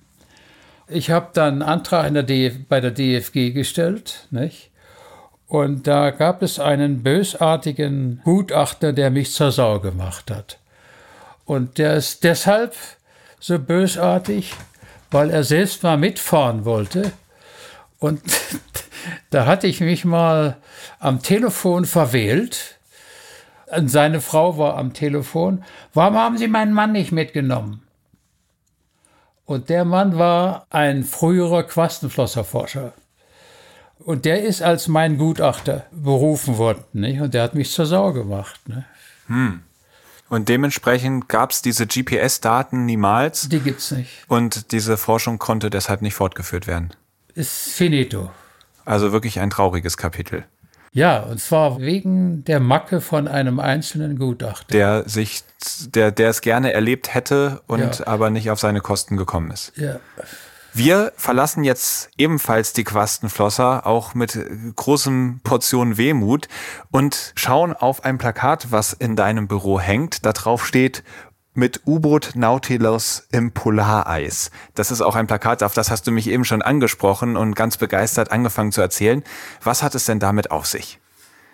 Ich 0.88 1.12
habe 1.12 1.30
dann 1.34 1.62
einen 1.62 1.62
Antrag 1.62 2.12
der 2.28 2.52
bei 2.68 2.82
der 2.82 2.92
DFG 2.92 3.52
gestellt, 3.52 4.28
nicht? 4.32 4.70
Und 5.48 5.88
da 5.88 6.10
gab 6.12 6.42
es 6.42 6.60
einen 6.60 7.04
bösartigen 7.04 8.22
Gutachter, 8.24 8.92
der 8.92 9.12
mich 9.12 9.32
zur 9.34 9.52
Sau 9.52 9.80
gemacht 9.80 10.32
hat. 10.32 10.58
Und 11.46 11.78
der 11.78 11.96
ist 11.96 12.24
deshalb 12.24 12.76
so 13.40 13.60
bösartig, 13.60 14.54
weil 15.12 15.30
er 15.30 15.44
selbst 15.44 15.84
mal 15.84 15.98
mitfahren 15.98 16.66
wollte. 16.66 17.12
Und 18.00 18.22
da 19.30 19.46
hatte 19.46 19.68
ich 19.68 19.80
mich 19.80 20.06
mal 20.06 20.58
am 21.00 21.22
Telefon 21.22 21.86
verwählt 21.86 22.80
seine 23.88 24.22
Frau 24.22 24.58
war 24.58 24.78
am 24.78 24.94
Telefon. 24.94 25.64
Warum 25.94 26.16
haben 26.16 26.38
Sie 26.38 26.48
meinen 26.48 26.74
Mann 26.74 26.92
nicht 26.92 27.12
mitgenommen? 27.12 27.82
Und 29.46 29.70
der 29.70 29.86
Mann 29.86 30.18
war 30.18 30.66
ein 30.70 31.04
früherer 31.04 31.64
Quastenflosserforscher. 31.64 32.94
Und 34.00 34.26
der 34.26 34.44
ist 34.44 34.62
als 34.62 34.88
mein 34.88 35.18
Gutachter 35.18 35.86
berufen 35.92 36.58
worden. 36.58 36.84
Nicht? 36.94 37.22
Und 37.22 37.34
der 37.34 37.44
hat 37.44 37.56
mich 37.56 37.72
zur 37.72 37.86
Sau 37.86 38.14
gemacht. 38.14 38.68
Ne? 38.68 38.86
Hm. 39.28 39.62
Und 40.30 40.50
dementsprechend 40.50 41.30
gab 41.30 41.52
es 41.52 41.62
diese 41.62 41.86
GPS-Daten 41.86 42.86
niemals. 42.86 43.50
Die 43.50 43.60
gibt 43.60 43.80
es 43.80 43.92
nicht. 43.92 44.10
Und 44.28 44.72
diese 44.72 44.98
Forschung 44.98 45.38
konnte 45.38 45.70
deshalb 45.70 46.02
nicht 46.02 46.16
fortgeführt 46.16 46.66
werden. 46.68 46.94
Ist 47.36 47.70
finito. 47.70 48.32
Also 48.86 49.12
wirklich 49.12 49.40
ein 49.40 49.50
trauriges 49.50 49.96
Kapitel. 49.96 50.46
Ja, 50.94 51.22
und 51.22 51.40
zwar 51.40 51.80
wegen 51.82 52.46
der 52.46 52.60
Macke 52.60 53.02
von 53.02 53.28
einem 53.28 53.60
einzelnen 53.60 54.18
Gutachter. 54.18 54.68
Der 54.72 55.10
sich, 55.10 55.44
der, 55.88 56.12
der 56.12 56.30
es 56.30 56.42
gerne 56.42 56.72
erlebt 56.72 57.14
hätte 57.14 57.62
und 57.68 58.00
ja. 58.00 58.08
aber 58.08 58.30
nicht 58.30 58.52
auf 58.52 58.60
seine 58.60 58.80
Kosten 58.80 59.18
gekommen 59.18 59.50
ist. 59.50 59.76
Ja. 59.76 60.00
Wir 60.76 61.12
verlassen 61.18 61.64
jetzt 61.64 62.10
ebenfalls 62.18 62.74
die 62.74 62.84
Quastenflosser, 62.84 63.86
auch 63.86 64.16
mit 64.16 64.40
großen 64.76 65.40
Portionen 65.44 65.98
Wehmut 65.98 66.48
und 66.90 67.34
schauen 67.36 67.74
auf 67.74 68.04
ein 68.04 68.18
Plakat, 68.18 68.72
was 68.72 68.94
in 68.94 69.16
deinem 69.16 69.48
Büro 69.48 69.80
hängt. 69.80 70.26
Da 70.26 70.34
drauf 70.34 70.66
steht 70.66 71.04
mit 71.54 71.82
U-Boot 71.86 72.32
Nautilus 72.36 73.28
im 73.32 73.52
Polareis. 73.52 74.52
Das 74.76 74.92
ist 74.92 75.02
auch 75.02 75.16
ein 75.16 75.28
Plakat, 75.28 75.64
auf 75.64 75.74
das 75.74 75.92
hast 75.92 76.08
du 76.08 76.12
mich 76.12 76.28
eben 76.28 76.46
schon 76.46 76.62
angesprochen 76.62 77.36
und 77.38 77.56
ganz 77.56 77.78
begeistert 77.78 78.32
angefangen 78.32 78.72
zu 78.72 78.82
erzählen. 78.82 79.24
Was 79.64 79.84
hat 79.84 79.96
es 79.96 80.06
denn 80.06 80.20
damit 80.20 80.52
auf 80.52 80.66
sich? 80.66 81.00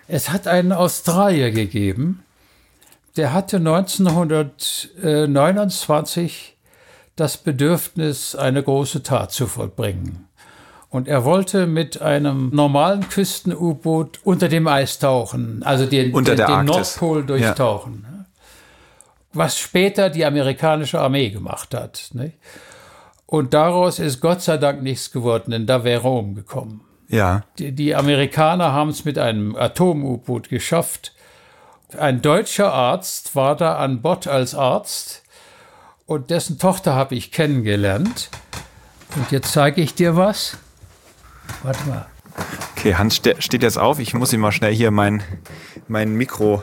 Es 0.08 0.30
hat 0.30 0.48
einen 0.48 0.72
Australier 0.72 1.50
gegeben, 1.50 2.22
der 3.16 3.32
hatte 3.32 3.56
1929 3.58 6.56
das 7.16 7.36
Bedürfnis, 7.36 8.34
eine 8.34 8.62
große 8.62 9.02
Tat 9.02 9.32
zu 9.32 9.46
vollbringen. 9.46 10.26
Und 10.88 11.06
er 11.06 11.24
wollte 11.24 11.66
mit 11.66 12.00
einem 12.02 12.50
normalen 12.52 13.08
Küsten-U-Boot 13.08 14.20
unter 14.24 14.48
dem 14.48 14.66
Eis 14.66 14.98
tauchen, 14.98 15.62
also 15.62 15.86
den, 15.86 16.12
unter 16.12 16.34
den, 16.34 16.46
den 16.46 16.64
Nordpol 16.64 17.24
durchtauchen. 17.24 18.04
Ja 18.04 18.09
was 19.32 19.58
später 19.58 20.10
die 20.10 20.24
amerikanische 20.24 21.00
Armee 21.00 21.30
gemacht 21.30 21.74
hat. 21.74 22.10
Nicht? 22.12 22.36
Und 23.26 23.54
daraus 23.54 23.98
ist 23.98 24.20
Gott 24.20 24.42
sei 24.42 24.56
Dank 24.56 24.82
nichts 24.82 25.12
geworden, 25.12 25.52
denn 25.52 25.66
da 25.66 25.84
wäre 25.84 26.08
er 26.08 26.12
umgekommen. 26.12 26.80
Ja. 27.08 27.42
Die, 27.58 27.72
die 27.72 27.94
Amerikaner 27.94 28.72
haben 28.72 28.90
es 28.90 29.04
mit 29.04 29.18
einem 29.18 29.56
Atom-U-Boot 29.56 30.48
geschafft. 30.48 31.14
Ein 31.96 32.22
deutscher 32.22 32.72
Arzt 32.72 33.34
war 33.36 33.56
da 33.56 33.76
an 33.76 34.02
Bord 34.02 34.26
als 34.26 34.54
Arzt 34.54 35.22
und 36.06 36.30
dessen 36.30 36.58
Tochter 36.58 36.94
habe 36.94 37.14
ich 37.14 37.30
kennengelernt. 37.30 38.30
Und 39.16 39.30
jetzt 39.32 39.52
zeige 39.52 39.80
ich 39.80 39.94
dir 39.94 40.16
was. 40.16 40.58
Warte 41.62 41.88
mal. 41.88 42.06
Okay, 42.76 42.94
Hans 42.94 43.16
steht 43.16 43.62
jetzt 43.62 43.78
auf. 43.78 43.98
Ich 43.98 44.14
muss 44.14 44.32
ihm 44.32 44.40
mal 44.40 44.52
schnell 44.52 44.74
hier 44.74 44.90
mein, 44.90 45.22
mein 45.88 46.14
Mikro 46.14 46.62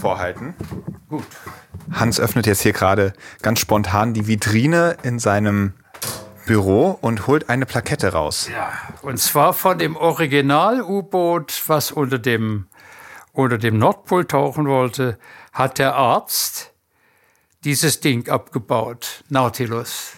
vorhalten. 0.00 0.54
Gut. 1.10 1.26
Hans 1.90 2.20
öffnet 2.20 2.46
jetzt 2.46 2.60
hier 2.60 2.72
gerade 2.72 3.12
ganz 3.42 3.58
spontan 3.58 4.14
die 4.14 4.28
Vitrine 4.28 4.96
in 5.02 5.18
seinem 5.18 5.74
Büro 6.46 6.96
und 7.00 7.26
holt 7.26 7.48
eine 7.48 7.66
Plakette 7.66 8.12
raus. 8.12 8.48
Ja, 8.50 8.72
und 9.02 9.18
zwar 9.18 9.52
von 9.52 9.76
dem 9.78 9.96
Original-U-Boot, 9.96 11.64
was 11.66 11.90
unter 11.90 12.20
dem, 12.20 12.68
unter 13.32 13.58
dem 13.58 13.76
Nordpol 13.76 14.24
tauchen 14.24 14.68
wollte, 14.68 15.18
hat 15.52 15.78
der 15.78 15.96
Arzt 15.96 16.72
dieses 17.64 17.98
Ding 17.98 18.28
abgebaut, 18.28 19.24
Nautilus. 19.28 20.12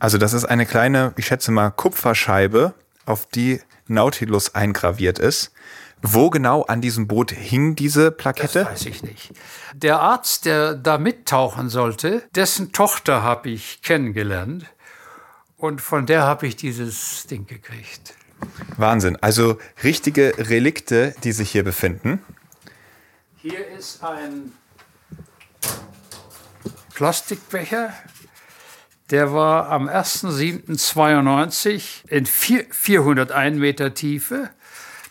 Also 0.00 0.18
das 0.18 0.32
ist 0.32 0.44
eine 0.44 0.66
kleine, 0.66 1.12
ich 1.16 1.26
schätze 1.26 1.52
mal, 1.52 1.70
Kupferscheibe, 1.70 2.74
auf 3.06 3.26
die 3.26 3.60
Nautilus 3.86 4.56
eingraviert 4.56 5.20
ist. 5.20 5.52
Wo 6.02 6.30
genau 6.30 6.62
an 6.62 6.80
diesem 6.80 7.08
Boot 7.08 7.32
hing 7.32 7.74
diese 7.74 8.10
Plakette? 8.10 8.60
Das 8.60 8.72
weiß 8.72 8.86
ich 8.86 9.02
nicht. 9.02 9.32
Der 9.74 10.00
Arzt, 10.00 10.44
der 10.44 10.74
da 10.74 10.98
mittauchen 10.98 11.68
sollte, 11.68 12.22
dessen 12.34 12.72
Tochter 12.72 13.22
habe 13.22 13.50
ich 13.50 13.82
kennengelernt. 13.82 14.66
Und 15.56 15.80
von 15.80 16.06
der 16.06 16.22
habe 16.22 16.46
ich 16.46 16.54
dieses 16.54 17.26
Ding 17.26 17.46
gekriegt. 17.46 18.14
Wahnsinn. 18.76 19.16
Also 19.20 19.58
richtige 19.82 20.34
Relikte, 20.38 21.14
die 21.24 21.32
sich 21.32 21.50
hier 21.50 21.64
befinden. 21.64 22.24
Hier 23.36 23.66
ist 23.66 24.04
ein 24.04 24.52
Plastikbecher. 26.94 27.92
Der 29.10 29.32
war 29.32 29.70
am 29.70 29.88
1.7.92 29.88 32.08
in 32.08 32.26
401 32.26 33.58
Meter 33.58 33.94
Tiefe 33.94 34.50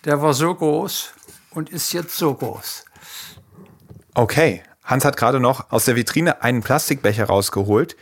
der 0.08 0.22
war 0.22 0.34
so 0.34 0.56
groß 0.56 1.14
und 1.52 1.70
ist 1.70 1.92
jetzt 1.92 2.18
so 2.18 2.34
groß. 2.34 2.86
Okay, 4.14 4.64
Hans 4.84 5.04
hat 5.04 5.18
gerade 5.18 5.42
noch 5.42 5.70
aus 5.70 5.86
der 5.86 5.98
Vitrine 5.98 6.42
einen 6.42 6.64
Plastikbecher 6.64 7.26
rausgeholt, 7.26 7.98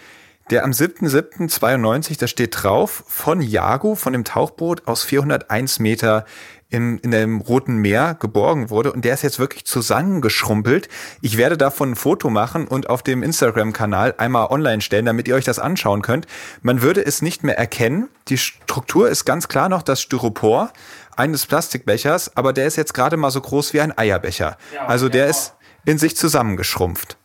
der 0.51 0.63
am 0.63 0.69
7.7.92, 0.69 2.19
da 2.19 2.27
steht 2.27 2.61
drauf, 2.61 3.03
von 3.07 3.41
Jago, 3.41 3.95
von 3.95 4.13
dem 4.13 4.23
Tauchboot 4.23 4.87
aus 4.87 5.01
401 5.01 5.79
Meter 5.79 6.25
in, 6.69 6.97
in 6.99 7.11
dem 7.11 7.41
Roten 7.41 7.77
Meer 7.77 8.15
geborgen 8.19 8.69
wurde 8.69 8.91
und 8.91 9.05
der 9.05 9.13
ist 9.13 9.23
jetzt 9.23 9.39
wirklich 9.39 9.65
zusammengeschrumpelt. 9.65 10.89
Ich 11.21 11.37
werde 11.37 11.57
davon 11.57 11.91
ein 11.91 11.95
Foto 11.95 12.29
machen 12.29 12.67
und 12.67 12.89
auf 12.89 13.01
dem 13.01 13.23
Instagram-Kanal 13.23 14.15
einmal 14.17 14.47
online 14.47 14.81
stellen, 14.81 15.05
damit 15.05 15.27
ihr 15.27 15.35
euch 15.35 15.45
das 15.45 15.57
anschauen 15.57 16.01
könnt. 16.01 16.27
Man 16.61 16.81
würde 16.81 17.03
es 17.03 17.21
nicht 17.21 17.43
mehr 17.43 17.57
erkennen. 17.57 18.09
Die 18.27 18.37
Struktur 18.37 19.09
ist 19.09 19.25
ganz 19.25 19.47
klar 19.47 19.69
noch 19.69 19.83
das 19.83 20.01
Styropor 20.01 20.71
eines 21.15 21.45
Plastikbechers, 21.45 22.35
aber 22.35 22.53
der 22.53 22.67
ist 22.67 22.75
jetzt 22.75 22.93
gerade 22.93 23.17
mal 23.17 23.31
so 23.31 23.41
groß 23.41 23.73
wie 23.73 23.81
ein 23.81 23.97
Eierbecher. 23.97 24.57
Also 24.87 25.09
der 25.09 25.27
ist 25.27 25.53
in 25.85 25.97
sich 25.97 26.15
zusammengeschrumpft. 26.15 27.17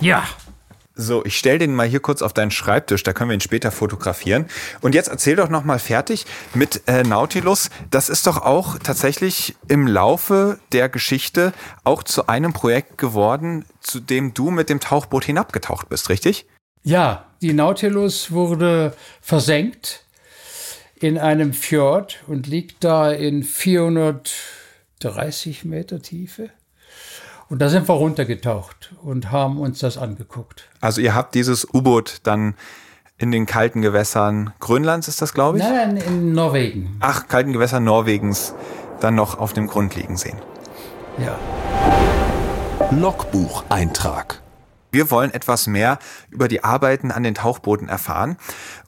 Ja, 0.00 0.24
so, 0.98 1.22
ich 1.26 1.36
stell 1.36 1.58
den 1.58 1.74
mal 1.74 1.86
hier 1.86 2.00
kurz 2.00 2.22
auf 2.22 2.32
deinen 2.32 2.50
Schreibtisch, 2.50 3.02
da 3.02 3.12
können 3.12 3.28
wir 3.28 3.34
ihn 3.34 3.42
später 3.42 3.70
fotografieren. 3.70 4.46
Und 4.80 4.94
jetzt 4.94 5.08
erzähl 5.08 5.36
doch 5.36 5.50
noch 5.50 5.62
mal 5.62 5.78
fertig 5.78 6.24
mit 6.54 6.84
äh, 6.86 7.02
Nautilus. 7.02 7.68
Das 7.90 8.08
ist 8.08 8.26
doch 8.26 8.38
auch 8.38 8.78
tatsächlich 8.78 9.56
im 9.68 9.86
Laufe 9.86 10.58
der 10.72 10.88
Geschichte 10.88 11.52
auch 11.84 12.02
zu 12.02 12.28
einem 12.28 12.54
Projekt 12.54 12.96
geworden, 12.96 13.66
zu 13.82 14.00
dem 14.00 14.32
du 14.32 14.50
mit 14.50 14.70
dem 14.70 14.80
Tauchboot 14.80 15.26
hinabgetaucht 15.26 15.90
bist, 15.90 16.08
richtig? 16.08 16.46
Ja, 16.82 17.26
die 17.42 17.52
Nautilus 17.52 18.30
wurde 18.30 18.94
versenkt 19.20 20.05
in 20.98 21.18
einem 21.18 21.52
Fjord 21.52 22.24
und 22.26 22.46
liegt 22.46 22.82
da 22.84 23.12
in 23.12 23.42
430 23.42 25.64
Meter 25.64 26.00
Tiefe. 26.00 26.48
Und 27.48 27.60
da 27.60 27.68
sind 27.68 27.88
wir 27.88 27.94
runtergetaucht 27.94 28.92
und 29.02 29.30
haben 29.30 29.60
uns 29.60 29.78
das 29.78 29.98
angeguckt. 29.98 30.68
Also 30.80 31.00
ihr 31.00 31.14
habt 31.14 31.36
dieses 31.36 31.72
U-Boot 31.72 32.16
dann 32.24 32.56
in 33.18 33.30
den 33.30 33.46
kalten 33.46 33.80
Gewässern 33.82 34.52
Grönlands 34.58 35.06
ist 35.08 35.22
das, 35.22 35.32
glaube 35.32 35.58
ich? 35.58 35.64
Nein, 35.64 35.96
in 35.96 36.32
Norwegen. 36.32 36.96
Ach, 37.00 37.28
kalten 37.28 37.52
Gewässern 37.52 37.84
Norwegens 37.84 38.52
dann 39.00 39.14
noch 39.14 39.38
auf 39.38 39.52
dem 39.52 39.68
Grund 39.68 39.94
liegen 39.94 40.16
sehen. 40.16 40.38
Ja. 41.18 41.38
Logbucheintrag. 42.90 44.42
Wir 44.96 45.10
wollen 45.10 45.30
etwas 45.34 45.66
mehr 45.66 45.98
über 46.30 46.48
die 46.48 46.64
Arbeiten 46.64 47.10
an 47.10 47.22
den 47.22 47.34
Tauchbooten 47.34 47.86
erfahren. 47.86 48.38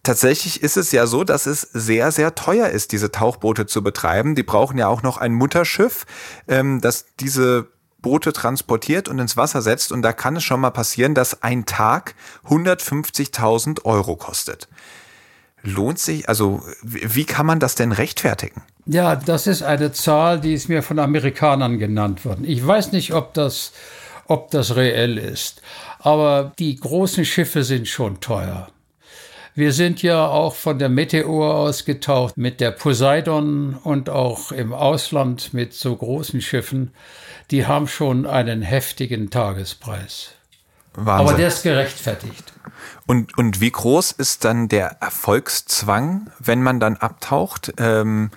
Tatsächlich 0.02 0.62
ist 0.62 0.78
es 0.78 0.90
ja 0.90 1.06
so, 1.06 1.22
dass 1.22 1.44
es 1.44 1.60
sehr, 1.60 2.12
sehr 2.12 2.34
teuer 2.34 2.70
ist, 2.70 2.92
diese 2.92 3.12
Tauchboote 3.12 3.66
zu 3.66 3.82
betreiben. 3.82 4.34
Die 4.34 4.42
brauchen 4.42 4.78
ja 4.78 4.88
auch 4.88 5.02
noch 5.02 5.18
ein 5.18 5.34
Mutterschiff, 5.34 6.06
ähm, 6.48 6.80
das 6.80 7.04
diese 7.20 7.68
Boote 8.00 8.32
transportiert 8.32 9.06
und 9.10 9.18
ins 9.18 9.36
Wasser 9.36 9.60
setzt. 9.60 9.92
Und 9.92 10.00
da 10.00 10.14
kann 10.14 10.36
es 10.36 10.44
schon 10.44 10.60
mal 10.60 10.70
passieren, 10.70 11.14
dass 11.14 11.42
ein 11.42 11.66
Tag 11.66 12.14
150.000 12.46 13.84
Euro 13.84 14.16
kostet. 14.16 14.66
Lohnt 15.62 15.98
sich, 15.98 16.26
also 16.26 16.62
wie 16.82 17.26
kann 17.26 17.44
man 17.44 17.60
das 17.60 17.74
denn 17.74 17.92
rechtfertigen? 17.92 18.62
Ja, 18.86 19.14
das 19.14 19.46
ist 19.46 19.62
eine 19.62 19.92
Zahl, 19.92 20.40
die 20.40 20.54
ist 20.54 20.70
mir 20.70 20.82
von 20.82 20.98
Amerikanern 20.98 21.78
genannt 21.78 22.24
worden. 22.24 22.46
Ich 22.46 22.66
weiß 22.66 22.92
nicht, 22.92 23.12
ob 23.12 23.34
das, 23.34 23.72
ob 24.28 24.50
das 24.52 24.76
reell 24.76 25.18
ist, 25.18 25.62
aber 25.98 26.52
die 26.58 26.76
großen 26.76 27.24
Schiffe 27.24 27.64
sind 27.64 27.88
schon 27.88 28.20
teuer. 28.20 28.68
Wir 29.54 29.72
sind 29.72 30.02
ja 30.02 30.28
auch 30.28 30.54
von 30.54 30.78
der 30.78 30.88
Meteor 30.88 31.56
ausgetaucht 31.56 32.36
mit 32.36 32.60
der 32.60 32.70
Poseidon 32.70 33.74
und 33.82 34.08
auch 34.08 34.52
im 34.52 34.72
Ausland 34.72 35.52
mit 35.52 35.74
so 35.74 35.96
großen 35.96 36.40
Schiffen 36.40 36.92
die 37.50 37.66
haben 37.66 37.88
schon 37.88 38.26
einen 38.26 38.62
heftigen 38.62 39.30
Tagespreis. 39.30 40.32
Wahnsinn. 40.94 41.28
Aber 41.28 41.36
der 41.36 41.48
ist 41.48 41.62
gerechtfertigt. 41.62 42.52
Und, 43.06 43.36
und 43.38 43.60
wie 43.60 43.70
groß 43.70 44.12
ist 44.12 44.44
dann 44.44 44.68
der 44.68 44.98
Erfolgszwang, 45.00 46.30
wenn 46.38 46.62
man 46.62 46.80
dann 46.80 46.96
abtaucht? 46.96 47.72
Ähm, 47.78 48.30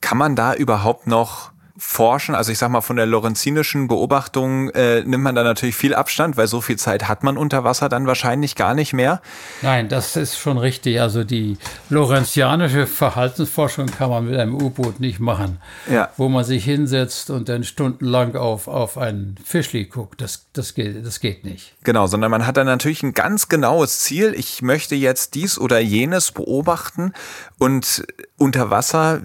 kann 0.00 0.18
man 0.18 0.36
da 0.36 0.54
überhaupt 0.54 1.06
noch 1.06 1.50
forschen. 1.78 2.34
Also 2.34 2.50
ich 2.50 2.58
sag 2.58 2.70
mal, 2.70 2.80
von 2.80 2.96
der 2.96 3.06
lorenzinischen 3.06 3.86
Beobachtung 3.86 4.70
äh, 4.70 5.02
nimmt 5.04 5.22
man 5.22 5.34
da 5.34 5.44
natürlich 5.44 5.76
viel 5.76 5.94
Abstand, 5.94 6.36
weil 6.36 6.48
so 6.48 6.60
viel 6.60 6.76
Zeit 6.76 7.08
hat 7.08 7.22
man 7.22 7.36
unter 7.36 7.62
Wasser 7.62 7.88
dann 7.88 8.06
wahrscheinlich 8.06 8.56
gar 8.56 8.74
nicht 8.74 8.92
mehr. 8.92 9.22
Nein, 9.62 9.88
das 9.88 10.16
ist 10.16 10.36
schon 10.36 10.58
richtig. 10.58 11.00
Also 11.00 11.22
die 11.22 11.56
lorenzianische 11.88 12.86
Verhaltensforschung 12.86 13.86
kann 13.86 14.10
man 14.10 14.26
mit 14.28 14.38
einem 14.38 14.54
U-Boot 14.54 14.98
nicht 14.98 15.20
machen. 15.20 15.58
Ja. 15.90 16.10
Wo 16.16 16.28
man 16.28 16.44
sich 16.44 16.64
hinsetzt 16.64 17.30
und 17.30 17.48
dann 17.48 17.62
stundenlang 17.62 18.34
auf, 18.34 18.66
auf 18.66 18.98
einen 18.98 19.36
Fischli 19.44 19.84
guckt. 19.84 20.20
Das, 20.20 20.46
das, 20.52 20.74
geht, 20.74 21.06
das 21.06 21.20
geht 21.20 21.44
nicht. 21.44 21.74
Genau, 21.84 22.08
sondern 22.08 22.30
man 22.30 22.46
hat 22.46 22.56
dann 22.56 22.66
natürlich 22.66 23.04
ein 23.04 23.14
ganz 23.14 23.48
genaues 23.48 24.00
Ziel. 24.00 24.34
Ich 24.36 24.62
möchte 24.62 24.96
jetzt 24.96 25.34
dies 25.34 25.58
oder 25.58 25.78
jenes 25.78 26.32
beobachten 26.32 27.12
und 27.58 28.04
unter 28.38 28.70
Wasser, 28.70 29.20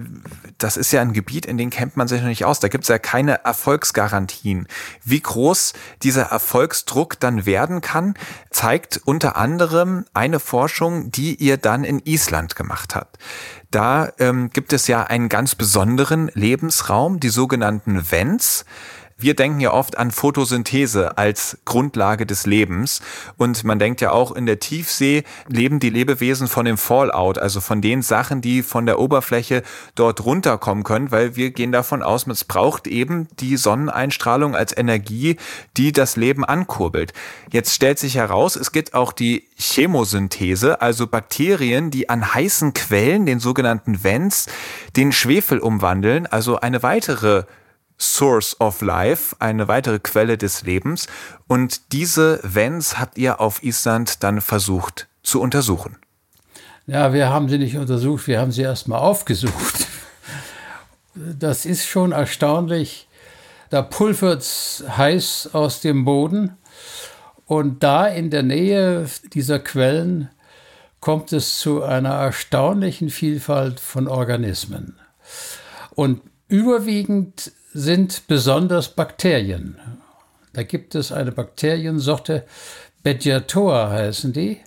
das 0.58 0.76
ist 0.76 0.92
ja 0.92 1.00
ein 1.00 1.12
Gebiet, 1.12 1.46
in 1.46 1.56
dem 1.56 1.70
kennt 1.70 1.96
man 1.96 2.08
sich 2.08 2.20
noch 2.20 2.28
nicht 2.28 2.44
aus. 2.44 2.60
Da 2.60 2.68
gibt 2.68 2.84
es 2.84 2.88
ja 2.88 2.98
keine 2.98 3.44
Erfolgsgarantien. 3.44 4.66
Wie 5.04 5.20
groß 5.20 5.72
dieser 6.02 6.24
Erfolgsdruck 6.24 7.18
dann 7.20 7.46
werden 7.46 7.80
kann, 7.80 8.14
zeigt 8.50 9.00
unter 9.04 9.36
anderem 9.36 10.04
eine 10.14 10.40
Forschung, 10.40 11.10
die 11.10 11.36
ihr 11.36 11.56
dann 11.56 11.84
in 11.84 12.00
Island 12.04 12.56
gemacht 12.56 12.94
habt. 12.94 13.18
Da 13.70 14.12
ähm, 14.18 14.50
gibt 14.50 14.72
es 14.72 14.86
ja 14.86 15.04
einen 15.04 15.28
ganz 15.28 15.54
besonderen 15.54 16.30
Lebensraum, 16.34 17.20
die 17.20 17.28
sogenannten 17.28 18.10
Vents. 18.10 18.64
Wir 19.16 19.34
denken 19.34 19.60
ja 19.60 19.72
oft 19.72 19.96
an 19.96 20.10
Photosynthese 20.10 21.16
als 21.16 21.58
Grundlage 21.64 22.26
des 22.26 22.46
Lebens 22.46 23.00
und 23.36 23.62
man 23.62 23.78
denkt 23.78 24.00
ja 24.00 24.10
auch 24.10 24.32
in 24.32 24.44
der 24.44 24.58
Tiefsee 24.58 25.22
leben 25.46 25.78
die 25.78 25.90
Lebewesen 25.90 26.48
von 26.48 26.64
dem 26.64 26.76
Fallout, 26.76 27.38
also 27.38 27.60
von 27.60 27.80
den 27.80 28.02
Sachen, 28.02 28.40
die 28.40 28.62
von 28.62 28.86
der 28.86 28.98
Oberfläche 28.98 29.62
dort 29.94 30.24
runterkommen 30.24 30.82
können, 30.82 31.12
weil 31.12 31.36
wir 31.36 31.52
gehen 31.52 31.70
davon 31.70 32.02
aus, 32.02 32.26
es 32.26 32.44
braucht 32.44 32.88
eben 32.88 33.28
die 33.38 33.56
Sonneneinstrahlung 33.56 34.56
als 34.56 34.76
Energie, 34.76 35.36
die 35.76 35.92
das 35.92 36.16
Leben 36.16 36.44
ankurbelt. 36.44 37.12
Jetzt 37.52 37.72
stellt 37.72 38.00
sich 38.00 38.16
heraus, 38.16 38.56
es 38.56 38.72
gibt 38.72 38.94
auch 38.94 39.12
die 39.12 39.46
Chemosynthese, 39.56 40.80
also 40.80 41.06
Bakterien, 41.06 41.92
die 41.92 42.08
an 42.08 42.34
heißen 42.34 42.74
Quellen, 42.74 43.26
den 43.26 43.38
sogenannten 43.38 44.02
Vents, 44.02 44.46
den 44.96 45.12
Schwefel 45.12 45.60
umwandeln, 45.60 46.26
also 46.26 46.58
eine 46.58 46.82
weitere 46.82 47.44
Source 47.98 48.60
of 48.60 48.80
Life, 48.82 49.36
eine 49.38 49.68
weitere 49.68 49.98
Quelle 49.98 50.36
des 50.36 50.62
Lebens. 50.62 51.06
Und 51.46 51.92
diese 51.92 52.40
Vents 52.42 52.98
habt 52.98 53.18
ihr 53.18 53.40
auf 53.40 53.62
Island 53.62 54.22
dann 54.22 54.40
versucht 54.40 55.08
zu 55.22 55.40
untersuchen. 55.40 55.96
Ja, 56.86 57.12
wir 57.12 57.30
haben 57.30 57.48
sie 57.48 57.58
nicht 57.58 57.76
untersucht, 57.78 58.26
wir 58.26 58.40
haben 58.40 58.52
sie 58.52 58.62
erstmal 58.62 59.00
aufgesucht. 59.00 59.86
Das 61.14 61.64
ist 61.64 61.86
schon 61.86 62.12
erstaunlich. 62.12 63.08
Da 63.70 63.82
pulvert 63.82 64.42
es 64.42 64.84
heiß 64.86 65.50
aus 65.52 65.80
dem 65.80 66.04
Boden 66.04 66.56
und 67.46 67.82
da 67.82 68.06
in 68.06 68.30
der 68.30 68.42
Nähe 68.42 69.08
dieser 69.32 69.58
Quellen 69.58 70.28
kommt 71.00 71.32
es 71.32 71.58
zu 71.58 71.82
einer 71.82 72.14
erstaunlichen 72.14 73.10
Vielfalt 73.10 73.80
von 73.80 74.08
Organismen. 74.08 74.98
Und 75.94 76.22
überwiegend 76.48 77.52
sind 77.74 78.28
besonders 78.28 78.88
Bakterien. 78.88 79.76
Da 80.52 80.62
gibt 80.62 80.94
es 80.94 81.10
eine 81.10 81.32
Bakteriensorte, 81.32 82.44
Bediator 83.02 83.90
heißen 83.90 84.32
die. 84.32 84.60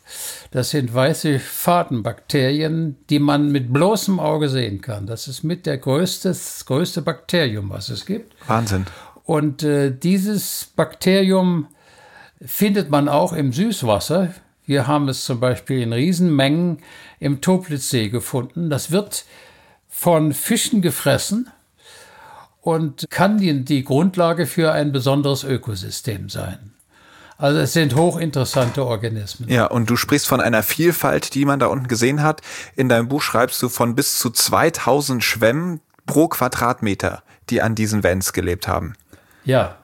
Das 0.52 0.70
sind 0.70 0.94
weiße 0.94 1.40
Fadenbakterien, 1.40 2.98
die 3.10 3.18
man 3.18 3.52
mit 3.52 3.74
bloßem 3.74 4.20
Auge 4.20 4.48
sehen 4.50 4.82
kann. 4.82 5.08
Das 5.08 5.28
ist 5.28 5.44
mit 5.44 5.66
der 5.66 5.80
größte, 5.80 6.30
das 6.30 6.66
größte 6.66 7.02
Bakterium, 7.02 7.72
was 7.72 7.90
es 7.90 8.06
gibt. 8.06 8.36
Wahnsinn. 8.48 8.86
Und 9.24 9.64
äh, 9.64 9.92
dieses 9.92 10.72
Bakterium 10.76 11.68
findet 12.40 12.92
man 12.92 13.10
auch 13.10 13.34
im 13.34 13.54
Süßwasser. 13.54 14.34
Wir 14.66 14.86
haben 14.86 15.10
es 15.10 15.26
zum 15.26 15.40
Beispiel 15.40 15.82
in 15.82 15.94
Riesenmengen 15.94 16.80
im 17.20 17.42
Toplitzsee 17.42 18.10
gefunden. 18.10 18.70
Das 18.70 18.92
wird 18.92 19.26
von 19.90 20.34
Fischen 20.34 20.84
gefressen 20.84 21.50
und 22.68 23.06
kann 23.10 23.38
die, 23.38 23.64
die 23.64 23.86
Grundlage 23.86 24.46
für 24.46 24.74
ein 24.74 24.92
besonderes 24.92 25.46
Ökosystem 25.46 26.28
sein. 26.28 26.74
Also 27.38 27.60
es 27.60 27.72
sind 27.72 27.96
hochinteressante 27.96 28.86
Organismen. 28.86 29.48
Ja, 29.48 29.68
und 29.68 29.90
du 29.90 29.96
sprichst 29.96 30.28
von 30.28 30.42
einer 30.42 30.64
Vielfalt, 30.64 31.34
die 31.34 31.46
man 31.46 31.62
da 31.62 31.68
unten 31.68 31.88
gesehen 31.88 32.22
hat. 32.22 32.42
In 32.76 32.90
deinem 32.90 33.08
Buch 33.08 33.22
schreibst 33.22 33.64
du 33.64 33.70
von 33.70 33.96
bis 33.96 34.20
zu 34.20 34.32
2000 34.32 35.24
Schwämmen 35.24 35.80
pro 36.06 36.28
Quadratmeter, 36.28 37.24
die 37.50 37.62
an 37.62 37.74
diesen 37.74 38.04
Vents 38.04 38.34
gelebt 38.34 38.68
haben. 38.68 38.96
Ja. 39.46 39.78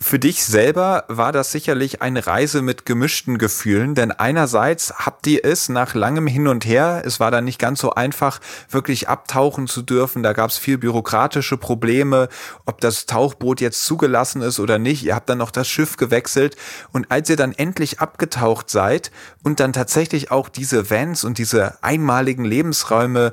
Für 0.00 0.20
dich 0.20 0.44
selber 0.44 1.04
war 1.08 1.32
das 1.32 1.50
sicherlich 1.50 2.02
eine 2.02 2.24
Reise 2.24 2.62
mit 2.62 2.86
gemischten 2.86 3.36
Gefühlen, 3.36 3.96
denn 3.96 4.12
einerseits 4.12 4.94
habt 4.94 5.26
ihr 5.26 5.44
es 5.44 5.68
nach 5.68 5.94
langem 5.94 6.28
Hin 6.28 6.46
und 6.46 6.64
Her, 6.64 7.02
es 7.04 7.18
war 7.18 7.32
dann 7.32 7.44
nicht 7.44 7.58
ganz 7.58 7.80
so 7.80 7.90
einfach, 7.90 8.40
wirklich 8.70 9.08
abtauchen 9.08 9.66
zu 9.66 9.82
dürfen, 9.82 10.22
da 10.22 10.34
gab 10.34 10.50
es 10.50 10.56
viel 10.56 10.78
bürokratische 10.78 11.56
Probleme, 11.56 12.28
ob 12.64 12.80
das 12.80 13.06
Tauchboot 13.06 13.60
jetzt 13.60 13.84
zugelassen 13.84 14.40
ist 14.40 14.60
oder 14.60 14.78
nicht, 14.78 15.04
ihr 15.04 15.16
habt 15.16 15.28
dann 15.28 15.38
noch 15.38 15.50
das 15.50 15.66
Schiff 15.66 15.96
gewechselt. 15.96 16.56
Und 16.92 17.10
als 17.10 17.28
ihr 17.28 17.36
dann 17.36 17.52
endlich 17.52 17.98
abgetaucht 17.98 18.70
seid 18.70 19.10
und 19.42 19.58
dann 19.58 19.72
tatsächlich 19.72 20.30
auch 20.30 20.48
diese 20.48 20.90
Vans 20.90 21.24
und 21.24 21.38
diese 21.38 21.82
einmaligen 21.82 22.44
Lebensräume 22.44 23.32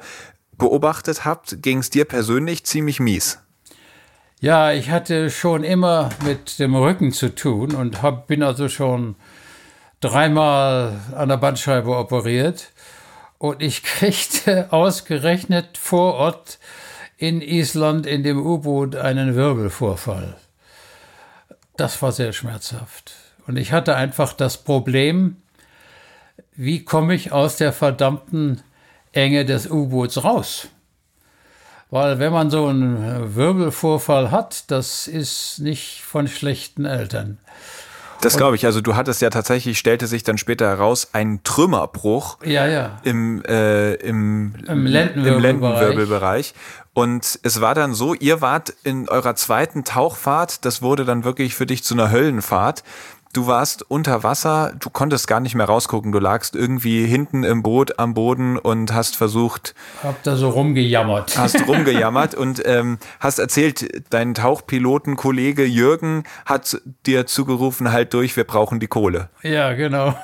beobachtet 0.57 1.25
habt, 1.25 1.61
ging 1.61 1.79
es 1.79 1.91
dir 1.91 2.05
persönlich 2.05 2.65
ziemlich 2.65 2.99
mies. 2.99 3.37
Ja, 4.41 4.73
ich 4.73 4.89
hatte 4.89 5.29
schon 5.29 5.63
immer 5.63 6.09
mit 6.25 6.59
dem 6.59 6.75
Rücken 6.75 7.13
zu 7.13 7.33
tun 7.33 7.73
und 7.73 8.01
hab, 8.01 8.27
bin 8.27 8.43
also 8.43 8.67
schon 8.67 9.15
dreimal 10.01 10.99
an 11.15 11.29
der 11.29 11.37
Bandscheibe 11.37 11.95
operiert. 11.95 12.71
Und 13.37 13.61
ich 13.61 13.83
kriegte 13.83 14.71
ausgerechnet 14.73 15.77
vor 15.77 16.15
Ort 16.15 16.59
in 17.17 17.41
Island 17.41 18.05
in 18.05 18.23
dem 18.23 18.45
U-Boot 18.45 18.97
einen 18.97 19.35
Wirbelvorfall. 19.35 20.35
Das 21.77 22.01
war 22.01 22.11
sehr 22.11 22.33
schmerzhaft. 22.33 23.13
Und 23.47 23.57
ich 23.57 23.71
hatte 23.71 23.95
einfach 23.95 24.33
das 24.33 24.57
Problem, 24.57 25.37
wie 26.55 26.83
komme 26.83 27.15
ich 27.15 27.31
aus 27.31 27.57
der 27.57 27.71
verdammten 27.71 28.61
Enge 29.13 29.45
des 29.45 29.69
U-Boots 29.69 30.23
raus? 30.23 30.67
Weil 31.95 32.19
wenn 32.19 32.33
man 32.33 32.49
so 32.49 32.65
einen 32.65 33.37
Wirbelvorfall 33.37 34.29
hat, 34.29 34.69
das 34.69 35.07
ist 35.07 35.59
nicht 35.59 36.01
von 36.03 36.27
schlechten 36.27 36.83
Eltern. 36.83 37.37
Das 38.19 38.35
glaube 38.35 38.57
ich. 38.57 38.65
Also 38.65 38.81
du 38.81 38.97
hattest 38.97 39.21
ja 39.21 39.29
tatsächlich, 39.29 39.79
stellte 39.79 40.07
sich 40.07 40.23
dann 40.23 40.37
später 40.37 40.67
heraus, 40.67 41.13
einen 41.13 41.43
Trümmerbruch 41.43 42.39
ja, 42.43 42.67
ja. 42.67 42.99
Im, 43.03 43.41
äh, 43.45 43.93
im, 43.93 44.55
Im, 44.67 44.85
Lendenwirbelbereich. 44.85 45.37
im 45.37 45.41
Lendenwirbelbereich. 45.41 46.53
Und 46.93 47.39
es 47.43 47.61
war 47.61 47.75
dann 47.75 47.93
so, 47.93 48.13
ihr 48.13 48.41
wart 48.41 48.73
in 48.83 49.07
eurer 49.07 49.35
zweiten 49.35 49.85
Tauchfahrt, 49.85 50.65
das 50.65 50.81
wurde 50.81 51.05
dann 51.05 51.23
wirklich 51.23 51.55
für 51.55 51.65
dich 51.65 51.85
zu 51.85 51.93
einer 51.93 52.11
Höllenfahrt 52.11 52.83
du 53.35 53.47
warst 53.47 53.89
unter 53.89 54.23
Wasser, 54.23 54.73
du 54.79 54.89
konntest 54.89 55.27
gar 55.27 55.39
nicht 55.39 55.55
mehr 55.55 55.65
rausgucken, 55.65 56.11
du 56.11 56.19
lagst 56.19 56.55
irgendwie 56.55 57.05
hinten 57.05 57.43
im 57.43 57.63
Boot 57.63 57.99
am 57.99 58.13
Boden 58.13 58.57
und 58.57 58.93
hast 58.93 59.15
versucht. 59.15 59.75
Hab 60.03 60.23
da 60.23 60.35
so 60.35 60.49
rumgejammert. 60.49 61.37
Hast 61.37 61.59
rumgejammert 61.67 62.35
und 62.35 62.61
ähm, 62.65 62.97
hast 63.19 63.39
erzählt, 63.39 64.05
dein 64.09 64.33
Tauchpilotenkollege 64.33 65.65
Jürgen 65.65 66.23
hat 66.45 66.81
dir 67.05 67.25
zugerufen, 67.25 67.91
halt 67.91 68.13
durch, 68.13 68.37
wir 68.37 68.45
brauchen 68.45 68.79
die 68.79 68.87
Kohle. 68.87 69.29
Ja, 69.43 69.73
genau. 69.73 70.15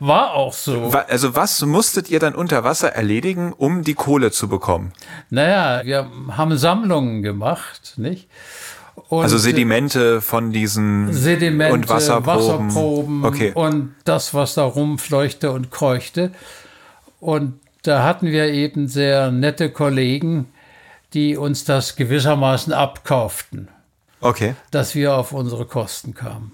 War 0.00 0.34
auch 0.34 0.52
so. 0.52 0.90
Also 1.08 1.34
was 1.34 1.62
musstet 1.62 2.10
ihr 2.10 2.20
dann 2.20 2.34
unter 2.34 2.62
Wasser 2.62 2.90
erledigen, 2.92 3.52
um 3.52 3.82
die 3.82 3.94
Kohle 3.94 4.30
zu 4.30 4.48
bekommen? 4.48 4.92
Naja, 5.30 5.84
wir 5.84 6.10
haben 6.36 6.56
Sammlungen 6.58 7.22
gemacht, 7.22 7.94
nicht? 7.96 8.28
Und 9.08 9.22
also 9.22 9.38
Sedimente 9.38 10.20
von 10.20 10.52
diesen 10.52 11.12
Sedimente, 11.12 11.72
und 11.72 11.88
Wasserproben. 11.88 12.68
Wasserproben 12.68 13.24
okay. 13.24 13.52
und 13.54 13.94
das, 14.04 14.34
was 14.34 14.54
da 14.54 14.64
rumfleuchte 14.64 15.50
und 15.50 15.70
keuchte. 15.70 16.32
Und 17.20 17.60
da 17.82 18.02
hatten 18.02 18.26
wir 18.26 18.46
eben 18.46 18.88
sehr 18.88 19.30
nette 19.30 19.70
Kollegen, 19.70 20.46
die 21.14 21.36
uns 21.36 21.64
das 21.64 21.96
gewissermaßen 21.96 22.72
abkauften. 22.72 23.68
Okay. 24.20 24.54
Dass 24.70 24.94
wir 24.94 25.14
auf 25.14 25.32
unsere 25.32 25.64
Kosten 25.64 26.14
kamen. 26.14 26.52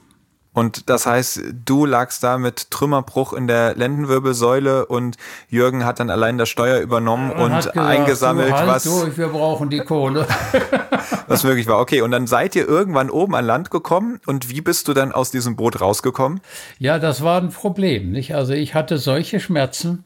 Und 0.54 0.88
das 0.88 1.04
heißt, 1.04 1.42
du 1.66 1.84
lagst 1.84 2.22
da 2.22 2.38
mit 2.38 2.70
Trümmerbruch 2.70 3.32
in 3.32 3.48
der 3.48 3.74
Lendenwirbelsäule 3.74 4.86
und 4.86 5.16
Jürgen 5.48 5.84
hat 5.84 5.98
dann 5.98 6.10
allein 6.10 6.38
das 6.38 6.48
Steuer 6.48 6.78
übernommen 6.78 7.32
und, 7.32 7.42
und 7.42 7.56
gesagt, 7.56 7.76
eingesammelt, 7.76 8.52
halt 8.52 8.68
was. 8.68 8.84
Durch, 8.84 9.18
wir 9.18 9.28
brauchen 9.28 9.68
die 9.68 9.80
Kohle. 9.80 10.26
was 11.26 11.42
möglich 11.42 11.66
war. 11.66 11.80
Okay, 11.80 12.02
und 12.02 12.12
dann 12.12 12.28
seid 12.28 12.54
ihr 12.54 12.68
irgendwann 12.68 13.10
oben 13.10 13.34
an 13.34 13.44
Land 13.44 13.72
gekommen 13.72 14.20
und 14.26 14.48
wie 14.48 14.60
bist 14.60 14.86
du 14.86 14.94
dann 14.94 15.10
aus 15.10 15.32
diesem 15.32 15.56
Boot 15.56 15.80
rausgekommen? 15.80 16.40
Ja, 16.78 17.00
das 17.00 17.22
war 17.22 17.40
ein 17.40 17.50
Problem, 17.50 18.12
nicht? 18.12 18.36
Also 18.36 18.52
ich 18.52 18.74
hatte 18.74 18.98
solche 18.98 19.40
Schmerzen, 19.40 20.04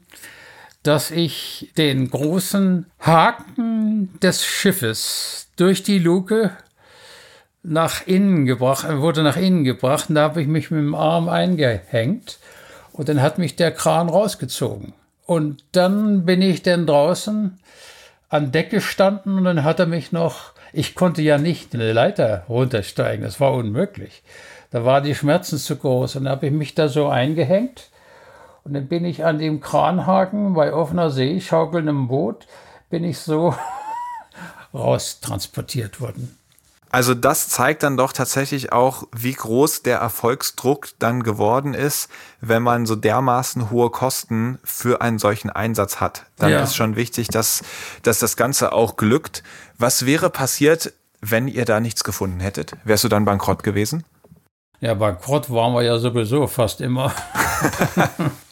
dass 0.81 1.11
ich 1.11 1.71
den 1.77 2.09
großen 2.09 2.87
Haken 2.99 4.17
des 4.19 4.43
Schiffes 4.43 5.49
durch 5.57 5.83
die 5.83 5.99
Luke 5.99 6.51
nach 7.63 8.07
innen 8.07 8.45
gebracht, 8.45 8.87
wurde 8.97 9.23
nach 9.23 9.37
innen 9.37 9.63
gebracht 9.63 10.09
und 10.09 10.15
da 10.15 10.23
habe 10.23 10.41
ich 10.41 10.47
mich 10.47 10.71
mit 10.71 10.79
dem 10.79 10.95
Arm 10.95 11.29
eingehängt 11.29 12.39
und 12.93 13.09
dann 13.09 13.21
hat 13.21 13.37
mich 13.37 13.55
der 13.55 13.71
Kran 13.71 14.09
rausgezogen. 14.09 14.93
Und 15.25 15.63
dann 15.73 16.25
bin 16.25 16.41
ich 16.41 16.63
dann 16.63 16.87
draußen 16.87 17.59
an 18.29 18.51
Deck 18.51 18.69
gestanden 18.71 19.37
und 19.37 19.43
dann 19.43 19.63
hat 19.63 19.79
er 19.79 19.85
mich 19.85 20.11
noch, 20.11 20.53
ich 20.73 20.95
konnte 20.95 21.21
ja 21.21 21.37
nicht 21.37 21.73
eine 21.73 21.93
Leiter 21.93 22.45
runtersteigen, 22.49 23.23
das 23.23 23.39
war 23.39 23.53
unmöglich. 23.53 24.23
Da 24.71 24.85
waren 24.85 25.03
die 25.03 25.15
Schmerzen 25.15 25.57
zu 25.57 25.75
groß 25.75 26.15
und 26.15 26.25
dann 26.25 26.31
habe 26.31 26.47
ich 26.47 26.53
mich 26.53 26.75
da 26.75 26.87
so 26.87 27.07
eingehängt 27.07 27.89
und 28.63 28.73
dann 28.73 28.87
bin 28.87 29.05
ich 29.05 29.25
an 29.25 29.39
dem 29.39 29.61
Kranhaken 29.61 30.53
bei 30.53 30.73
offener 30.73 31.09
See, 31.09 31.41
schaukelndem 31.41 32.07
Boot, 32.07 32.47
bin 32.89 33.03
ich 33.03 33.19
so 33.19 33.53
raustransportiert 34.73 36.01
worden. 36.01 36.38
Also 36.91 37.13
das 37.13 37.49
zeigt 37.49 37.83
dann 37.83 37.97
doch 37.97 38.13
tatsächlich 38.13 38.71
auch, 38.71 39.03
wie 39.15 39.33
groß 39.33 39.83
der 39.83 39.99
Erfolgsdruck 39.99 40.89
dann 40.97 41.21
geworden 41.21 41.75
ist, 41.75 42.09
wenn 42.41 42.63
man 42.63 42.87
so 42.87 42.95
dermaßen 42.95 43.69
hohe 43.69 43.91
Kosten 43.91 44.57
für 44.63 45.01
einen 45.01 45.19
solchen 45.19 45.51
Einsatz 45.51 45.97
hat. 46.01 46.25
Dann 46.37 46.51
ja. 46.51 46.61
ist 46.61 46.75
schon 46.75 46.95
wichtig, 46.95 47.27
dass, 47.27 47.63
dass 48.01 48.17
das 48.17 48.35
Ganze 48.37 48.73
auch 48.73 48.97
glückt. 48.97 49.43
Was 49.77 50.07
wäre 50.07 50.31
passiert, 50.31 50.93
wenn 51.21 51.47
ihr 51.47 51.65
da 51.65 51.79
nichts 51.79 52.03
gefunden 52.03 52.39
hättet? 52.39 52.73
Wärst 52.83 53.03
du 53.03 53.07
dann 53.07 53.25
bankrott 53.25 53.61
gewesen? 53.61 54.03
Ja, 54.81 54.95
bankrott 54.95 55.51
waren 55.51 55.73
wir 55.73 55.83
ja 55.83 55.99
sowieso 55.99 56.47
fast 56.47 56.81
immer. 56.81 57.13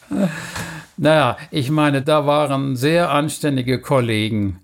naja, 0.96 1.38
ich 1.50 1.70
meine, 1.70 2.02
da 2.02 2.26
waren 2.26 2.76
sehr 2.76 3.10
anständige 3.10 3.80
Kollegen 3.80 4.60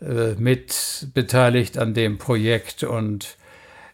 äh, 0.00 0.34
mit 0.38 1.08
beteiligt 1.14 1.78
an 1.78 1.94
dem 1.94 2.18
Projekt 2.18 2.84
und 2.84 3.36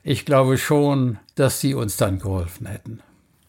ich 0.03 0.27
glaube 0.27 0.59
schon, 0.59 1.19
dass 1.35 1.61
sie 1.61 1.75
uns 1.75 1.97
dann 1.97 2.19
geholfen 2.19 2.67
hätten. 2.67 3.01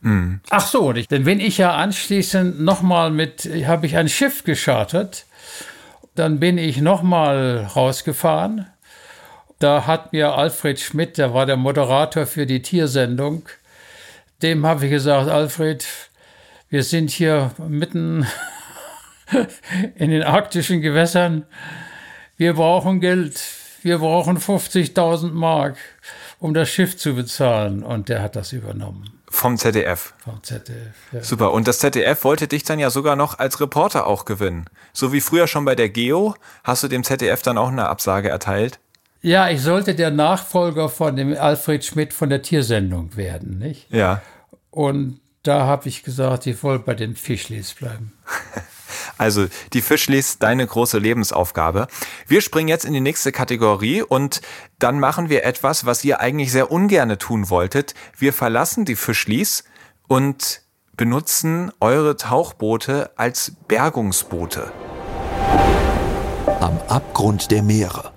Mhm. 0.01 0.39
Ach 0.49 0.66
so, 0.66 0.93
denn 0.93 1.26
wenn 1.26 1.39
ich 1.39 1.58
ja 1.58 1.76
anschließend 1.76 2.62
nochmal 2.62 3.12
mit, 3.12 3.49
habe 3.66 3.86
ich 3.86 3.97
ein 3.97 4.08
Schiff 4.08 4.43
geschartet, 4.43 5.26
dann 6.16 6.39
bin 6.39 6.58
ich 6.58 6.80
nochmal 6.80 7.70
rausgefahren. 7.76 8.68
Da 9.60 9.86
hat 9.86 10.14
mir 10.14 10.34
Alfred 10.34 10.80
Schmidt, 10.80 11.18
der 11.18 11.34
war 11.34 11.45
der 11.45 11.58
Moderator 11.58 12.26
für 12.26 12.45
die 12.45 12.62
Tiersendung, 12.62 13.49
dem 14.41 14.66
habe 14.66 14.86
ich 14.86 14.91
gesagt, 14.91 15.30
Alfred, 15.30 15.86
wir 16.70 16.84
sind 16.84 17.10
hier 17.10 17.51
mitten 17.68 18.26
in 19.95 20.12
den 20.12 20.24
arktischen 20.24 20.82
Gewässern 20.82 21.45
wir 22.38 22.53
brauchen 22.53 22.99
Geld, 22.99 23.41
wir 23.81 23.99
brauchen 23.99 24.38
50.000 24.38 25.31
Mark, 25.31 25.77
um 26.39 26.53
das 26.53 26.69
Schiff 26.69 26.97
zu 26.97 27.15
bezahlen. 27.15 27.83
Und 27.83 28.09
der 28.09 28.21
hat 28.21 28.36
das 28.36 28.51
übernommen. 28.51 29.11
Vom 29.29 29.57
ZDF. 29.57 30.13
Vom 30.23 30.41
ZDF. 30.43 30.93
Ja. 31.11 31.23
Super. 31.23 31.51
Und 31.51 31.67
das 31.67 31.79
ZDF 31.79 32.23
wollte 32.23 32.47
dich 32.47 32.63
dann 32.63 32.79
ja 32.79 32.89
sogar 32.89 33.15
noch 33.15 33.39
als 33.39 33.59
Reporter 33.59 34.07
auch 34.07 34.25
gewinnen. 34.25 34.65
So 34.93 35.11
wie 35.11 35.21
früher 35.21 35.47
schon 35.47 35.65
bei 35.65 35.75
der 35.75 35.89
Geo, 35.89 36.36
hast 36.63 36.83
du 36.83 36.88
dem 36.88 37.03
ZDF 37.03 37.41
dann 37.41 37.57
auch 37.57 37.69
eine 37.69 37.88
Absage 37.88 38.29
erteilt? 38.29 38.79
Ja, 39.21 39.49
ich 39.49 39.61
sollte 39.61 39.95
der 39.95 40.11
Nachfolger 40.11 40.88
von 40.88 41.15
dem 41.15 41.36
Alfred 41.36 41.83
Schmidt 41.83 42.13
von 42.13 42.29
der 42.29 42.43
Tiersendung 42.43 43.17
werden, 43.17 43.57
nicht? 43.57 43.91
Ja. 43.91 44.21
Und 44.69 45.19
da 45.41 45.65
habe 45.65 45.89
ich 45.89 46.03
gesagt, 46.03 46.45
ich 46.47 46.61
wollte 46.63 46.86
bei 46.86 46.93
den 46.93 47.15
Fischlis 47.15 47.73
bleiben. 47.73 48.13
Also 49.18 49.47
die 49.74 49.82
Fischlis, 49.82 50.39
deine 50.39 50.68
große 50.68 50.97
Lebensaufgabe. 50.97 51.88
Wir 52.28 52.41
springen 52.41 52.68
jetzt 52.68 52.86
in 52.86 52.93
die 52.93 53.01
nächste 53.01 53.32
Kategorie 53.32 54.01
und 54.01 54.41
dann 54.80 54.99
machen 54.99 55.30
wir 55.30 55.45
etwas, 55.45 55.86
was 55.86 56.03
ihr 56.03 56.20
eigentlich 56.20 56.51
sehr 56.51 56.72
ungerne 56.72 57.18
tun 57.18 57.49
wolltet. 57.49 57.93
Wir 58.18 58.34
verlassen 58.34 58.86
die 58.86 58.95
Fischlis 58.95 59.63
und 60.07 60.61
benutzen 60.97 61.72
eure 61.80 62.18
Tauchboote 62.18 63.11
als 63.16 63.53
Bergungsboote. 63.68 64.72
Am 66.59 66.80
Abgrund 66.88 67.51
der 67.51 67.63
Meere. 67.63 68.11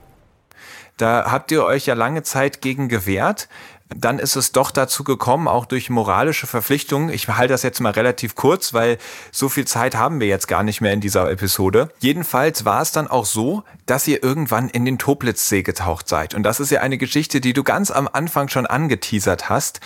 Da 0.97 1.31
habt 1.31 1.53
ihr 1.53 1.65
euch 1.65 1.87
ja 1.87 1.95
lange 1.95 2.25
Zeit 2.25 2.61
gegen 2.61 2.89
gewehrt. 2.89 3.49
Dann 3.95 4.19
ist 4.19 4.37
es 4.37 4.53
doch 4.53 4.71
dazu 4.71 5.03
gekommen, 5.03 5.49
auch 5.49 5.65
durch 5.65 5.91
moralische 5.91 6.47
Verpflichtungen. 6.47 7.09
Ich 7.09 7.29
halte 7.29 7.55
das 7.55 7.63
jetzt 7.63 7.81
mal 7.81 7.93
relativ 7.93 8.35
kurz, 8.35 8.75
weil 8.75 8.99
so 9.33 9.49
viel 9.49 9.67
Zeit 9.67 9.97
haben 9.97 10.21
wir 10.21 10.27
jetzt 10.27 10.47
gar 10.47 10.63
nicht 10.63 10.81
mehr 10.81 10.93
in 10.93 11.01
dieser 11.01 11.31
Episode. 11.31 11.91
Jedenfalls 11.99 12.65
war 12.65 12.83
es 12.83 12.93
dann 12.93 13.09
auch 13.09 13.25
so, 13.25 13.65
dass 13.87 14.07
ihr 14.07 14.23
irgendwann 14.23 14.69
in 14.69 14.85
den 14.85 14.99
Toplitzsee 14.99 15.63
getaucht 15.63 16.09
seid. 16.09 16.35
Und 16.35 16.43
das 16.43 16.61
ist 16.61 16.71
ja 16.71 16.81
eine 16.81 16.99
Geschichte, 16.99 17.41
die 17.41 17.53
du 17.53 17.65
ganz 17.65 17.91
am 17.91 18.09
Anfang 18.13 18.49
schon 18.49 18.67
angeteasert 18.67 19.49
hast. 19.49 19.81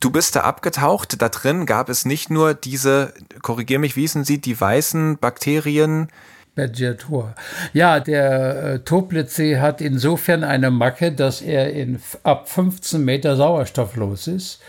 Du 0.00 0.10
bist 0.10 0.36
da 0.36 0.42
abgetaucht, 0.42 1.20
da 1.20 1.28
drin 1.28 1.64
gab 1.64 1.88
es 1.88 2.04
nicht 2.04 2.30
nur 2.30 2.54
diese, 2.54 3.14
korrigier 3.42 3.78
mich, 3.78 3.96
wie 3.96 4.02
hießen 4.02 4.24
sie, 4.24 4.40
die 4.40 4.58
weißen 4.58 5.18
Bakterien, 5.18 6.08
Bergiatur. 6.56 7.34
Ja, 7.74 8.00
der 8.00 8.64
äh, 8.64 8.78
Toplitzsee 8.80 9.58
hat 9.60 9.80
insofern 9.80 10.42
eine 10.42 10.72
Macke, 10.72 11.12
dass 11.12 11.42
er 11.42 11.72
in, 11.72 12.00
ab 12.24 12.48
15 12.48 13.04
Meter 13.04 13.36
sauerstofflos 13.36 14.26
ist 14.26 14.60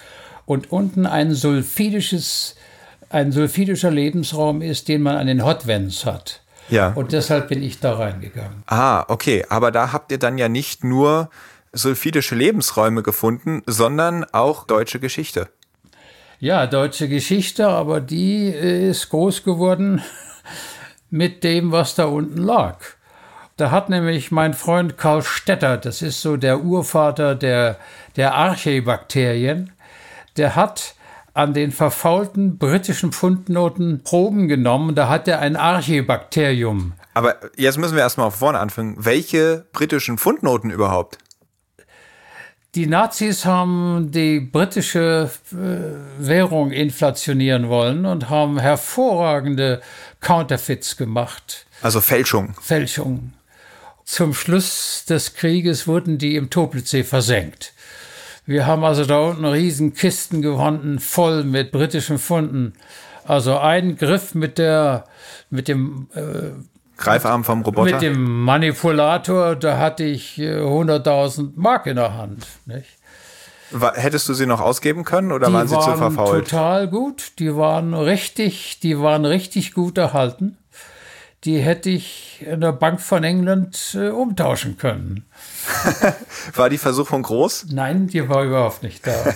und 0.46 0.72
unten 0.72 1.06
ein 1.08 1.34
sulfidisches, 1.34 2.56
ein 3.10 3.32
sulfidischer 3.32 3.90
Lebensraum 3.90 4.62
ist, 4.62 4.90
den 4.90 5.02
man 5.02 5.16
an 5.16 5.28
den 5.28 5.44
Hotwends 5.44 6.06
hat. 6.06 6.42
Ja. 6.70 6.92
Und 6.94 7.14
deshalb 7.14 7.48
bin 7.48 7.64
ich 7.64 7.80
da 7.80 7.94
reingegangen. 7.94 8.64
Ah, 8.68 9.06
okay. 9.08 9.46
Aber 9.48 9.72
da 9.72 9.94
habt 9.94 10.12
ihr 10.12 10.20
dann 10.20 10.38
ja 10.38 10.50
nicht 10.50 10.84
nur 10.84 11.30
sulfidische 11.72 12.36
Lebensräume 12.36 13.02
gefunden, 13.02 13.64
sondern 13.66 14.26
auch 14.34 14.68
deutsche 14.68 15.00
Geschichte. 15.00 15.48
Ja, 16.40 16.68
deutsche 16.68 17.08
Geschichte, 17.08 17.68
aber 17.68 18.02
die 18.02 18.50
ist 18.50 19.10
groß 19.10 19.44
geworden 19.44 20.02
mit 21.10 21.44
dem, 21.44 21.72
was 21.72 21.96
da 21.96 22.06
unten 22.06 22.38
lag. 22.38 22.78
Da 23.58 23.72
hat 23.72 23.90
nämlich 23.90 24.32
mein 24.32 24.54
Freund 24.54 24.98
Karl 24.98 25.24
Stetter, 25.24 25.78
das 25.78 26.02
ist 26.02 26.22
so 26.22 26.38
der 26.38 26.62
Urvater 26.62 27.34
der, 27.34 27.78
der 28.16 28.36
Archäbakterien, 28.36 29.72
der 30.38 30.56
hat 30.56 30.94
an 31.34 31.54
den 31.54 31.72
verfaulten 31.72 32.58
britischen 32.58 33.12
Pfundnoten 33.12 34.02
Proben 34.04 34.48
genommen. 34.48 34.96
Da 34.96 35.08
hat 35.08 35.28
er 35.28 35.40
ein 35.40 35.56
Archäbakterium. 35.56 36.94
Aber 37.14 37.36
jetzt 37.56 37.78
müssen 37.78 37.96
wir 37.96 38.02
erstmal 38.02 38.32
vorne 38.32 38.60
anfangen. 38.60 38.96
Welche 38.98 39.66
britischen 39.72 40.18
Pfundnoten 40.18 40.72
überhaupt? 40.72 41.20
Die 42.78 42.86
Nazis 42.86 43.44
haben 43.44 44.12
die 44.12 44.40
britische 44.40 45.32
äh, 45.52 46.24
Währung 46.24 46.70
inflationieren 46.70 47.70
wollen 47.70 48.06
und 48.06 48.30
haben 48.30 48.60
hervorragende 48.60 49.82
Counterfeits 50.22 50.96
gemacht. 50.96 51.66
Also 51.82 52.02
Fälschung. 52.02 52.54
Fälschung. 52.62 53.34
Zum 54.06 54.36
Schluss 54.36 55.06
des 55.10 55.34
Krieges 55.34 55.88
wurden 55.88 56.20
die 56.20 56.36
im 56.36 56.52
Toplitzsee 56.52 57.04
versenkt. 57.04 57.74
Wir 58.46 58.68
haben 58.68 58.84
also 58.84 59.06
da 59.06 59.22
unten 59.22 59.46
riesen 59.46 59.96
Kisten 59.96 60.44
gefunden, 60.44 61.00
voll 61.00 61.46
mit 61.46 61.72
britischen 61.72 62.20
Funden. 62.20 62.74
Also 63.24 63.58
ein 63.58 63.98
Griff 63.98 64.36
mit 64.36 64.60
der, 64.60 65.06
mit 65.50 65.68
dem 65.68 66.10
äh, 66.14 66.52
Greifarm 66.98 67.44
vom 67.44 67.62
Roboter? 67.62 67.94
Mit 67.94 68.02
dem 68.02 68.44
Manipulator, 68.44 69.56
da 69.56 69.78
hatte 69.78 70.04
ich 70.04 70.36
100.000 70.38 71.40
äh, 71.40 71.52
Mark 71.56 71.86
in 71.86 71.96
der 71.96 72.16
Hand. 72.16 72.48
Nicht? 72.66 72.98
Hättest 73.96 74.30
du 74.30 74.34
sie 74.34 74.46
noch 74.46 74.62
ausgeben 74.62 75.04
können 75.04 75.32
oder 75.32 75.48
die 75.48 75.54
waren 75.54 75.68
sie 75.68 75.76
waren 75.76 75.92
zu 75.92 75.98
verfault? 75.98 76.50
Total 76.50 76.88
gut. 76.88 77.34
Die 77.40 77.56
waren 77.56 77.94
richtig, 77.94 78.80
die 78.80 79.00
waren 79.00 79.26
richtig 79.26 79.74
gut 79.74 79.98
erhalten. 79.98 80.58
Die 81.44 81.60
hätte 81.60 81.90
ich 81.90 82.46
in 82.46 82.62
der 82.62 82.72
Bank 82.72 83.00
von 83.00 83.24
England 83.24 83.96
äh, 84.00 84.10
umtauschen 84.10 84.78
können. 84.78 85.26
war 86.56 86.70
die 86.70 86.78
Versuchung 86.78 87.24
groß? 87.24 87.68
Nein, 87.72 88.08
die 88.08 88.28
war 88.28 88.44
überhaupt 88.44 88.84
nicht 88.84 89.06
da. 89.06 89.14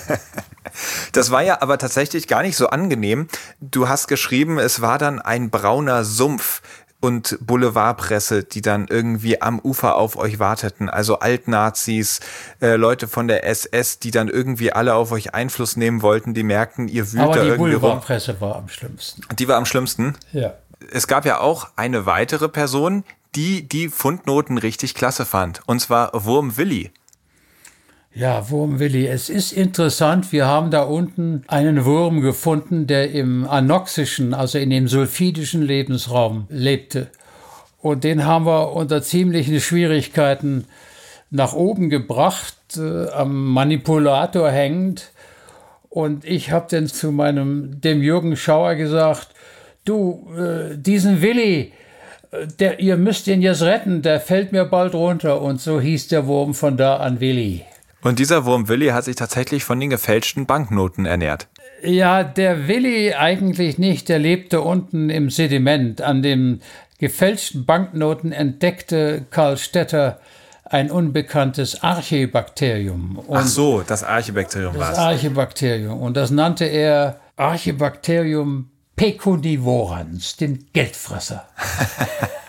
Das 1.11 1.31
war 1.31 1.41
ja 1.41 1.61
aber 1.61 1.77
tatsächlich 1.77 2.27
gar 2.27 2.43
nicht 2.43 2.55
so 2.55 2.67
angenehm. 2.67 3.27
Du 3.59 3.89
hast 3.89 4.07
geschrieben, 4.07 4.57
es 4.57 4.81
war 4.81 4.97
dann 4.97 5.19
ein 5.19 5.49
brauner 5.49 6.05
Sumpf 6.05 6.61
und 7.01 7.37
Boulevardpresse, 7.41 8.43
die 8.43 8.61
dann 8.61 8.87
irgendwie 8.87 9.41
am 9.41 9.59
Ufer 9.59 9.95
auf 9.95 10.15
euch 10.15 10.39
warteten. 10.39 10.89
Also 10.89 11.19
Altnazis, 11.19 12.21
äh, 12.61 12.75
Leute 12.75 13.07
von 13.07 13.27
der 13.27 13.45
SS, 13.45 13.99
die 13.99 14.11
dann 14.11 14.29
irgendwie 14.29 14.71
alle 14.71 14.93
auf 14.93 15.11
euch 15.11 15.33
Einfluss 15.33 15.75
nehmen 15.75 16.01
wollten, 16.01 16.33
die 16.33 16.43
merkten, 16.43 16.87
ihr 16.87 17.11
wühlt 17.11 17.23
Aber 17.23 17.35
da 17.35 17.41
die 17.41 17.47
irgendwie 17.49 17.71
Boulevardpresse 17.71 18.39
war 18.39 18.55
am 18.55 18.69
schlimmsten. 18.69 19.23
Die 19.37 19.47
war 19.47 19.57
am 19.57 19.65
schlimmsten? 19.65 20.15
Ja. 20.31 20.53
Es 20.91 21.07
gab 21.07 21.25
ja 21.25 21.39
auch 21.39 21.69
eine 21.75 22.05
weitere 22.05 22.47
Person, 22.47 23.03
die 23.35 23.67
die 23.67 23.89
Fundnoten 23.89 24.57
richtig 24.57 24.93
klasse 24.93 25.25
fand. 25.25 25.61
Und 25.65 25.79
zwar 25.79 26.11
Wurm 26.13 26.57
Willi. 26.57 26.91
Ja, 28.13 28.49
Wurmwilli, 28.49 29.07
es 29.07 29.29
ist 29.29 29.53
interessant. 29.53 30.33
Wir 30.33 30.45
haben 30.45 30.69
da 30.69 30.81
unten 30.81 31.45
einen 31.47 31.85
Wurm 31.85 32.19
gefunden, 32.19 32.85
der 32.85 33.11
im 33.11 33.47
anoxischen, 33.47 34.33
also 34.33 34.57
in 34.57 34.69
dem 34.69 34.89
sulfidischen 34.89 35.61
Lebensraum 35.61 36.45
lebte. 36.49 37.07
Und 37.81 38.03
den 38.03 38.25
haben 38.25 38.45
wir 38.45 38.73
unter 38.73 39.01
ziemlichen 39.01 39.61
Schwierigkeiten 39.61 40.65
nach 41.29 41.53
oben 41.53 41.89
gebracht, 41.89 42.57
äh, 42.75 43.07
am 43.11 43.53
Manipulator 43.53 44.51
hängend. 44.51 45.11
Und 45.89 46.25
ich 46.25 46.51
habe 46.51 46.67
dann 46.69 46.87
zu 46.87 47.13
meinem, 47.13 47.79
dem 47.79 48.01
Jürgen 48.01 48.35
Schauer 48.35 48.75
gesagt, 48.75 49.29
du, 49.85 50.27
äh, 50.37 50.77
diesen 50.77 51.21
Willi, 51.21 51.71
äh, 52.31 52.45
der, 52.59 52.81
ihr 52.81 52.97
müsst 52.97 53.27
ihn 53.27 53.41
jetzt 53.41 53.61
retten, 53.61 54.01
der 54.01 54.19
fällt 54.19 54.51
mir 54.51 54.65
bald 54.65 54.95
runter. 54.95 55.41
Und 55.41 55.61
so 55.61 55.79
hieß 55.79 56.09
der 56.09 56.27
Wurm 56.27 56.53
von 56.53 56.75
da 56.75 56.97
an 56.97 57.21
Willi. 57.21 57.63
Und 58.03 58.19
dieser 58.19 58.45
Wurm 58.45 58.67
Willi 58.67 58.87
hat 58.87 59.05
sich 59.05 59.15
tatsächlich 59.15 59.63
von 59.63 59.79
den 59.79 59.89
gefälschten 59.89 60.45
Banknoten 60.45 61.05
ernährt. 61.05 61.47
Ja, 61.83 62.23
der 62.23 62.67
Willi 62.67 63.13
eigentlich 63.13 63.77
nicht. 63.77 64.09
Der 64.09 64.19
lebte 64.19 64.61
unten 64.61 65.09
im 65.09 65.29
Sediment. 65.29 66.01
An 66.01 66.21
den 66.21 66.61
gefälschten 66.99 67.65
Banknoten 67.65 68.31
entdeckte 68.31 69.25
Karl 69.29 69.57
Stetter 69.57 70.19
ein 70.63 70.89
unbekanntes 70.89 71.83
Archibakterium. 71.83 73.17
Und 73.17 73.37
Ach 73.37 73.45
so, 73.45 73.81
das 73.81 74.03
Archibakterium 74.03 74.75
war 74.77 74.91
es. 74.91 74.95
Das 74.95 75.05
Archibakterium. 75.05 76.01
Und 76.01 76.15
das 76.15 76.31
nannte 76.31 76.65
er 76.65 77.19
Archibakterium 77.35 78.69
pecunivorans, 78.95 80.37
den 80.37 80.65
Geldfresser. 80.73 81.47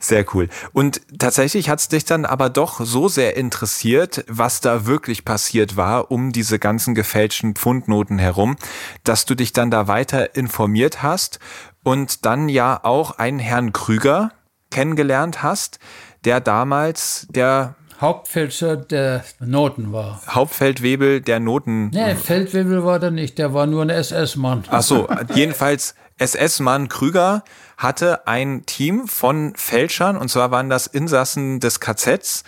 Sehr 0.00 0.24
cool. 0.34 0.48
Und 0.72 1.00
tatsächlich 1.18 1.68
hat 1.68 1.80
es 1.80 1.88
dich 1.88 2.04
dann 2.04 2.24
aber 2.24 2.50
doch 2.50 2.80
so 2.84 3.08
sehr 3.08 3.36
interessiert, 3.36 4.24
was 4.28 4.60
da 4.60 4.86
wirklich 4.86 5.24
passiert 5.24 5.76
war 5.76 6.10
um 6.10 6.32
diese 6.32 6.58
ganzen 6.58 6.94
gefälschten 6.94 7.54
Pfundnoten 7.54 8.18
herum, 8.18 8.56
dass 9.04 9.24
du 9.24 9.34
dich 9.34 9.52
dann 9.52 9.70
da 9.70 9.88
weiter 9.88 10.36
informiert 10.36 11.02
hast 11.02 11.38
und 11.82 12.24
dann 12.24 12.48
ja 12.48 12.80
auch 12.82 13.18
einen 13.18 13.38
Herrn 13.38 13.72
Krüger 13.72 14.32
kennengelernt 14.70 15.42
hast, 15.42 15.78
der 16.24 16.40
damals 16.40 17.26
der 17.30 17.76
Hauptfälscher 18.00 18.76
der 18.76 19.24
Noten 19.38 19.92
war. 19.92 20.20
Hauptfeldwebel 20.28 21.20
der 21.20 21.40
Noten. 21.40 21.90
Nee, 21.90 22.16
Feldwebel 22.16 22.84
war 22.84 22.98
der 22.98 23.10
nicht, 23.10 23.38
der 23.38 23.54
war 23.54 23.66
nur 23.66 23.82
ein 23.82 23.90
SS-Mann. 23.90 24.64
Ach 24.68 24.82
so, 24.82 25.08
jedenfalls 25.34 25.94
SS-Mann 26.18 26.88
Krüger 26.88 27.44
hatte 27.76 28.26
ein 28.26 28.64
Team 28.66 29.08
von 29.08 29.54
Fälschern, 29.56 30.16
und 30.16 30.28
zwar 30.28 30.50
waren 30.50 30.70
das 30.70 30.86
Insassen 30.86 31.60
des 31.60 31.80
KZs, 31.80 32.44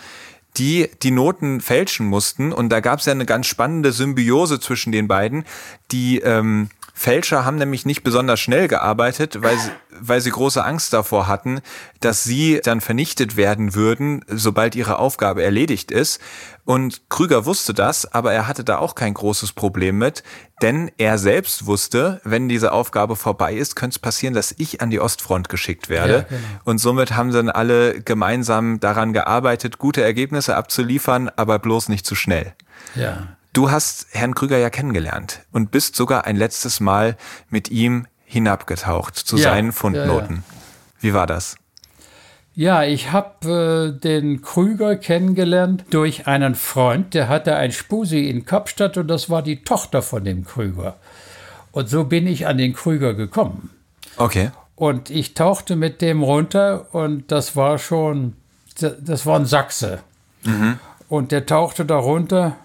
die 0.57 0.89
die 1.03 1.11
Noten 1.11 1.61
fälschen 1.61 2.07
mussten. 2.07 2.51
Und 2.51 2.69
da 2.69 2.79
gab 2.79 2.99
es 2.99 3.05
ja 3.05 3.11
eine 3.11 3.25
ganz 3.25 3.47
spannende 3.47 3.91
Symbiose 3.91 4.59
zwischen 4.59 4.91
den 4.91 5.07
beiden. 5.07 5.45
Die 5.91 6.19
ähm, 6.19 6.69
Fälscher 6.99 7.45
haben 7.45 7.57
nämlich 7.57 7.85
nicht 7.85 8.01
besonders 8.01 8.39
schnell 8.39 8.67
gearbeitet, 8.67 9.43
weil 9.43 9.55
sie, 9.55 9.69
weil 9.91 10.19
sie 10.19 10.31
große 10.31 10.65
Angst 10.65 10.93
davor 10.93 11.27
hatten, 11.27 11.61
dass 11.99 12.23
sie 12.23 12.59
dann 12.63 12.81
vernichtet 12.81 13.37
werden 13.37 13.75
würden, 13.75 14.25
sobald 14.27 14.75
ihre 14.75 14.97
Aufgabe 14.97 15.43
erledigt 15.43 15.91
ist. 15.91 16.19
Und 16.65 17.07
Krüger 17.09 17.45
wusste 17.45 17.75
das, 17.75 18.11
aber 18.11 18.33
er 18.33 18.47
hatte 18.47 18.63
da 18.63 18.79
auch 18.79 18.95
kein 18.95 19.13
großes 19.13 19.53
Problem 19.53 19.99
mit, 19.99 20.23
denn 20.63 20.89
er 20.97 21.19
selbst 21.19 21.67
wusste, 21.67 22.19
wenn 22.23 22.49
diese 22.49 22.71
Aufgabe 22.71 23.15
vorbei 23.15 23.53
ist, 23.53 23.75
könnte 23.75 23.93
es 23.93 23.99
passieren, 23.99 24.33
dass 24.33 24.55
ich 24.57 24.81
an 24.81 24.89
die 24.89 24.99
Ostfront 24.99 25.49
geschickt 25.49 25.89
werde. 25.89 26.13
Ja, 26.13 26.21
genau. 26.21 26.41
Und 26.63 26.79
somit 26.79 27.15
haben 27.15 27.31
dann 27.31 27.51
alle 27.51 28.01
gemeinsam 28.01 28.79
daran 28.79 29.13
gearbeitet, 29.13 29.77
gute 29.77 30.01
Ergebnisse 30.01 30.55
abzuliefern, 30.55 31.29
aber 31.35 31.59
bloß 31.59 31.89
nicht 31.89 32.07
zu 32.07 32.15
schnell. 32.15 32.55
Ja. 32.95 33.36
Du 33.57 33.71
hast 33.71 34.05
Herrn 34.11 34.35
Krüger 34.35 34.59
ja 34.59 34.69
kennengelernt 34.69 35.39
und 35.51 35.71
bist 35.71 35.95
sogar 35.95 36.25
ein 36.25 36.35
letztes 36.35 36.79
Mal 36.79 37.17
mit 37.49 37.71
ihm 37.71 38.05
hinabgetaucht 38.23 39.15
zu 39.15 39.35
ja, 39.35 39.45
seinen 39.45 39.71
Fundnoten. 39.71 40.35
Ja, 40.35 40.41
ja. 40.41 40.99
Wie 40.99 41.13
war 41.15 41.25
das? 41.25 41.55
Ja, 42.53 42.83
ich 42.83 43.11
habe 43.11 43.95
äh, 43.97 43.99
den 43.99 44.43
Krüger 44.43 44.95
kennengelernt 44.95 45.85
durch 45.89 46.27
einen 46.27 46.53
Freund, 46.53 47.15
der 47.15 47.29
hatte 47.29 47.55
ein 47.55 47.71
Spusi 47.71 48.29
in 48.29 48.45
Kapstadt 48.45 48.95
und 48.95 49.07
das 49.07 49.31
war 49.31 49.41
die 49.41 49.63
Tochter 49.63 50.03
von 50.03 50.23
dem 50.23 50.45
Krüger. 50.45 50.97
Und 51.71 51.89
so 51.89 52.03
bin 52.03 52.27
ich 52.27 52.45
an 52.45 52.59
den 52.59 52.75
Krüger 52.75 53.15
gekommen. 53.15 53.71
Okay. 54.17 54.51
Und 54.75 55.09
ich 55.09 55.33
tauchte 55.33 55.75
mit 55.75 56.03
dem 56.03 56.21
runter 56.21 56.93
und 56.93 57.31
das 57.31 57.55
war 57.55 57.79
schon, 57.79 58.35
das 58.79 59.25
war 59.25 59.39
ein 59.39 59.47
Sachse. 59.47 60.01
Mhm. 60.43 60.77
Und 61.09 61.31
der 61.31 61.47
tauchte 61.47 61.85
da 61.85 61.97
runter 61.97 62.55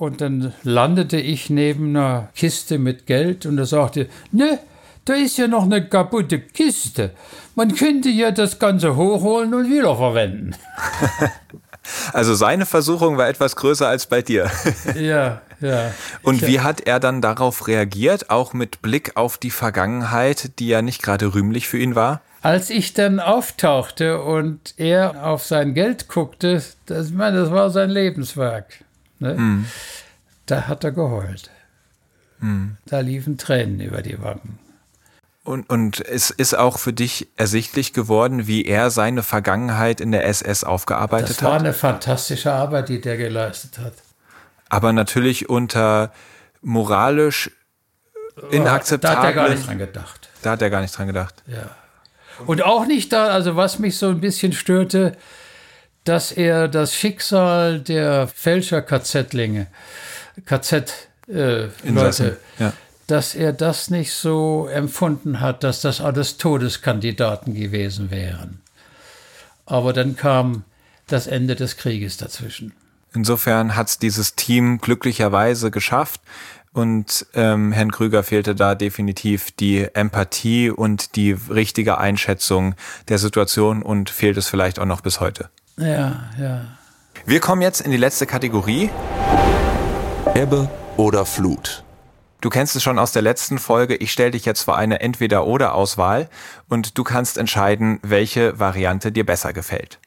Und 0.00 0.22
dann 0.22 0.54
landete 0.62 1.18
ich 1.18 1.50
neben 1.50 1.94
einer 1.94 2.30
Kiste 2.34 2.78
mit 2.78 3.04
Geld 3.04 3.44
und 3.44 3.58
er 3.58 3.66
sagte, 3.66 4.08
ne, 4.32 4.58
da 5.04 5.12
ist 5.12 5.36
ja 5.36 5.46
noch 5.46 5.64
eine 5.64 5.86
kaputte 5.86 6.40
Kiste. 6.40 7.10
Man 7.54 7.74
könnte 7.74 8.08
ja 8.08 8.30
das 8.30 8.58
Ganze 8.58 8.96
hochholen 8.96 9.52
und 9.52 9.70
wiederverwenden. 9.70 10.56
Also 12.12 12.34
seine 12.34 12.66
Versuchung 12.66 13.16
war 13.16 13.28
etwas 13.28 13.56
größer 13.56 13.88
als 13.88 14.06
bei 14.06 14.22
dir. 14.22 14.50
Ja, 14.94 15.40
ja. 15.60 15.92
Und 16.22 16.46
wie 16.46 16.60
hat 16.60 16.82
er 16.82 17.00
dann 17.00 17.20
darauf 17.20 17.66
reagiert, 17.66 18.30
auch 18.30 18.52
mit 18.52 18.80
Blick 18.80 19.16
auf 19.16 19.38
die 19.38 19.50
Vergangenheit, 19.50 20.58
die 20.58 20.68
ja 20.68 20.82
nicht 20.82 21.02
gerade 21.02 21.34
rühmlich 21.34 21.68
für 21.68 21.78
ihn 21.78 21.94
war? 21.94 22.20
Als 22.42 22.70
ich 22.70 22.92
dann 22.92 23.18
auftauchte 23.18 24.22
und 24.22 24.74
er 24.76 25.26
auf 25.26 25.44
sein 25.44 25.74
Geld 25.74 26.08
guckte, 26.08 26.62
das, 26.86 27.08
ich 27.08 27.14
meine, 27.14 27.40
das 27.40 27.50
war 27.50 27.70
sein 27.70 27.90
Lebenswerk. 27.90 28.84
Ne? 29.20 29.34
Mm. 29.34 29.66
Da 30.46 30.66
hat 30.66 30.82
er 30.82 30.92
geheult. 30.92 31.50
Mm. 32.40 32.70
Da 32.86 33.00
liefen 33.00 33.38
Tränen 33.38 33.80
über 33.80 34.02
die 34.02 34.20
Wangen. 34.20 34.58
Und, 35.42 35.70
und 35.70 36.00
es 36.00 36.30
ist 36.30 36.54
auch 36.54 36.78
für 36.78 36.92
dich 36.92 37.28
ersichtlich 37.36 37.92
geworden, 37.92 38.46
wie 38.46 38.64
er 38.64 38.90
seine 38.90 39.22
Vergangenheit 39.22 40.00
in 40.00 40.12
der 40.12 40.26
SS 40.26 40.64
aufgearbeitet 40.64 41.30
hat? 41.30 41.36
Das 41.36 41.42
war 41.44 41.54
hat? 41.54 41.60
eine 41.60 41.72
fantastische 41.72 42.52
Arbeit, 42.52 42.88
die 42.88 43.00
der 43.00 43.16
geleistet 43.16 43.78
hat. 43.78 43.94
Aber 44.68 44.92
natürlich 44.92 45.48
unter 45.48 46.12
moralisch 46.60 47.50
inakzeptablen... 48.50 49.22
Da 49.22 49.22
hat 49.22 49.24
er 49.24 49.32
gar 49.32 49.48
nicht 49.48 49.66
dran 49.66 49.78
gedacht. 49.78 50.28
Da 50.42 50.50
hat 50.50 50.62
er 50.62 50.70
gar 50.70 50.80
nicht 50.82 50.96
dran 50.96 51.06
gedacht. 51.06 51.42
Ja. 51.46 51.70
Und 52.46 52.62
auch 52.62 52.86
nicht 52.86 53.12
da, 53.12 53.26
also 53.26 53.56
was 53.56 53.78
mich 53.78 53.96
so 53.98 54.08
ein 54.08 54.20
bisschen 54.20 54.52
störte, 54.52 55.16
dass 56.04 56.32
er 56.32 56.68
das 56.68 56.94
Schicksal 56.94 57.80
der 57.80 58.26
Fälscher-KZ-Linge, 58.28 59.66
KZ-Leute, 60.46 62.38
äh, 62.58 62.62
ja 62.62 62.72
dass 63.10 63.34
er 63.34 63.52
das 63.52 63.90
nicht 63.90 64.12
so 64.12 64.68
empfunden 64.68 65.40
hat, 65.40 65.64
dass 65.64 65.80
das 65.80 66.00
alles 66.00 66.36
Todeskandidaten 66.36 67.54
gewesen 67.54 68.10
wären. 68.10 68.60
Aber 69.66 69.92
dann 69.92 70.16
kam 70.16 70.64
das 71.08 71.26
Ende 71.26 71.56
des 71.56 71.76
Krieges 71.76 72.18
dazwischen. 72.18 72.72
Insofern 73.12 73.74
hat 73.74 73.88
es 73.88 73.98
dieses 73.98 74.36
Team 74.36 74.78
glücklicherweise 74.78 75.72
geschafft. 75.72 76.20
Und 76.72 77.26
ähm, 77.34 77.72
Herrn 77.72 77.90
Krüger 77.90 78.22
fehlte 78.22 78.54
da 78.54 78.76
definitiv 78.76 79.50
die 79.50 79.88
Empathie 79.92 80.70
und 80.70 81.16
die 81.16 81.32
richtige 81.32 81.98
Einschätzung 81.98 82.76
der 83.08 83.18
Situation 83.18 83.82
und 83.82 84.08
fehlt 84.08 84.36
es 84.36 84.46
vielleicht 84.46 84.78
auch 84.78 84.84
noch 84.84 85.00
bis 85.00 85.18
heute. 85.18 85.50
Ja, 85.80 86.24
ja. 86.38 86.66
Wir 87.24 87.40
kommen 87.40 87.62
jetzt 87.62 87.80
in 87.80 87.90
die 87.90 87.96
letzte 87.96 88.26
Kategorie. 88.26 88.90
Ebbe 90.34 90.68
oder 90.98 91.24
Flut. 91.24 91.84
Du 92.42 92.50
kennst 92.50 92.76
es 92.76 92.82
schon 92.82 92.98
aus 92.98 93.12
der 93.12 93.22
letzten 93.22 93.58
Folge. 93.58 93.96
Ich 93.96 94.12
stelle 94.12 94.32
dich 94.32 94.44
jetzt 94.44 94.62
vor 94.62 94.76
eine 94.76 95.00
Entweder-oder-Auswahl 95.00 96.28
und 96.68 96.98
du 96.98 97.04
kannst 97.04 97.38
entscheiden, 97.38 97.98
welche 98.02 98.58
Variante 98.58 99.10
dir 99.10 99.24
besser 99.24 99.54
gefällt. 99.54 99.98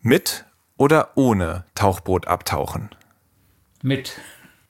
Mit 0.00 0.44
oder 0.76 1.10
ohne 1.16 1.64
Tauchboot 1.74 2.28
abtauchen? 2.28 2.90
Mit. 3.82 4.12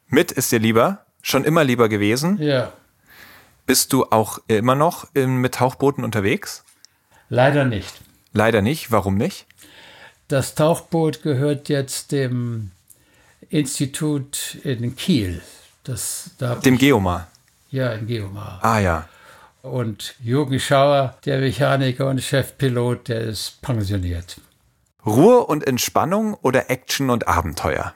Mit 0.06 0.32
ist 0.32 0.50
dir 0.50 0.58
lieber? 0.58 1.04
Schon 1.20 1.44
immer 1.44 1.64
lieber 1.64 1.90
gewesen? 1.90 2.38
Ja. 2.40 2.72
Bist 3.66 3.92
du 3.92 4.06
auch 4.06 4.38
immer 4.46 4.74
noch 4.74 5.06
mit 5.12 5.56
Tauchbooten 5.56 6.02
unterwegs? 6.02 6.64
Leider 7.28 7.66
nicht. 7.66 8.00
Leider 8.32 8.62
nicht. 8.62 8.90
Warum 8.90 9.16
nicht? 9.18 9.46
Das 10.28 10.54
Tauchboot 10.54 11.22
gehört 11.22 11.70
jetzt 11.70 12.12
dem 12.12 12.70
Institut 13.48 14.58
in 14.62 14.94
Kiel. 14.94 15.40
Das, 15.84 16.32
da 16.36 16.56
Dem 16.56 16.76
Geomar? 16.76 17.28
Ja, 17.70 17.92
in 17.92 18.06
Geomar. 18.06 18.58
Ah 18.62 18.78
ja. 18.78 19.08
Und 19.62 20.14
Jürgen 20.20 20.60
Schauer, 20.60 21.16
der 21.24 21.40
Mechaniker 21.40 22.08
und 22.08 22.22
Chefpilot, 22.22 23.08
der 23.08 23.22
ist 23.22 23.62
pensioniert. 23.62 24.38
Ruhe 25.06 25.46
und 25.46 25.66
Entspannung 25.66 26.34
oder 26.34 26.70
Action 26.70 27.08
und 27.08 27.26
Abenteuer? 27.26 27.94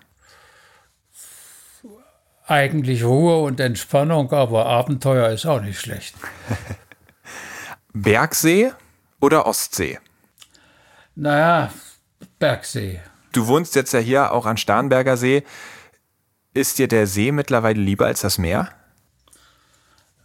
Eigentlich 2.46 3.04
Ruhe 3.04 3.42
und 3.42 3.60
Entspannung, 3.60 4.32
aber 4.32 4.64
Abenteuer 4.66 5.28
ist 5.28 5.44
auch 5.44 5.60
nicht 5.60 5.78
schlecht. 5.78 6.14
Bergsee 7.92 8.72
oder 9.20 9.46
Ostsee? 9.46 9.98
Naja, 11.14 11.70
Bergsee. 12.42 12.98
Du 13.30 13.46
wohnst 13.46 13.76
jetzt 13.76 13.92
ja 13.92 14.00
hier 14.00 14.32
auch 14.32 14.46
an 14.46 14.56
Starnberger 14.56 15.16
See. 15.16 15.44
Ist 16.54 16.76
dir 16.80 16.88
der 16.88 17.06
See 17.06 17.30
mittlerweile 17.30 17.80
lieber 17.80 18.06
als 18.06 18.22
das 18.22 18.36
Meer? 18.36 18.70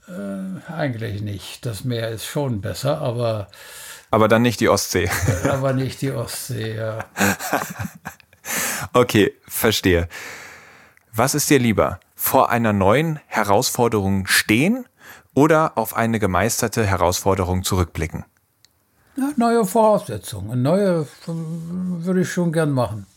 Äh, 0.07 0.72
eigentlich 0.72 1.22
nicht. 1.22 1.63
Das 1.63 1.84
Meer 1.84 2.09
ist 2.09 2.26
schon 2.26 2.59
besser, 2.59 3.01
aber. 3.03 3.49
Aber 4.09 4.28
dann 4.28 4.41
nicht 4.41 4.59
die 4.61 4.68
Ostsee. 4.68 5.11
aber 5.47 5.74
nicht 5.74 6.01
die 6.01 6.11
Ostsee, 6.11 6.76
ja. 6.76 7.05
okay, 8.93 9.36
verstehe. 9.47 10.09
Was 11.13 11.36
ist 11.36 11.51
dir 11.51 11.59
lieber? 11.59 11.99
Vor 12.15 12.49
einer 12.49 12.74
neuen 12.74 13.20
Herausforderung 13.28 14.26
stehen 14.26 14.88
oder 15.36 15.78
auf 15.78 15.95
eine 15.95 16.18
gemeisterte 16.18 16.84
Herausforderung 16.84 17.61
zurückblicken? 17.61 18.26
Ja, 19.18 19.32
neue 19.36 19.65
Voraussetzungen. 19.65 20.61
Neue 20.61 21.07
würde 21.26 22.22
ich 22.22 22.30
schon 22.30 22.51
gern 22.51 22.72
machen. 22.72 23.07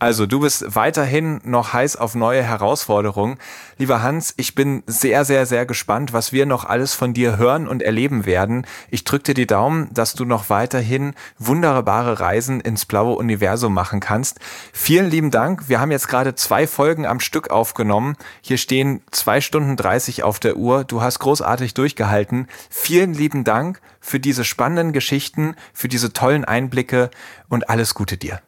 Also 0.00 0.24
du 0.24 0.40
bist 0.40 0.74
weiterhin 0.74 1.42
noch 1.44 1.74
heiß 1.74 1.96
auf 1.96 2.14
neue 2.14 2.42
Herausforderungen. 2.42 3.36
Lieber 3.76 4.02
Hans, 4.02 4.32
ich 4.38 4.54
bin 4.54 4.82
sehr, 4.86 5.26
sehr, 5.26 5.44
sehr 5.44 5.66
gespannt, 5.66 6.14
was 6.14 6.32
wir 6.32 6.46
noch 6.46 6.64
alles 6.64 6.94
von 6.94 7.12
dir 7.12 7.36
hören 7.36 7.68
und 7.68 7.82
erleben 7.82 8.24
werden. 8.24 8.66
Ich 8.90 9.04
drücke 9.04 9.24
dir 9.24 9.34
die 9.34 9.46
Daumen, 9.46 9.92
dass 9.92 10.14
du 10.14 10.24
noch 10.24 10.48
weiterhin 10.48 11.12
wunderbare 11.38 12.18
Reisen 12.18 12.60
ins 12.60 12.86
blaue 12.86 13.14
Universum 13.14 13.74
machen 13.74 14.00
kannst. 14.00 14.40
Vielen 14.72 15.10
lieben 15.10 15.30
Dank. 15.30 15.68
Wir 15.68 15.80
haben 15.80 15.90
jetzt 15.90 16.08
gerade 16.08 16.34
zwei 16.34 16.66
Folgen 16.66 17.04
am 17.04 17.20
Stück 17.20 17.50
aufgenommen. 17.50 18.16
Hier 18.40 18.56
stehen 18.56 19.02
zwei 19.10 19.42
Stunden 19.42 19.76
dreißig 19.76 20.22
auf 20.22 20.40
der 20.40 20.56
Uhr. 20.56 20.84
Du 20.84 21.02
hast 21.02 21.18
großartig 21.18 21.74
durchgehalten. 21.74 22.48
Vielen 22.70 23.12
lieben 23.12 23.44
Dank 23.44 23.82
für 24.00 24.18
diese 24.18 24.44
spannenden 24.44 24.94
Geschichten, 24.94 25.56
für 25.74 25.88
diese 25.88 26.14
tollen 26.14 26.46
Einblicke 26.46 27.10
und 27.50 27.68
alles 27.68 27.94
Gute 27.94 28.16
dir. 28.16 28.40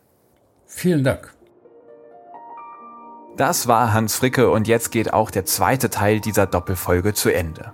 Vielen 0.67 1.05
Dank. 1.05 1.35
Das 3.37 3.67
war 3.67 3.95
Hans 3.95 4.15
Fricke 4.17 4.51
und 4.51 4.69
jetzt 4.69 4.93
geht 4.93 5.15
auch 5.15 5.31
der 5.31 5.47
zweite 5.47 5.89
Teil 5.89 6.21
dieser 6.21 6.47
Doppelfolge 6.47 7.15
zu 7.15 7.31
Ende. 7.31 7.73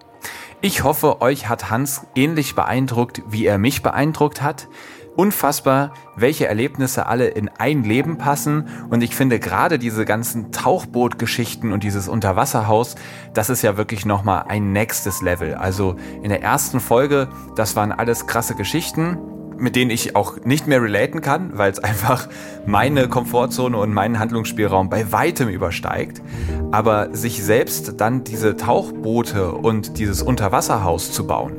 Ich 0.60 0.84
hoffe, 0.84 1.20
euch 1.20 1.48
hat 1.48 1.68
Hans 1.68 2.06
ähnlich 2.14 2.54
beeindruckt, 2.54 3.22
wie 3.28 3.44
er 3.44 3.58
mich 3.58 3.82
beeindruckt 3.82 4.40
hat. 4.40 4.68
Unfassbar, 5.16 5.94
welche 6.14 6.46
Erlebnisse 6.46 7.06
alle 7.06 7.26
in 7.26 7.48
ein 7.48 7.82
Leben 7.82 8.18
passen. 8.18 8.68
Und 8.88 9.02
ich 9.02 9.16
finde 9.16 9.40
gerade 9.40 9.80
diese 9.80 10.04
ganzen 10.04 10.52
Tauchbootgeschichten 10.52 11.72
und 11.72 11.82
dieses 11.82 12.08
Unterwasserhaus, 12.08 12.94
das 13.34 13.50
ist 13.50 13.62
ja 13.62 13.76
wirklich 13.76 14.06
nochmal 14.06 14.44
ein 14.46 14.72
nächstes 14.72 15.22
Level. 15.22 15.54
Also 15.54 15.96
in 16.22 16.28
der 16.28 16.42
ersten 16.42 16.78
Folge, 16.78 17.28
das 17.56 17.74
waren 17.74 17.90
alles 17.90 18.28
krasse 18.28 18.54
Geschichten 18.54 19.18
mit 19.58 19.76
denen 19.76 19.90
ich 19.90 20.16
auch 20.16 20.44
nicht 20.44 20.66
mehr 20.66 20.82
relaten 20.82 21.20
kann, 21.20 21.56
weil 21.58 21.70
es 21.70 21.78
einfach 21.78 22.28
meine 22.66 23.08
Komfortzone 23.08 23.76
und 23.76 23.92
meinen 23.92 24.18
Handlungsspielraum 24.18 24.88
bei 24.88 25.12
weitem 25.12 25.48
übersteigt. 25.48 26.22
Aber 26.70 27.14
sich 27.14 27.42
selbst 27.42 28.00
dann 28.00 28.24
diese 28.24 28.56
Tauchboote 28.56 29.52
und 29.52 29.98
dieses 29.98 30.22
Unterwasserhaus 30.22 31.12
zu 31.12 31.26
bauen, 31.26 31.54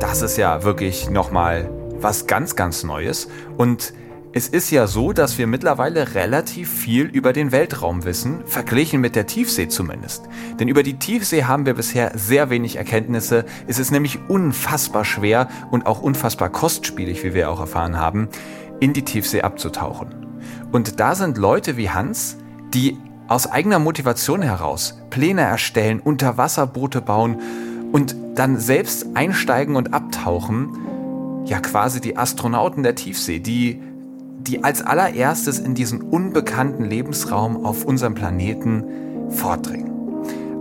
das 0.00 0.22
ist 0.22 0.36
ja 0.36 0.64
wirklich 0.64 1.10
nochmal 1.10 1.70
was 2.00 2.26
ganz, 2.26 2.56
ganz 2.56 2.84
Neues. 2.84 3.28
Und 3.56 3.92
es 4.36 4.48
ist 4.48 4.72
ja 4.72 4.88
so, 4.88 5.12
dass 5.12 5.38
wir 5.38 5.46
mittlerweile 5.46 6.16
relativ 6.16 6.68
viel 6.68 7.04
über 7.04 7.32
den 7.32 7.52
Weltraum 7.52 8.04
wissen, 8.04 8.44
verglichen 8.46 9.00
mit 9.00 9.14
der 9.14 9.28
Tiefsee 9.28 9.68
zumindest. 9.68 10.24
Denn 10.58 10.66
über 10.66 10.82
die 10.82 10.98
Tiefsee 10.98 11.44
haben 11.44 11.66
wir 11.66 11.74
bisher 11.74 12.10
sehr 12.16 12.50
wenig 12.50 12.74
Erkenntnisse. 12.74 13.44
Es 13.68 13.78
ist 13.78 13.92
nämlich 13.92 14.18
unfassbar 14.26 15.04
schwer 15.04 15.46
und 15.70 15.86
auch 15.86 16.02
unfassbar 16.02 16.50
kostspielig, 16.50 17.22
wie 17.22 17.32
wir 17.32 17.48
auch 17.48 17.60
erfahren 17.60 17.96
haben, 17.96 18.28
in 18.80 18.92
die 18.92 19.02
Tiefsee 19.02 19.42
abzutauchen. 19.42 20.08
Und 20.72 20.98
da 20.98 21.14
sind 21.14 21.38
Leute 21.38 21.76
wie 21.76 21.90
Hans, 21.90 22.36
die 22.74 22.98
aus 23.28 23.46
eigener 23.46 23.78
Motivation 23.78 24.42
heraus 24.42 24.98
Pläne 25.10 25.42
erstellen, 25.42 26.00
Unterwasserboote 26.00 27.02
bauen 27.02 27.40
und 27.92 28.16
dann 28.34 28.58
selbst 28.58 29.06
einsteigen 29.14 29.76
und 29.76 29.94
abtauchen. 29.94 31.44
Ja, 31.46 31.60
quasi 31.60 32.00
die 32.00 32.16
Astronauten 32.16 32.82
der 32.82 32.96
Tiefsee, 32.96 33.38
die 33.38 33.80
die 34.46 34.62
als 34.62 34.82
allererstes 34.82 35.58
in 35.58 35.74
diesen 35.74 36.02
unbekannten 36.02 36.84
Lebensraum 36.84 37.64
auf 37.64 37.84
unserem 37.84 38.14
Planeten 38.14 39.30
vordringen. 39.30 39.90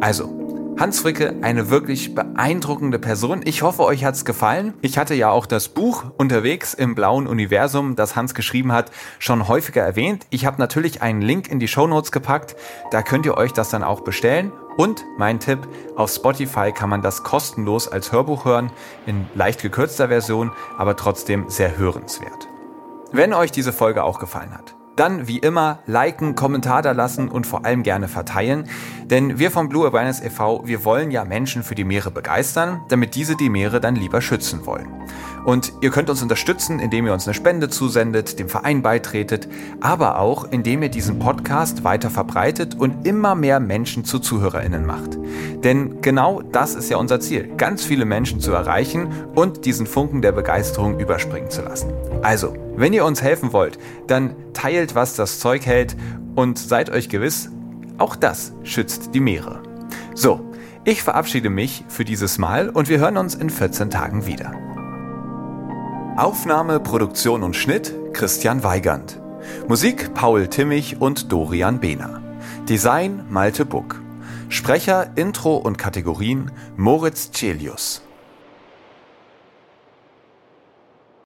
Also, 0.01 0.43
Hans 0.79 1.01
Fricke, 1.01 1.35
eine 1.41 1.69
wirklich 1.69 2.15
beeindruckende 2.15 2.97
Person. 2.97 3.41
Ich 3.45 3.61
hoffe, 3.61 3.83
euch 3.83 4.03
hat's 4.03 4.25
gefallen. 4.25 4.73
Ich 4.81 4.97
hatte 4.97 5.13
ja 5.13 5.29
auch 5.29 5.45
das 5.45 5.69
Buch 5.69 6.05
unterwegs 6.17 6.73
im 6.73 6.95
blauen 6.95 7.27
Universum, 7.27 7.95
das 7.95 8.15
Hans 8.15 8.33
geschrieben 8.33 8.71
hat, 8.71 8.91
schon 9.19 9.47
häufiger 9.47 9.83
erwähnt. 9.83 10.25
Ich 10.31 10.45
habe 10.45 10.57
natürlich 10.57 11.01
einen 11.03 11.21
Link 11.21 11.47
in 11.47 11.59
die 11.59 11.67
Show 11.67 11.85
Notes 11.85 12.11
gepackt. 12.11 12.55
Da 12.89 13.03
könnt 13.03 13.27
ihr 13.27 13.37
euch 13.37 13.53
das 13.53 13.69
dann 13.69 13.83
auch 13.83 14.01
bestellen. 14.01 14.51
Und 14.75 15.05
mein 15.17 15.39
Tipp, 15.39 15.59
auf 15.95 16.11
Spotify 16.11 16.71
kann 16.71 16.89
man 16.89 17.03
das 17.03 17.21
kostenlos 17.21 17.87
als 17.87 18.11
Hörbuch 18.11 18.43
hören, 18.45 18.71
in 19.05 19.27
leicht 19.35 19.61
gekürzter 19.61 20.07
Version, 20.07 20.51
aber 20.77 20.95
trotzdem 20.95 21.49
sehr 21.49 21.77
hörenswert. 21.77 22.47
Wenn 23.15 23.31
euch 23.31 23.51
diese 23.51 23.73
Folge 23.73 24.03
auch 24.03 24.17
gefallen 24.17 24.55
hat, 24.55 24.73
dann 24.95 25.27
wie 25.27 25.37
immer 25.37 25.77
liken, 25.85 26.33
Kommentar 26.33 26.81
da 26.81 26.93
lassen 26.93 27.29
und 27.29 27.45
vor 27.45 27.63
allem 27.63 27.83
gerne 27.83 28.07
verteilen. 28.07 28.67
Denn 29.05 29.37
wir 29.37 29.51
vom 29.51 29.69
Blue 29.69 29.87
Awareness 29.87 30.19
e.V., 30.19 30.63
wir 30.65 30.83
wollen 30.83 31.11
ja 31.11 31.23
Menschen 31.23 31.61
für 31.61 31.75
die 31.75 31.83
Meere 31.83 32.09
begeistern, 32.09 32.81
damit 32.89 33.13
diese 33.13 33.35
die 33.35 33.49
Meere 33.49 33.79
dann 33.79 33.95
lieber 33.95 34.19
schützen 34.19 34.65
wollen. 34.65 34.87
Und 35.45 35.73
ihr 35.81 35.91
könnt 35.91 36.09
uns 36.09 36.23
unterstützen, 36.23 36.79
indem 36.79 37.05
ihr 37.05 37.13
uns 37.13 37.27
eine 37.27 37.35
Spende 37.35 37.69
zusendet, 37.69 38.39
dem 38.39 38.49
Verein 38.49 38.81
beitretet, 38.81 39.47
aber 39.79 40.17
auch 40.17 40.45
indem 40.49 40.81
ihr 40.81 40.89
diesen 40.89 41.19
Podcast 41.19 41.83
weiter 41.83 42.09
verbreitet 42.09 42.73
und 42.73 43.05
immer 43.05 43.35
mehr 43.35 43.59
Menschen 43.59 44.05
zu 44.05 44.17
ZuhörerInnen 44.19 44.85
macht. 44.85 45.19
Denn 45.63 46.01
genau 46.01 46.41
das 46.41 46.73
ist 46.75 46.89
ja 46.89 46.97
unser 46.97 47.19
Ziel, 47.19 47.51
ganz 47.57 47.83
viele 47.83 48.05
Menschen 48.05 48.39
zu 48.39 48.53
erreichen 48.53 49.09
und 49.35 49.65
diesen 49.65 49.85
Funken 49.85 50.21
der 50.21 50.31
Begeisterung 50.31 50.99
überspringen 50.99 51.51
zu 51.51 51.61
lassen. 51.61 51.91
Also, 52.21 52.55
wenn 52.75 52.93
ihr 52.93 53.05
uns 53.05 53.21
helfen 53.21 53.53
wollt, 53.53 53.77
dann 54.07 54.35
teilt, 54.53 54.95
was 54.95 55.15
das 55.15 55.39
Zeug 55.39 55.65
hält 55.65 55.95
und 56.35 56.57
seid 56.57 56.89
euch 56.89 57.09
gewiss, 57.09 57.49
auch 57.97 58.15
das 58.15 58.53
schützt 58.63 59.13
die 59.13 59.19
Meere. 59.19 59.61
So, 60.15 60.51
ich 60.83 61.03
verabschiede 61.03 61.49
mich 61.49 61.85
für 61.87 62.05
dieses 62.05 62.37
Mal 62.37 62.69
und 62.69 62.89
wir 62.89 62.99
hören 62.99 63.17
uns 63.17 63.35
in 63.35 63.49
14 63.49 63.89
Tagen 63.89 64.25
wieder. 64.25 64.53
Aufnahme, 66.17 66.79
Produktion 66.79 67.41
und 67.43 67.55
Schnitt 67.55 67.93
Christian 68.13 68.63
Weigand. 68.63 69.19
Musik 69.67 70.13
Paul 70.13 70.47
Timmich 70.47 71.01
und 71.01 71.31
Dorian 71.31 71.79
Behner. 71.79 72.21
Design 72.69 73.23
Malte 73.29 73.65
Buck. 73.65 74.01
Sprecher, 74.49 75.11
Intro 75.15 75.57
und 75.57 75.77
Kategorien 75.77 76.51
Moritz 76.77 77.31
Celius. 77.31 78.03